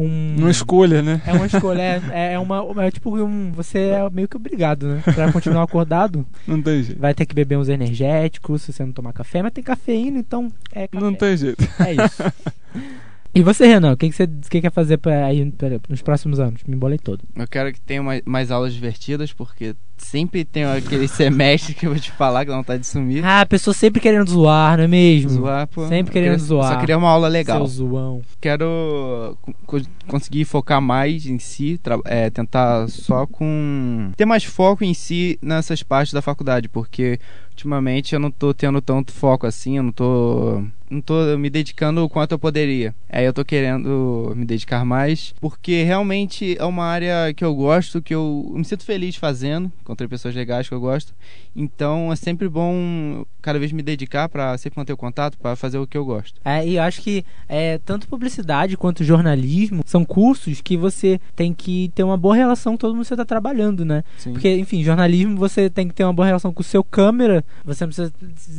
Um 0.00 0.36
Não 0.38 0.48
escolha, 0.48 1.02
né? 1.02 1.20
É 1.26 1.32
uma 1.32 1.46
escolha, 1.46 1.82
é, 2.12 2.32
é 2.34 2.38
uma. 2.38 2.64
É 2.84 2.90
tipo 2.90 3.16
um. 3.18 3.50
Você 3.52 3.78
é 3.78 4.08
meio 4.10 4.28
que 4.28 4.36
obrigado, 4.36 4.86
né? 4.88 5.02
Pra 5.14 5.32
continuar 5.32 5.62
acordado, 5.64 6.26
Não 6.46 6.60
tem 6.62 6.82
jeito. 6.82 7.00
vai 7.00 7.12
ter 7.14 7.26
que 7.26 7.34
beber 7.34 7.58
uns 7.58 7.68
energéticos 7.68 8.62
se 8.62 8.72
você 8.72 8.84
não 8.84 8.92
tomar 8.92 9.12
café, 9.12 9.42
mas 9.42 9.52
tem 9.52 9.64
cafeína, 9.64 10.18
então 10.18 10.50
é 10.72 10.86
café. 10.88 11.04
Não 11.04 11.12
tem 11.14 11.36
jeito. 11.36 11.64
É 11.80 11.94
isso. 11.94 12.22
E 13.34 13.42
você, 13.42 13.66
Renan, 13.66 13.92
o 13.92 13.96
que, 13.96 14.08
que 14.08 14.16
você 14.16 14.26
que 14.26 14.60
quer 14.60 14.72
fazer 14.72 14.96
pra, 14.96 15.26
aí, 15.26 15.48
pra- 15.52 15.68
nos 15.88 16.00
próximos 16.00 16.40
anos? 16.40 16.62
Me 16.66 16.74
embolei 16.74 16.98
todo. 16.98 17.20
Eu 17.36 17.46
quero 17.46 17.72
que 17.72 17.80
tenha 17.80 18.02
mais, 18.02 18.22
mais 18.24 18.50
aulas 18.50 18.72
divertidas, 18.72 19.32
porque 19.32 19.76
sempre 20.04 20.44
tem 20.44 20.64
aquele 20.64 21.06
semestre 21.08 21.74
que 21.74 21.86
eu 21.86 21.90
vou 21.92 22.00
te 22.00 22.10
falar 22.12 22.44
que 22.44 22.50
não 22.50 22.62
tá 22.64 22.76
de 22.76 22.86
sumir. 22.86 23.24
Ah, 23.24 23.40
a 23.42 23.46
pessoa 23.46 23.74
sempre 23.74 24.00
querendo 24.00 24.28
zoar, 24.30 24.76
não 24.76 24.84
é 24.84 24.88
mesmo? 24.88 25.30
Zoar, 25.30 25.66
pô. 25.68 25.86
Sempre 25.88 26.12
querendo 26.12 26.32
queria- 26.32 26.44
zoar. 26.44 26.72
Só 26.74 26.80
queria 26.80 26.98
uma 26.98 27.08
aula 27.10 27.28
legal. 27.28 27.58
Seu 27.58 27.86
zoão. 27.86 28.22
Quero 28.40 29.36
co- 29.66 29.80
conseguir 30.06 30.44
focar 30.44 30.80
mais 30.80 31.26
em 31.26 31.38
si, 31.38 31.80
é, 32.04 32.30
tentar 32.30 32.88
só 32.88 33.26
com. 33.26 34.10
ter 34.16 34.24
mais 34.24 34.44
foco 34.44 34.84
em 34.84 34.94
si 34.94 35.38
nessas 35.42 35.82
partes 35.82 36.12
da 36.12 36.22
faculdade, 36.22 36.68
porque 36.68 37.18
ultimamente 37.50 38.14
eu 38.14 38.20
não 38.20 38.30
tô 38.30 38.54
tendo 38.54 38.80
tanto 38.80 39.12
foco 39.12 39.46
assim, 39.46 39.76
eu 39.78 39.82
não 39.82 39.92
tô. 39.92 40.62
não 40.90 41.00
tô 41.02 41.36
me 41.36 41.50
dedicando 41.50 42.02
o 42.04 42.08
quanto 42.08 42.32
eu 42.32 42.38
poderia. 42.38 42.94
Aí 43.10 43.24
eu 43.24 43.32
tô 43.32 43.44
querendo 43.44 44.32
me 44.36 44.44
dedicar 44.46 44.84
mais, 44.84 45.34
porque 45.40 45.82
realmente 45.82 46.56
é 46.58 46.64
uma 46.64 46.84
área 46.84 47.34
que 47.34 47.44
eu 47.44 47.54
gosto, 47.54 48.00
que 48.00 48.14
eu 48.14 48.50
me 48.54 48.64
sinto 48.64 48.84
feliz 48.84 49.16
fazendo, 49.16 49.70
encontrei 49.88 50.06
pessoas 50.06 50.34
legais 50.34 50.68
que 50.68 50.74
eu 50.74 50.80
gosto. 50.80 51.14
Então 51.56 52.12
é 52.12 52.16
sempre 52.16 52.46
bom 52.48 53.24
cada 53.40 53.58
vez 53.58 53.72
me 53.72 53.82
dedicar 53.82 54.28
pra 54.28 54.56
sempre 54.58 54.78
manter 54.78 54.92
o 54.92 54.96
contato, 54.96 55.38
pra 55.38 55.56
fazer 55.56 55.78
o 55.78 55.86
que 55.86 55.96
eu 55.96 56.04
gosto. 56.04 56.38
É, 56.44 56.66
e 56.66 56.76
eu 56.76 56.82
acho 56.82 57.00
que 57.00 57.24
é, 57.48 57.78
tanto 57.78 58.06
publicidade 58.06 58.76
quanto 58.76 59.02
jornalismo 59.02 59.82
são 59.86 60.04
cursos 60.04 60.60
que 60.60 60.76
você 60.76 61.18
tem 61.34 61.54
que 61.54 61.90
ter 61.94 62.02
uma 62.02 62.18
boa 62.18 62.36
relação 62.36 62.74
com 62.74 62.76
todo 62.78 62.90
mundo 62.94 63.02
que 63.02 63.08
você 63.08 63.14
está 63.14 63.24
trabalhando, 63.24 63.84
né? 63.84 64.04
Sim. 64.18 64.32
Porque, 64.32 64.56
enfim, 64.56 64.84
jornalismo 64.84 65.36
você 65.36 65.70
tem 65.70 65.88
que 65.88 65.94
ter 65.94 66.04
uma 66.04 66.12
boa 66.12 66.26
relação 66.26 66.52
com 66.52 66.60
o 66.60 66.64
seu 66.64 66.84
câmera. 66.84 67.42
Você 67.64 67.84
não 67.84 67.88
precisa 67.88 68.12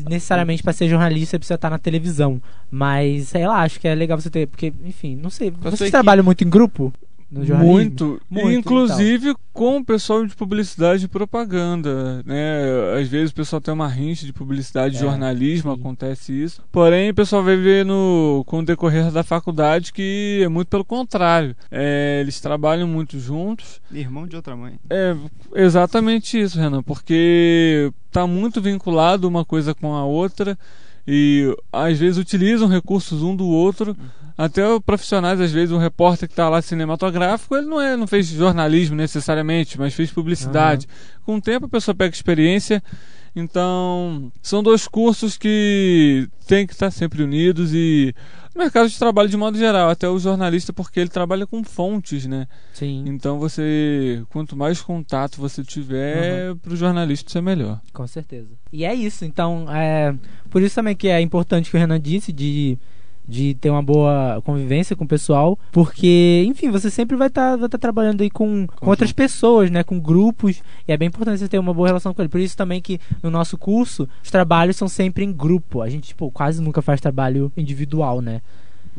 necessariamente 0.10 0.63
para 0.63 0.74
ser 0.74 0.89
jornalista, 0.89 1.32
você 1.32 1.39
precisa 1.39 1.56
estar 1.56 1.70
na 1.70 1.78
televisão. 1.78 2.42
Mas, 2.72 3.28
sei 3.30 3.48
lá, 3.48 3.62
acho 3.62 3.80
que 3.80 3.88
é 3.88 3.94
legal 3.94 4.20
você 4.20 4.30
ter. 4.30 4.48
Porque, 4.48 4.74
enfim, 4.84 5.15
não 5.15 5.30
sei. 5.30 5.50
equipe- 5.50 5.92
trabalham 5.92 6.24
muito 6.24 6.44
em 6.44 6.50
grupo? 6.50 6.92
No 7.32 7.46
jornalismo? 7.46 7.74
Muito. 7.74 8.22
Muito, 8.30 8.52
inclusive 8.52 9.36
com 9.54 9.78
o 9.78 9.86
pessoal 9.86 10.26
de 10.26 10.36
publicidade 10.36 11.06
e 11.06 11.08
propaganda, 11.08 12.24
né? 12.26 12.63
Às 13.00 13.08
vezes 13.08 13.32
o 13.32 13.36
pessoal 13.36 13.62
tem 13.62 13.74
uma 13.74 13.88
rincha 13.88 14.26
de 14.26 14.34
publicidade 14.34 14.96
e 14.96 14.98
É, 14.98 15.02
jornalismo, 15.02 15.74
sim. 15.74 15.80
acontece 15.80 16.32
isso. 16.44 16.63
Porém, 16.72 17.10
o 17.10 17.13
pessoal 17.13 17.44
vai 17.44 17.56
ver 17.56 17.86
no, 17.86 18.44
com 18.48 18.60
o 18.60 18.65
decorrer 18.65 19.12
da 19.12 19.24
faculdade 19.24 19.94
que 19.94 20.42
é 20.44 20.48
muito 20.48 20.70
pelo 20.70 20.86
contrário. 20.86 21.56
É, 21.70 22.20
eles 22.22 22.39
trabalham 22.39 22.88
muito 22.88 23.20
juntos. 23.20 23.80
Irmão 23.92 24.26
de 24.26 24.36
outra 24.36 24.56
mãe. 24.56 24.80
É 24.89 25.15
exatamente 25.56 26.39
isso, 26.39 26.58
Renan, 26.60 26.82
porque 26.82 27.92
tá 28.12 28.26
muito 28.26 28.62
vinculado 28.62 29.28
uma 29.28 29.46
coisa 29.46 29.76
com 29.76 29.94
a 29.94 30.04
outra 30.04 30.58
e 31.12 31.58
às 31.74 31.98
vezes 31.98 32.19
utilizam 32.19 32.67
recursos 32.67 33.24
um 33.24 33.36
do 33.36 33.48
outro. 33.48 33.98
Até 34.38 34.65
o 34.65 34.80
profissionais, 34.80 35.41
às 35.41 35.52
vezes, 35.52 35.72
um 35.72 35.80
repórter 35.80 36.30
que 36.30 36.34
está 36.34 36.48
lá 36.48 36.62
cinematográfico, 36.62 37.56
ele 37.56 37.65
não, 37.65 37.82
é, 37.82 37.98
não 37.98 38.06
fez 38.06 38.28
jornalismo 38.28 38.95
necessariamente, 38.95 39.78
mas 39.78 39.95
fez 39.95 40.12
publicidade. 40.12 40.88
Com 41.26 41.38
o 41.38 41.41
tempo 41.41 41.65
a 41.65 41.69
pessoa 41.69 41.95
pega 41.95 42.13
experiência. 42.13 42.82
Então, 43.36 44.32
são 44.39 44.62
dois 44.62 44.88
cursos 44.88 45.36
que 45.36 46.30
tem 46.48 46.67
que 46.67 46.74
estar 46.74 46.91
sempre 46.91 47.24
unidos 47.24 47.74
e 47.74 48.13
mercado 48.60 48.88
de 48.89 48.98
trabalho 49.00 49.30
de 49.30 49.38
modo 49.38 49.58
geral, 49.58 49.89
até 49.89 50.08
o 50.08 50.19
jornalista 50.19 50.72
porque 50.72 51.00
ele 51.00 51.10
trabalha 51.10 51.48
com 51.48 51.63
fontes, 51.63 52.26
né? 52.28 52.48
Sim, 52.74 53.04
Então 53.08 53.39
você, 53.39 54.24
quanto 54.30 54.56
mais 54.56 54.82
contato 54.82 55.38
você 55.38 55.63
tiver, 55.63 56.56
para 56.56 56.74
o 56.74 56.76
jornalista 56.76 57.30
isso 57.30 57.38
é 57.38 57.41
melhor. 57.41 57.82
com 57.93 58.06
certeza. 58.06 58.50
E 58.72 58.86
é 58.86 58.93
isso. 58.93 59.26
Então, 59.26 59.65
é, 59.74 60.13
por 60.50 60.62
isso 60.62 60.76
também 60.76 60.95
que 60.95 61.08
é 61.08 61.19
importante 61.22 61.72
que 61.72 61.78
o 61.78 61.80
Renan 61.80 62.00
disse 62.00 62.32
de 62.32 62.78
de 63.30 63.54
ter 63.54 63.70
uma 63.70 63.84
boa 63.84 64.42
convivência 64.44 64.96
com 64.96 65.04
o 65.04 65.08
pessoal, 65.08 65.58
porque, 65.72 66.44
enfim, 66.48 66.72
você 66.72 66.89
sempre 66.89 67.15
vai 67.15 67.28
estar 67.28 67.56
vai 67.56 67.70
tá 67.70 67.78
trabalhando 67.78 68.22
aí 68.22 68.30
com, 68.30 68.65
com 68.68 68.89
outras 68.89 69.12
pessoas, 69.13 69.70
né, 69.70 69.84
com 69.84 70.00
grupos, 70.00 70.63
e 70.88 70.92
é 70.92 70.98
bem 70.98 71.08
importante 71.08 71.39
você 71.39 71.48
ter 71.48 71.60
uma 71.60 71.74
boa 71.74 71.88
relação 71.88 72.13
com 72.13 72.22
ele. 72.22 72.30
Por 72.30 72.39
isso 72.39 72.58
também 72.58 72.82
que 72.82 73.00
no 73.22 73.30
nosso 73.30 73.58
curso, 73.58 74.10
os 74.24 74.32
trabalhos 74.32 74.76
são 74.76 74.88
sempre 74.88 75.24
em 75.24 75.32
grupo. 75.32 75.82
A 75.82 75.89
gente, 75.89 76.10
tipo, 76.10 76.32
quase 76.32 76.62
nunca 76.62 76.82
faz 76.82 77.00
trabalho 77.00 77.52
individual, 77.56 78.20
né? 78.20 78.42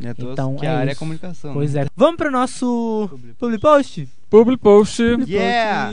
É 0.02 0.10
Então, 0.16 0.56
que 0.56 0.64
é 0.64 0.68
a 0.68 0.78
área 0.78 0.90
é 0.90 0.92
isso. 0.92 0.98
comunicação. 0.98 1.52
Pois 1.52 1.74
né? 1.74 1.82
é. 1.82 1.86
Vamos 1.96 2.16
pro 2.16 2.30
nosso 2.30 3.10
public 3.38 3.60
post? 3.60 4.08
Public 4.30 4.62
Post. 4.62 5.02
Yeah! 5.28 5.92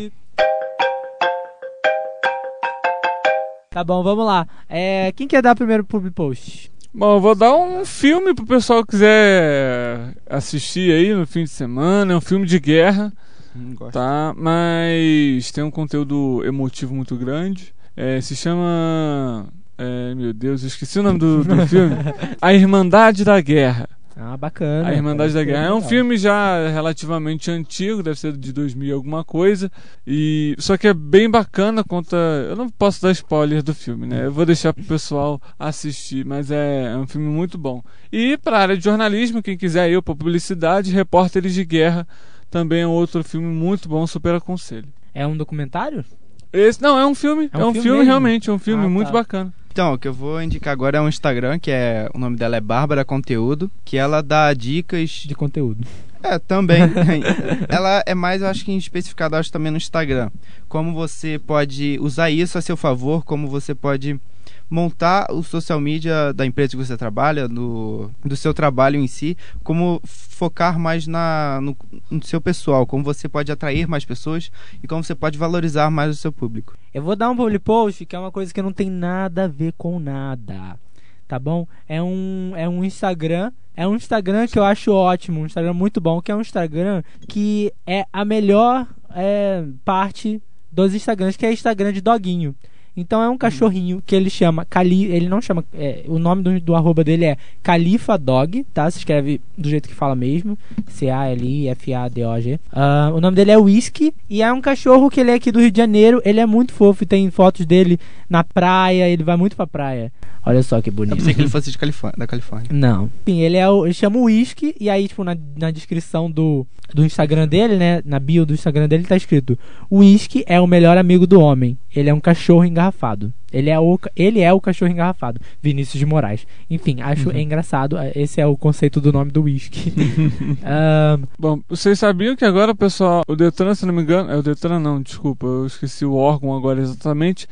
Tá 3.72 3.84
bom, 3.84 4.02
vamos 4.02 4.26
lá. 4.26 4.48
É, 4.70 5.12
quem 5.16 5.28
quer 5.28 5.42
dar 5.42 5.56
primeiro 5.56 5.84
public 5.84 6.16
post? 6.16 6.72
Bom, 6.98 7.18
eu 7.18 7.22
vou 7.22 7.36
dar 7.36 7.56
um 7.56 7.86
filme 7.86 8.34
pro 8.34 8.44
pessoal 8.44 8.84
que 8.84 8.90
quiser 8.92 10.16
assistir 10.28 10.92
aí 10.92 11.14
no 11.14 11.28
fim 11.28 11.44
de 11.44 11.50
semana. 11.52 12.12
É 12.14 12.16
um 12.16 12.22
filme 12.22 12.46
de 12.48 12.60
guerra, 12.60 13.14
Hum, 13.56 13.76
tá? 13.92 14.34
Mas 14.36 15.52
tem 15.52 15.64
um 15.64 15.70
conteúdo 15.70 16.44
emotivo 16.44 16.96
muito 16.96 17.16
grande. 17.16 17.72
É, 17.96 18.20
se 18.20 18.36
chama. 18.36 19.48
é, 19.78 20.16
meu 20.16 20.34
Deus, 20.34 20.64
eu 20.64 20.68
esqueci 20.68 21.00
o 21.00 21.04
nome 21.04 21.20
do, 21.20 21.44
do 21.44 21.66
filme. 21.68 21.96
A 22.42 22.52
Irmandade 22.54 23.24
da 23.24 23.40
Guerra. 23.42 23.88
Ah, 24.20 24.36
bacana. 24.36 24.90
A 24.90 24.94
Irmandade 24.96 25.32
da 25.34 25.44
Guerra. 25.44 25.66
É 25.66 25.74
um 25.74 25.82
filme 25.82 26.18
já 26.18 26.68
relativamente 26.70 27.52
antigo, 27.52 28.02
deve 28.02 28.20
ser 28.20 28.36
de 28.36 28.52
2000 28.52 28.88
e 28.88 28.92
alguma 28.92 29.24
coisa. 29.24 29.72
E 30.08 30.56
só 30.58 30.76
que 30.76 30.88
é 30.88 30.94
bem 30.94 31.30
bacana, 31.30 31.84
conta. 31.84 32.16
Eu 32.50 32.56
não 32.56 32.68
posso 32.68 33.02
dar 33.02 33.12
spoiler 33.12 33.62
do 33.62 33.76
filme, 33.76 34.08
né? 34.08 34.26
Eu 34.26 34.32
vou 34.32 34.44
deixar 34.46 34.74
pro 34.74 34.84
pessoal 34.84 35.40
assistir, 35.60 36.26
mas 36.26 36.50
é, 36.50 36.94
é 36.94 36.98
um 36.98 37.06
filme 37.06 37.28
muito 37.28 37.58
bom. 37.60 37.84
E 38.12 38.38
para 38.38 38.58
a 38.58 38.62
área 38.62 38.78
de 38.78 38.84
jornalismo, 38.84 39.44
quem 39.44 39.56
quiser 39.56 39.90
ir 39.92 40.02
para 40.02 40.16
publicidade, 40.16 40.92
Repórteres 40.92 41.54
de 41.54 41.64
Guerra 41.64 42.08
também 42.50 42.82
é 42.82 42.88
outro 42.88 43.24
filme 43.24 43.48
muito 43.48 43.88
bom, 43.88 44.08
super 44.08 44.34
aconselho. 44.34 44.88
É 45.14 45.28
um 45.28 45.38
documentário? 45.38 46.04
Esse 46.52 46.82
não 46.82 46.98
é 46.98 47.06
um 47.06 47.14
filme, 47.14 47.50
É 47.54 47.60
é 47.60 47.66
um 47.66 47.70
um, 47.70 47.74
filme 47.74 47.90
filme, 47.90 48.06
realmente, 48.06 48.50
é 48.50 48.54
um 48.54 48.58
filme 48.60 48.86
Ah, 48.86 48.90
muito 48.90 49.08
tá. 49.08 49.14
bacana. 49.14 49.54
Então, 49.78 49.94
o 49.94 49.98
que 50.00 50.08
eu 50.08 50.14
vou 50.14 50.42
indicar 50.42 50.74
agora 50.74 50.98
é 50.98 51.02
um 51.02 51.08
Instagram, 51.08 51.60
que 51.60 51.70
é. 51.70 52.10
O 52.12 52.18
nome 52.18 52.36
dela 52.36 52.58
é 52.58 52.60
Bárbara 52.60 53.06
Conteúdo, 53.06 53.70
que 53.86 53.96
ela 53.96 54.24
dá 54.24 54.52
dicas. 54.52 55.22
De 55.24 55.36
conteúdo. 55.36 55.86
É, 56.24 56.40
também. 56.40 56.82
ela 57.70 58.02
é 58.08 58.16
mais, 58.16 58.42
eu 58.42 58.48
acho 58.48 58.66
que 58.66 58.76
especificada, 58.76 59.38
acho, 59.38 59.52
também 59.52 59.70
no 59.70 59.78
Instagram. 59.78 60.32
Como 60.68 60.96
você 60.96 61.38
pode 61.38 62.00
usar 62.02 62.32
isso 62.32 62.58
a 62.58 62.62
seu 62.62 62.76
favor, 62.76 63.24
como 63.24 63.48
você 63.48 63.76
pode 63.76 64.20
montar 64.70 65.32
o 65.32 65.42
social 65.44 65.80
media 65.80 66.34
da 66.34 66.46
empresa 66.46 66.72
que 66.72 66.78
você 66.78 66.98
trabalha, 66.98 67.48
do, 67.48 68.12
do 68.24 68.36
seu 68.36 68.54
trabalho 68.54 69.00
em 69.00 69.08
si, 69.08 69.38
como 69.64 70.02
focar 70.04 70.80
mais 70.80 71.08
na, 71.08 71.60
no, 71.62 71.76
no 72.10 72.24
seu 72.24 72.40
pessoal, 72.42 72.86
como 72.86 73.04
você 73.04 73.28
pode 73.28 73.52
atrair 73.52 73.88
mais 73.88 74.06
pessoas 74.06 74.52
e 74.84 74.88
como 74.88 75.04
você 75.04 75.16
pode 75.16 75.38
valorizar 75.38 75.90
mais 75.90 76.12
o 76.12 76.16
seu 76.16 76.32
público. 76.32 76.78
Eu 76.94 77.04
vou 77.04 77.16
dar 77.16 77.30
um 77.30 77.36
public 77.36 77.64
post 77.64 78.06
que 78.06 78.16
é 78.16 78.20
uma 78.20 78.32
coisa 78.32 78.54
que 78.54 78.62
não 78.62 78.72
tem 78.72 78.90
nada 78.90 79.46
a 79.46 79.48
ver 79.48 79.74
com 79.78 80.00
nada. 80.00 80.80
Tá 81.28 81.38
bom? 81.38 81.68
É 81.88 82.02
um, 82.02 82.54
é 82.56 82.70
um 82.70 82.84
Instagram. 82.84 83.52
É 83.76 83.88
um 83.88 83.96
Instagram 83.96 84.48
que 84.48 84.58
eu 84.58 84.64
acho 84.64 84.92
ótimo, 84.92 85.42
um 85.42 85.46
Instagram 85.46 85.74
muito 85.74 86.02
bom, 86.02 86.22
que 86.22 86.32
é 86.32 86.36
um 86.36 86.42
Instagram 86.42 87.04
que 87.28 87.72
é 87.86 88.08
a 88.12 88.26
melhor 88.26 88.88
é, 89.14 89.64
parte 89.86 90.42
dos 90.72 90.96
Instagrams, 90.96 91.38
que 91.38 91.46
é 91.46 91.52
Instagram 91.52 91.94
de 91.94 92.02
doguinho. 92.02 92.56
Então 92.98 93.22
é 93.22 93.30
um 93.30 93.38
cachorrinho 93.38 94.02
que 94.04 94.16
ele 94.16 94.30
chama 94.30 94.66
Cali, 94.66 95.06
ele 95.06 95.30
não 95.30 95.40
chama, 95.40 95.64
é, 95.72 96.04
o 96.08 96.18
nome 96.18 96.42
do, 96.42 96.60
do 96.60 96.76
arroba 96.76 97.04
dele 97.04 97.26
é 97.26 97.38
Califa 97.62 98.18
Dog, 98.18 98.66
tá? 98.74 98.90
Se 98.90 98.98
escreve 98.98 99.40
do 99.56 99.70
jeito 99.70 99.88
que 99.88 99.94
fala 99.94 100.16
mesmo, 100.16 100.58
C 100.88 101.08
A 101.08 101.28
L 101.28 101.48
I 101.48 101.68
F 101.70 101.94
A 101.94 102.10
D 102.10 102.26
O 102.26 102.42
G. 102.42 102.60
Ah, 102.72 103.12
o 103.14 103.22
nome 103.22 103.36
dele 103.36 103.52
é 103.52 103.58
Whisky 103.58 104.12
e 104.28 104.42
é 104.42 104.52
um 104.52 104.60
cachorro 104.60 105.10
que 105.12 105.20
ele 105.20 105.30
é 105.30 105.36
aqui 105.36 105.52
do 105.52 105.60
Rio 105.60 105.70
de 105.70 105.78
Janeiro. 105.78 106.22
Ele 106.26 106.40
é 106.40 106.46
muito 106.46 106.74
fofo 106.74 107.04
e 107.04 107.08
tem 107.08 107.30
fotos 107.30 107.66
dele 107.66 108.00
na 108.28 108.44
praia. 108.44 109.08
Ele 109.08 109.24
vai 109.24 109.38
muito 109.38 109.56
pra 109.56 109.68
praia. 109.68 110.12
Olha 110.48 110.64
só 110.64 110.82
que 110.82 110.90
Eu 110.90 110.94
bonito. 110.94 111.18
pensei 111.18 111.34
que 111.34 111.42
ele 111.42 111.50
fosse 111.50 111.72
de 111.72 111.78
Califórnia, 111.78 112.18
da 112.18 112.28
Califórnia. 112.28 112.70
Não. 112.72 113.10
Enfim, 113.26 113.42
ele 113.42 113.58
é 113.58 113.70
o, 113.70 113.86
ele 113.86 113.94
chama 113.94 114.18
Whisky 114.20 114.76
e 114.80 114.90
aí 114.90 115.08
tipo 115.08 115.24
na, 115.24 115.36
na 115.58 115.72
descrição 115.72 116.30
do, 116.32 116.66
do 116.94 117.06
Instagram 117.06 117.48
dele, 117.48 117.76
né, 117.76 118.02
na 118.06 118.20
bio 118.20 118.46
do 118.46 118.54
Instagram 118.54 118.88
dele 118.88 119.04
tá 119.04 119.16
escrito: 119.18 119.58
Whisky 119.92 120.44
é 120.48 120.60
o 120.62 120.68
melhor 120.68 120.98
amigo 120.98 121.28
do 121.28 121.40
homem. 121.42 121.78
Ele 121.96 122.10
é 122.10 122.14
um 122.14 122.20
cachorro 122.20 122.64
engarrafado. 122.64 123.34
Ele 123.52 123.70
é 123.70 123.80
o 123.80 123.98
ele 124.16 124.42
é 124.42 124.54
o 124.54 124.60
cachorro 124.62 124.92
engarrafado. 124.92 125.40
Vinícius 125.64 125.98
de 126.00 126.06
Moraes. 126.06 126.46
Enfim, 126.70 127.02
acho 127.02 127.32
engraçado. 127.36 127.98
eh, 127.98 128.12
Esse 128.16 128.40
é 128.42 128.46
o 128.46 128.56
conceito 128.58 129.00
do 129.02 129.12
nome 129.12 129.32
do 129.32 129.44
Whisky. 129.44 129.94
Ahn, 130.64 131.24
Bom, 131.40 131.62
vocês 131.68 131.98
sabiam 131.98 132.36
que 132.36 132.46
agora 132.46 132.72
o 132.72 132.76
pessoal, 132.76 133.24
o 133.28 133.36
Detran, 133.36 133.74
se 133.74 133.86
não 133.86 133.94
me 133.94 134.02
engano, 134.02 134.30
é 134.32 134.36
o 134.38 134.44
Detran 134.44 134.80
não, 134.80 135.02
desculpa, 135.02 135.46
eu 135.48 135.66
esqueci 135.66 136.06
o 136.06 136.14
órgão 136.14 136.56
agora 136.56 136.80
exatamente, 136.82 137.48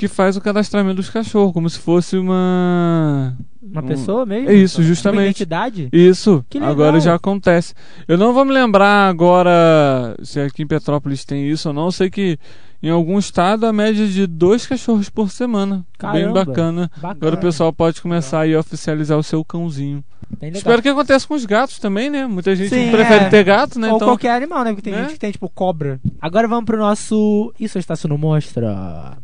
que 0.00 0.08
faz 0.08 0.34
o 0.34 0.40
cadastramento 0.40 0.94
dos 0.96 1.10
cachorros, 1.10 1.52
como 1.52 1.68
se 1.68 1.78
fosse 1.78 2.16
uma... 2.16 3.36
uma 3.62 3.82
um- 3.82 3.86
pessoa 3.86 4.24
mesmo? 4.24 4.48
É 4.48 4.54
isso, 4.54 4.80
Uma 4.80 4.86
justamente. 4.86 5.26
identidade? 5.26 5.90
Isso, 5.92 6.42
agora 6.62 6.98
já 7.00 7.14
acontece. 7.14 7.74
Eu 8.08 8.16
não 8.16 8.32
vou 8.32 8.46
me 8.46 8.50
lembrar 8.50 9.10
agora 9.10 10.16
se 10.22 10.40
aqui 10.40 10.62
em 10.62 10.66
Petrópolis 10.66 11.22
tem 11.26 11.46
isso 11.50 11.68
ou 11.68 11.74
não. 11.74 11.84
Eu 11.84 11.92
sei 11.92 12.08
que 12.08 12.38
em 12.82 12.88
algum 12.88 13.18
estado 13.18 13.66
a 13.66 13.74
média 13.74 14.04
é 14.04 14.06
de 14.06 14.26
dois 14.26 14.66
cachorros 14.66 15.10
por 15.10 15.30
semana. 15.30 15.74
Bem 15.76 15.84
Caramba. 15.98 16.46
bacana. 16.46 16.90
Bacana. 16.96 17.12
Agora 17.20 17.34
o 17.34 17.38
pessoal 17.38 17.70
pode 17.70 18.00
começar 18.00 18.40
aí 18.40 18.54
a 18.54 18.60
oficializar 18.60 19.18
o 19.18 19.22
seu 19.22 19.44
cãozinho. 19.44 20.02
Bem. 20.40 20.50
Espero 20.54 20.80
que 20.80 20.88
aconteça 20.88 21.28
com 21.28 21.34
os 21.34 21.44
gatos 21.44 21.78
também, 21.78 22.08
né? 22.08 22.26
Muita 22.26 22.56
gente 22.56 22.70
Sim, 22.70 22.90
prefere 22.90 23.26
é. 23.26 23.28
ter 23.28 23.44
gato, 23.44 23.78
né? 23.78 23.90
Ou 23.90 23.96
então, 23.96 24.08
qualquer 24.08 24.30
animal, 24.30 24.64
né? 24.64 24.70
Porque 24.70 24.80
tem 24.80 24.94
né? 24.94 25.02
gente 25.02 25.12
que 25.12 25.18
tem, 25.18 25.30
tipo, 25.30 25.46
cobra. 25.50 26.00
Agora 26.22 26.48
vamos 26.48 26.64
pro 26.64 26.78
nosso 26.78 27.52
Isso 27.60 27.76
a 27.76 27.80
Estácio 27.80 28.08
não 28.08 28.16
mostra. 28.16 29.18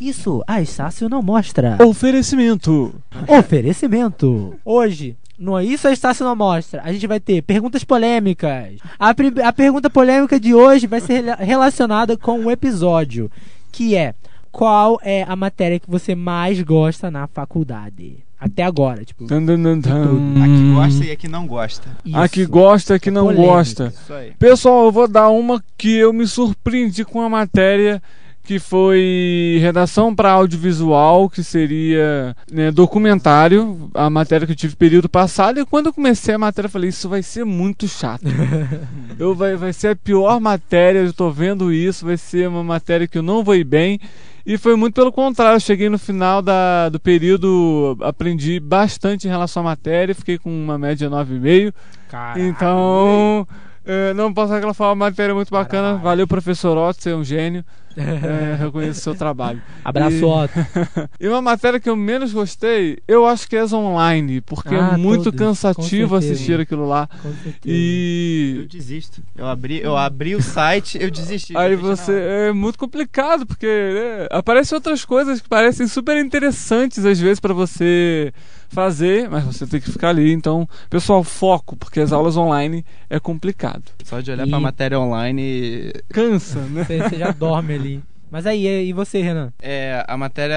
Isso 0.00 0.42
a 0.46 0.60
Estácio 0.62 1.08
não 1.08 1.22
mostra. 1.22 1.76
Oferecimento. 1.84 2.94
Oferecimento. 3.28 4.54
Hoje, 4.64 5.16
no 5.38 5.60
Isso 5.60 5.86
a 5.88 5.92
Estácio 5.92 6.24
não 6.24 6.34
mostra, 6.34 6.80
a 6.84 6.92
gente 6.92 7.06
vai 7.06 7.20
ter 7.20 7.42
perguntas 7.42 7.84
polêmicas. 7.84 8.76
A, 8.98 9.10
a 9.44 9.52
pergunta 9.52 9.90
polêmica 9.90 10.38
de 10.40 10.54
hoje 10.54 10.86
vai 10.86 11.00
ser 11.00 11.22
rela- 11.22 11.36
relacionada 11.36 12.16
com 12.16 12.44
o 12.44 12.50
episódio, 12.50 13.30
que 13.70 13.94
é 13.96 14.14
qual 14.50 14.98
é 15.02 15.22
a 15.28 15.36
matéria 15.36 15.78
que 15.78 15.88
você 15.90 16.14
mais 16.14 16.60
gosta 16.62 17.10
na 17.10 17.26
faculdade? 17.26 18.18
Até 18.38 18.62
agora, 18.62 19.04
tipo. 19.04 19.26
Tan, 19.26 19.44
tan, 19.44 19.80
tan. 19.82 20.02
Aqui 20.42 20.72
gosta 20.74 21.04
e 21.04 21.10
aqui 21.10 21.28
não 21.28 21.46
gosta. 21.46 21.88
A 22.14 22.26
que 22.26 22.40
isso. 22.40 22.50
gosta, 22.50 22.94
a 22.94 22.98
que 22.98 23.10
não 23.10 23.26
Polêmica. 23.26 23.52
gosta. 23.52 23.86
Isso 24.02 24.12
aí. 24.14 24.32
Pessoal, 24.38 24.86
eu 24.86 24.92
vou 24.92 25.06
dar 25.06 25.28
uma 25.28 25.62
que 25.76 25.94
eu 25.96 26.10
me 26.10 26.26
surpreendi 26.26 27.04
com 27.04 27.20
a 27.20 27.28
matéria 27.28 28.02
que 28.42 28.58
foi 28.58 29.58
redação 29.60 30.14
para 30.14 30.32
audiovisual, 30.32 31.28
que 31.28 31.42
seria 31.42 32.34
né, 32.50 32.70
documentário, 32.70 33.90
a 33.94 34.10
matéria 34.10 34.46
que 34.46 34.52
eu 34.52 34.56
tive 34.56 34.74
período 34.76 35.08
passado. 35.08 35.60
E 35.60 35.66
quando 35.66 35.86
eu 35.86 35.92
comecei 35.92 36.34
a 36.34 36.38
matéria, 36.38 36.66
eu 36.66 36.70
falei: 36.70 36.88
Isso 36.88 37.08
vai 37.08 37.22
ser 37.22 37.44
muito 37.44 37.86
chato. 37.86 38.24
eu, 39.18 39.34
vai, 39.34 39.56
vai 39.56 39.72
ser 39.72 39.88
a 39.88 39.96
pior 39.96 40.40
matéria, 40.40 41.00
eu 41.00 41.12
tô 41.12 41.30
vendo 41.30 41.72
isso, 41.72 42.06
vai 42.06 42.16
ser 42.16 42.48
uma 42.48 42.64
matéria 42.64 43.06
que 43.06 43.18
eu 43.18 43.22
não 43.22 43.44
vou 43.44 43.54
ir 43.54 43.64
bem. 43.64 44.00
E 44.44 44.56
foi 44.56 44.74
muito 44.74 44.94
pelo 44.94 45.12
contrário, 45.12 45.56
eu 45.56 45.60
cheguei 45.60 45.88
no 45.88 45.98
final 45.98 46.40
da, 46.40 46.88
do 46.88 46.98
período, 46.98 47.96
aprendi 48.00 48.58
bastante 48.58 49.28
em 49.28 49.30
relação 49.30 49.60
à 49.62 49.64
matéria, 49.64 50.14
fiquei 50.14 50.38
com 50.38 50.50
uma 50.50 50.78
média 50.78 51.08
9,5. 51.08 51.72
Caraca, 52.08 52.40
Então, 52.40 53.46
é, 53.84 54.12
não 54.14 54.32
posso 54.32 54.52
ela 54.54 54.74
foi 54.74 54.86
uma 54.86 54.94
matéria 54.94 55.34
muito 55.34 55.50
bacana. 55.50 55.88
Caralho. 55.88 56.02
Valeu, 56.02 56.26
professor 56.26 56.76
Otto, 56.76 57.02
você 57.02 57.10
é 57.10 57.14
um 57.16 57.22
gênio. 57.22 57.64
É, 57.96 58.54
reconheço 58.56 59.00
o 59.00 59.02
seu 59.02 59.14
trabalho. 59.14 59.60
Abraço, 59.84 60.16
E- 60.16 60.24
Otto. 60.24 60.54
E 61.20 61.28
uma 61.28 61.42
matéria 61.42 61.80
que 61.80 61.88
eu 61.90 61.96
menos 61.96 62.32
gostei, 62.32 62.98
eu 63.06 63.26
acho 63.26 63.48
que 63.48 63.56
é 63.56 63.60
as 63.60 63.72
online, 63.72 64.40
porque 64.40 64.74
Ah, 64.74 64.92
é 64.94 64.96
muito 64.96 65.32
cansativo 65.32 66.14
assistir 66.16 66.58
aquilo 66.60 66.86
lá. 66.88 67.08
Com 67.20 67.32
certeza. 67.42 67.58
Eu 67.66 67.72
E 67.74 68.66
desisto. 68.70 69.22
Eu 69.36 69.46
abri, 69.46 69.80
eu 69.82 69.96
abri 69.96 70.34
o 70.34 70.42
site, 70.42 70.98
eu 71.00 71.10
desisti. 71.10 71.56
aí 71.56 71.74
você 71.76 72.12
é 72.48 72.52
muito 72.52 72.78
complicado, 72.78 73.44
porque 73.46 73.66
né, 73.66 74.26
aparecem 74.30 74.76
outras 74.76 75.04
coisas 75.04 75.40
que 75.40 75.48
parecem 75.48 75.86
super 75.86 76.16
interessantes 76.24 77.04
às 77.04 77.18
vezes 77.18 77.40
para 77.40 77.52
você 77.52 78.32
fazer, 78.70 79.28
mas 79.28 79.44
você 79.44 79.66
tem 79.66 79.80
que 79.80 79.90
ficar 79.90 80.10
ali. 80.10 80.32
Então, 80.32 80.66
pessoal, 80.88 81.22
foco, 81.24 81.76
porque 81.76 82.00
as 82.00 82.12
aulas 82.12 82.36
online 82.36 82.84
é 83.08 83.18
complicado. 83.20 83.82
Só 84.04 84.20
de 84.20 84.30
olhar 84.30 84.46
E- 84.46 84.50
pra 84.50 84.60
matéria 84.60 84.98
online. 84.98 85.92
Cansa, 86.08 86.60
né? 86.60 86.84
Você, 86.84 86.98
você 86.98 87.18
já 87.18 87.30
dorme 87.32 87.74
ali. 87.74 88.02
Mas 88.30 88.46
aí, 88.46 88.88
e 88.88 88.92
você, 88.92 89.20
Renan? 89.20 89.52
É, 89.60 90.04
a 90.06 90.16
matéria 90.16 90.56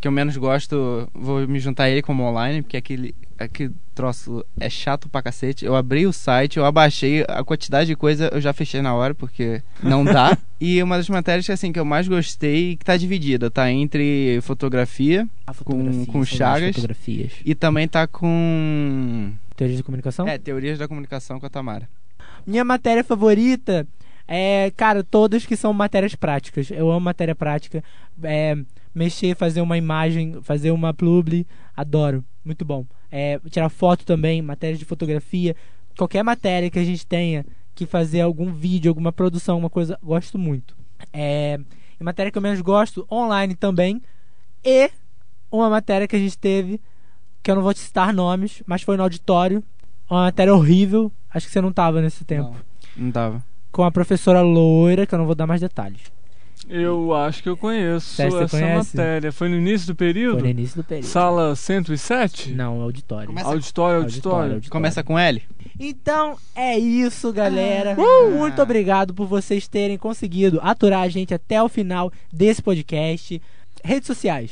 que 0.00 0.06
eu 0.06 0.12
menos 0.12 0.36
gosto, 0.36 1.08
vou 1.12 1.46
me 1.48 1.58
juntar 1.58 1.84
a 1.84 1.90
ele 1.90 2.02
como 2.02 2.22
online, 2.22 2.62
porque 2.62 2.76
aquele, 2.76 3.14
aquele 3.40 3.72
troço 3.94 4.44
é 4.58 4.68
chato 4.68 5.08
pra 5.08 5.22
cacete. 5.22 5.64
Eu 5.64 5.74
abri 5.74 6.06
o 6.06 6.12
site, 6.12 6.58
eu 6.58 6.64
abaixei 6.64 7.24
a 7.28 7.42
quantidade 7.42 7.88
de 7.88 7.96
coisa, 7.96 8.30
eu 8.32 8.40
já 8.40 8.52
fechei 8.52 8.82
na 8.82 8.94
hora, 8.94 9.14
porque 9.14 9.62
não 9.82 10.04
dá. 10.04 10.36
e 10.60 10.82
uma 10.82 10.96
das 10.96 11.08
matérias 11.08 11.46
que, 11.46 11.52
assim, 11.52 11.72
que 11.72 11.80
eu 11.80 11.84
mais 11.84 12.06
gostei, 12.06 12.76
que 12.76 12.84
tá 12.84 12.96
dividida, 12.96 13.50
tá 13.50 13.70
entre 13.70 14.40
fotografia 14.42 15.28
fotografia, 15.52 16.04
com 16.04 16.06
com 16.06 16.24
Chagas. 16.24 16.76
e 17.44 17.54
também 17.54 17.88
tá 17.88 18.06
com. 18.06 19.32
Teoria 19.56 19.76
de 19.76 19.82
comunicação? 19.82 20.28
É, 20.28 20.38
teorias 20.38 20.78
da 20.78 20.86
comunicação 20.86 21.40
com 21.40 21.46
a 21.46 21.50
Tamara. 21.50 21.88
Minha 22.46 22.64
matéria 22.64 23.04
favorita 23.04 23.86
é, 24.32 24.70
cara, 24.76 25.02
todas 25.02 25.44
que 25.44 25.56
são 25.56 25.72
matérias 25.72 26.14
práticas. 26.14 26.70
Eu 26.70 26.88
amo 26.88 27.00
matéria 27.00 27.34
prática. 27.34 27.82
É, 28.22 28.56
mexer, 28.94 29.34
fazer 29.34 29.60
uma 29.60 29.76
imagem, 29.76 30.40
fazer 30.42 30.70
uma 30.70 30.94
publi, 30.94 31.44
adoro. 31.76 32.24
Muito 32.44 32.64
bom. 32.64 32.84
É, 33.10 33.38
tirar 33.50 33.68
foto 33.68 34.04
também, 34.04 34.40
matéria 34.40 34.76
de 34.76 34.84
fotografia. 34.84 35.54
Qualquer 35.96 36.22
matéria 36.22 36.70
que 36.70 36.78
a 36.78 36.84
gente 36.84 37.06
tenha 37.06 37.44
que 37.74 37.86
fazer 37.86 38.20
algum 38.20 38.52
vídeo, 38.52 38.90
alguma 38.90 39.12
produção, 39.12 39.54
alguma 39.54 39.70
coisa, 39.70 39.98
gosto 40.02 40.38
muito. 40.38 40.76
É, 41.12 41.58
e 41.98 42.04
matéria 42.04 42.32
que 42.32 42.38
eu 42.38 42.42
menos 42.42 42.60
gosto, 42.60 43.06
online 43.10 43.54
também. 43.54 44.00
E 44.64 44.90
uma 45.50 45.68
matéria 45.68 46.06
que 46.06 46.16
a 46.16 46.18
gente 46.18 46.38
teve, 46.38 46.80
que 47.42 47.50
eu 47.50 47.54
não 47.54 47.62
vou 47.62 47.74
te 47.74 47.80
citar 47.80 48.12
nomes, 48.12 48.62
mas 48.66 48.82
foi 48.82 48.96
no 48.96 49.02
auditório. 49.02 49.62
Uma 50.08 50.22
matéria 50.22 50.54
horrível. 50.54 51.12
Acho 51.32 51.46
que 51.46 51.52
você 51.52 51.60
não 51.60 51.72
tava 51.72 52.00
nesse 52.00 52.24
tempo. 52.24 52.56
Não 52.96 53.10
tava. 53.12 53.44
Com 53.70 53.84
a 53.84 53.90
professora 53.90 54.40
loira, 54.40 55.06
que 55.06 55.14
eu 55.14 55.18
não 55.18 55.26
vou 55.26 55.34
dar 55.34 55.46
mais 55.46 55.60
detalhes. 55.60 56.00
Eu 56.70 57.12
acho 57.14 57.42
que 57.42 57.48
eu 57.48 57.56
conheço 57.56 58.14
você 58.14 58.22
essa 58.22 58.48
conhece? 58.48 58.96
matéria. 58.96 59.32
Foi 59.32 59.48
no 59.48 59.56
início 59.56 59.88
do 59.88 59.94
período? 59.96 60.34
Foi 60.40 60.42
no 60.44 60.48
início 60.60 60.76
do 60.76 60.84
período. 60.84 61.06
Sala 61.06 61.56
107? 61.56 62.52
Não, 62.52 62.80
auditório. 62.80 63.26
Começa- 63.26 63.48
Auditório, 63.48 64.02
auditório. 64.02 64.52
auditório. 64.54 64.70
Começa 64.70 65.02
com 65.02 65.18
L? 65.18 65.42
Então 65.78 66.36
é 66.54 66.78
isso, 66.78 67.32
galera. 67.32 67.96
Muito 68.36 68.60
obrigado 68.62 69.12
por 69.14 69.26
vocês 69.26 69.66
terem 69.66 69.96
conseguido 69.98 70.60
aturar 70.62 71.02
a 71.02 71.08
gente 71.08 71.34
até 71.34 71.62
o 71.62 71.68
final 71.68 72.12
desse 72.32 72.62
podcast. 72.62 73.40
Redes 73.82 74.06
sociais. 74.06 74.50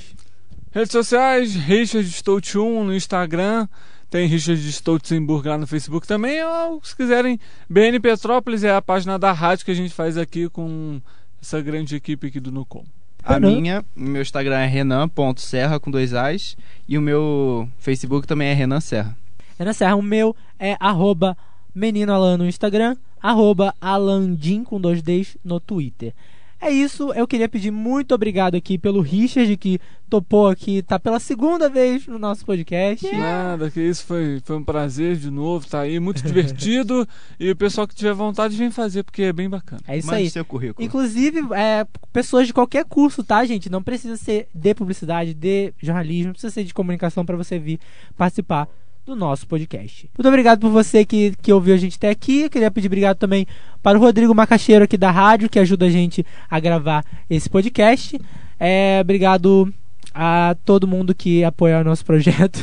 Redes 0.72 0.92
sociais, 0.92 1.54
Richard 1.54 2.08
Stout 2.10 2.58
1 2.58 2.84
no 2.84 2.94
Instagram. 2.94 3.68
Tem 4.10 4.26
Richard 4.26 4.66
Stoltzenburg 4.70 5.46
lá 5.46 5.58
no 5.58 5.66
Facebook 5.66 6.06
também. 6.06 6.42
Ou, 6.42 6.80
se 6.82 6.96
quiserem, 6.96 7.38
BN 7.68 8.00
Petrópolis 8.00 8.64
é 8.64 8.74
a 8.74 8.80
página 8.80 9.18
da 9.18 9.32
rádio 9.32 9.66
que 9.66 9.70
a 9.70 9.74
gente 9.74 9.92
faz 9.92 10.16
aqui 10.16 10.48
com 10.48 10.98
essa 11.40 11.60
grande 11.60 11.96
equipe 11.96 12.26
aqui 12.26 12.40
do 12.40 12.50
Nucom. 12.52 12.84
A 13.22 13.34
Renan. 13.34 13.50
minha, 13.50 13.84
meu 13.94 14.22
Instagram 14.22 14.56
é 14.56 14.66
renan.serra 14.66 15.78
com 15.78 15.90
dois 15.90 16.14
As. 16.14 16.56
E 16.88 16.96
o 16.96 17.02
meu 17.02 17.68
Facebook 17.78 18.26
também 18.26 18.48
é 18.48 18.54
Renan 18.54 18.80
Serra. 18.80 19.16
Ana 19.58 19.72
Serra, 19.72 19.96
o 19.96 20.02
meu 20.02 20.34
é 20.58 20.76
arroba 20.78 21.36
menino 21.74 22.12
Alan 22.12 22.38
no 22.38 22.46
Instagram, 22.46 22.96
arroba 23.20 23.74
alandim 23.80 24.64
com 24.64 24.80
dois 24.80 25.02
Ds 25.02 25.36
no 25.44 25.60
Twitter. 25.60 26.14
É 26.60 26.70
isso, 26.70 27.12
eu 27.12 27.26
queria 27.26 27.48
pedir 27.48 27.70
muito 27.70 28.14
obrigado 28.14 28.56
aqui 28.56 28.76
pelo 28.76 29.00
Richard 29.00 29.56
que 29.56 29.80
topou 30.08 30.48
aqui, 30.48 30.82
tá 30.82 30.98
pela 30.98 31.20
segunda 31.20 31.68
vez 31.68 32.06
no 32.06 32.18
nosso 32.18 32.44
podcast. 32.44 33.06
Nada, 33.12 33.70
que 33.70 33.80
isso 33.80 34.04
foi, 34.04 34.40
foi 34.44 34.56
um 34.56 34.64
prazer 34.64 35.16
de 35.16 35.30
novo, 35.30 35.68
tá 35.68 35.80
aí, 35.80 36.00
muito 36.00 36.20
divertido. 36.22 37.06
e 37.38 37.50
o 37.50 37.56
pessoal 37.56 37.86
que 37.86 37.94
tiver 37.94 38.12
vontade 38.12 38.56
vem 38.56 38.72
fazer, 38.72 39.04
porque 39.04 39.22
é 39.22 39.32
bem 39.32 39.48
bacana. 39.48 39.82
É 39.86 39.98
isso 39.98 40.08
Mande 40.08 40.22
aí. 40.22 40.30
seu 40.30 40.44
currículo. 40.44 40.84
Inclusive, 40.84 41.40
é, 41.54 41.86
pessoas 42.12 42.46
de 42.48 42.52
qualquer 42.52 42.84
curso, 42.84 43.22
tá, 43.22 43.44
gente? 43.44 43.70
Não 43.70 43.82
precisa 43.82 44.16
ser 44.16 44.48
de 44.52 44.74
publicidade, 44.74 45.34
de 45.34 45.72
jornalismo, 45.78 46.28
não 46.28 46.32
precisa 46.32 46.52
ser 46.52 46.64
de 46.64 46.74
comunicação 46.74 47.24
para 47.24 47.36
você 47.36 47.58
vir 47.58 47.78
participar 48.16 48.68
do 49.08 49.16
nosso 49.16 49.46
podcast. 49.46 50.08
Muito 50.16 50.28
obrigado 50.28 50.60
por 50.60 50.70
você 50.70 51.02
que, 51.04 51.34
que 51.40 51.50
ouviu 51.50 51.74
a 51.74 51.78
gente 51.78 51.96
até 51.96 52.10
aqui. 52.10 52.42
Eu 52.42 52.50
queria 52.50 52.70
pedir 52.70 52.88
obrigado 52.88 53.16
também 53.16 53.46
para 53.82 53.96
o 53.98 54.00
Rodrigo 54.00 54.34
Macaxeiro 54.34 54.84
aqui 54.84 54.98
da 54.98 55.10
rádio, 55.10 55.48
que 55.48 55.58
ajuda 55.58 55.86
a 55.86 55.90
gente 55.90 56.24
a 56.50 56.60
gravar 56.60 57.02
esse 57.28 57.48
podcast. 57.48 58.20
É, 58.60 58.98
obrigado 59.00 59.72
a 60.14 60.54
todo 60.64 60.86
mundo 60.86 61.14
que 61.14 61.42
apoia 61.42 61.80
o 61.80 61.84
nosso 61.84 62.04
projeto. 62.04 62.60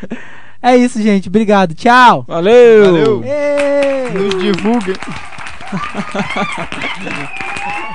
é 0.62 0.76
isso, 0.76 1.02
gente. 1.02 1.28
Obrigado. 1.28 1.74
Tchau. 1.74 2.24
Valeu! 2.26 2.84
Valeu! 2.86 3.22
Nos 4.14 4.42
divulga. 4.42 4.94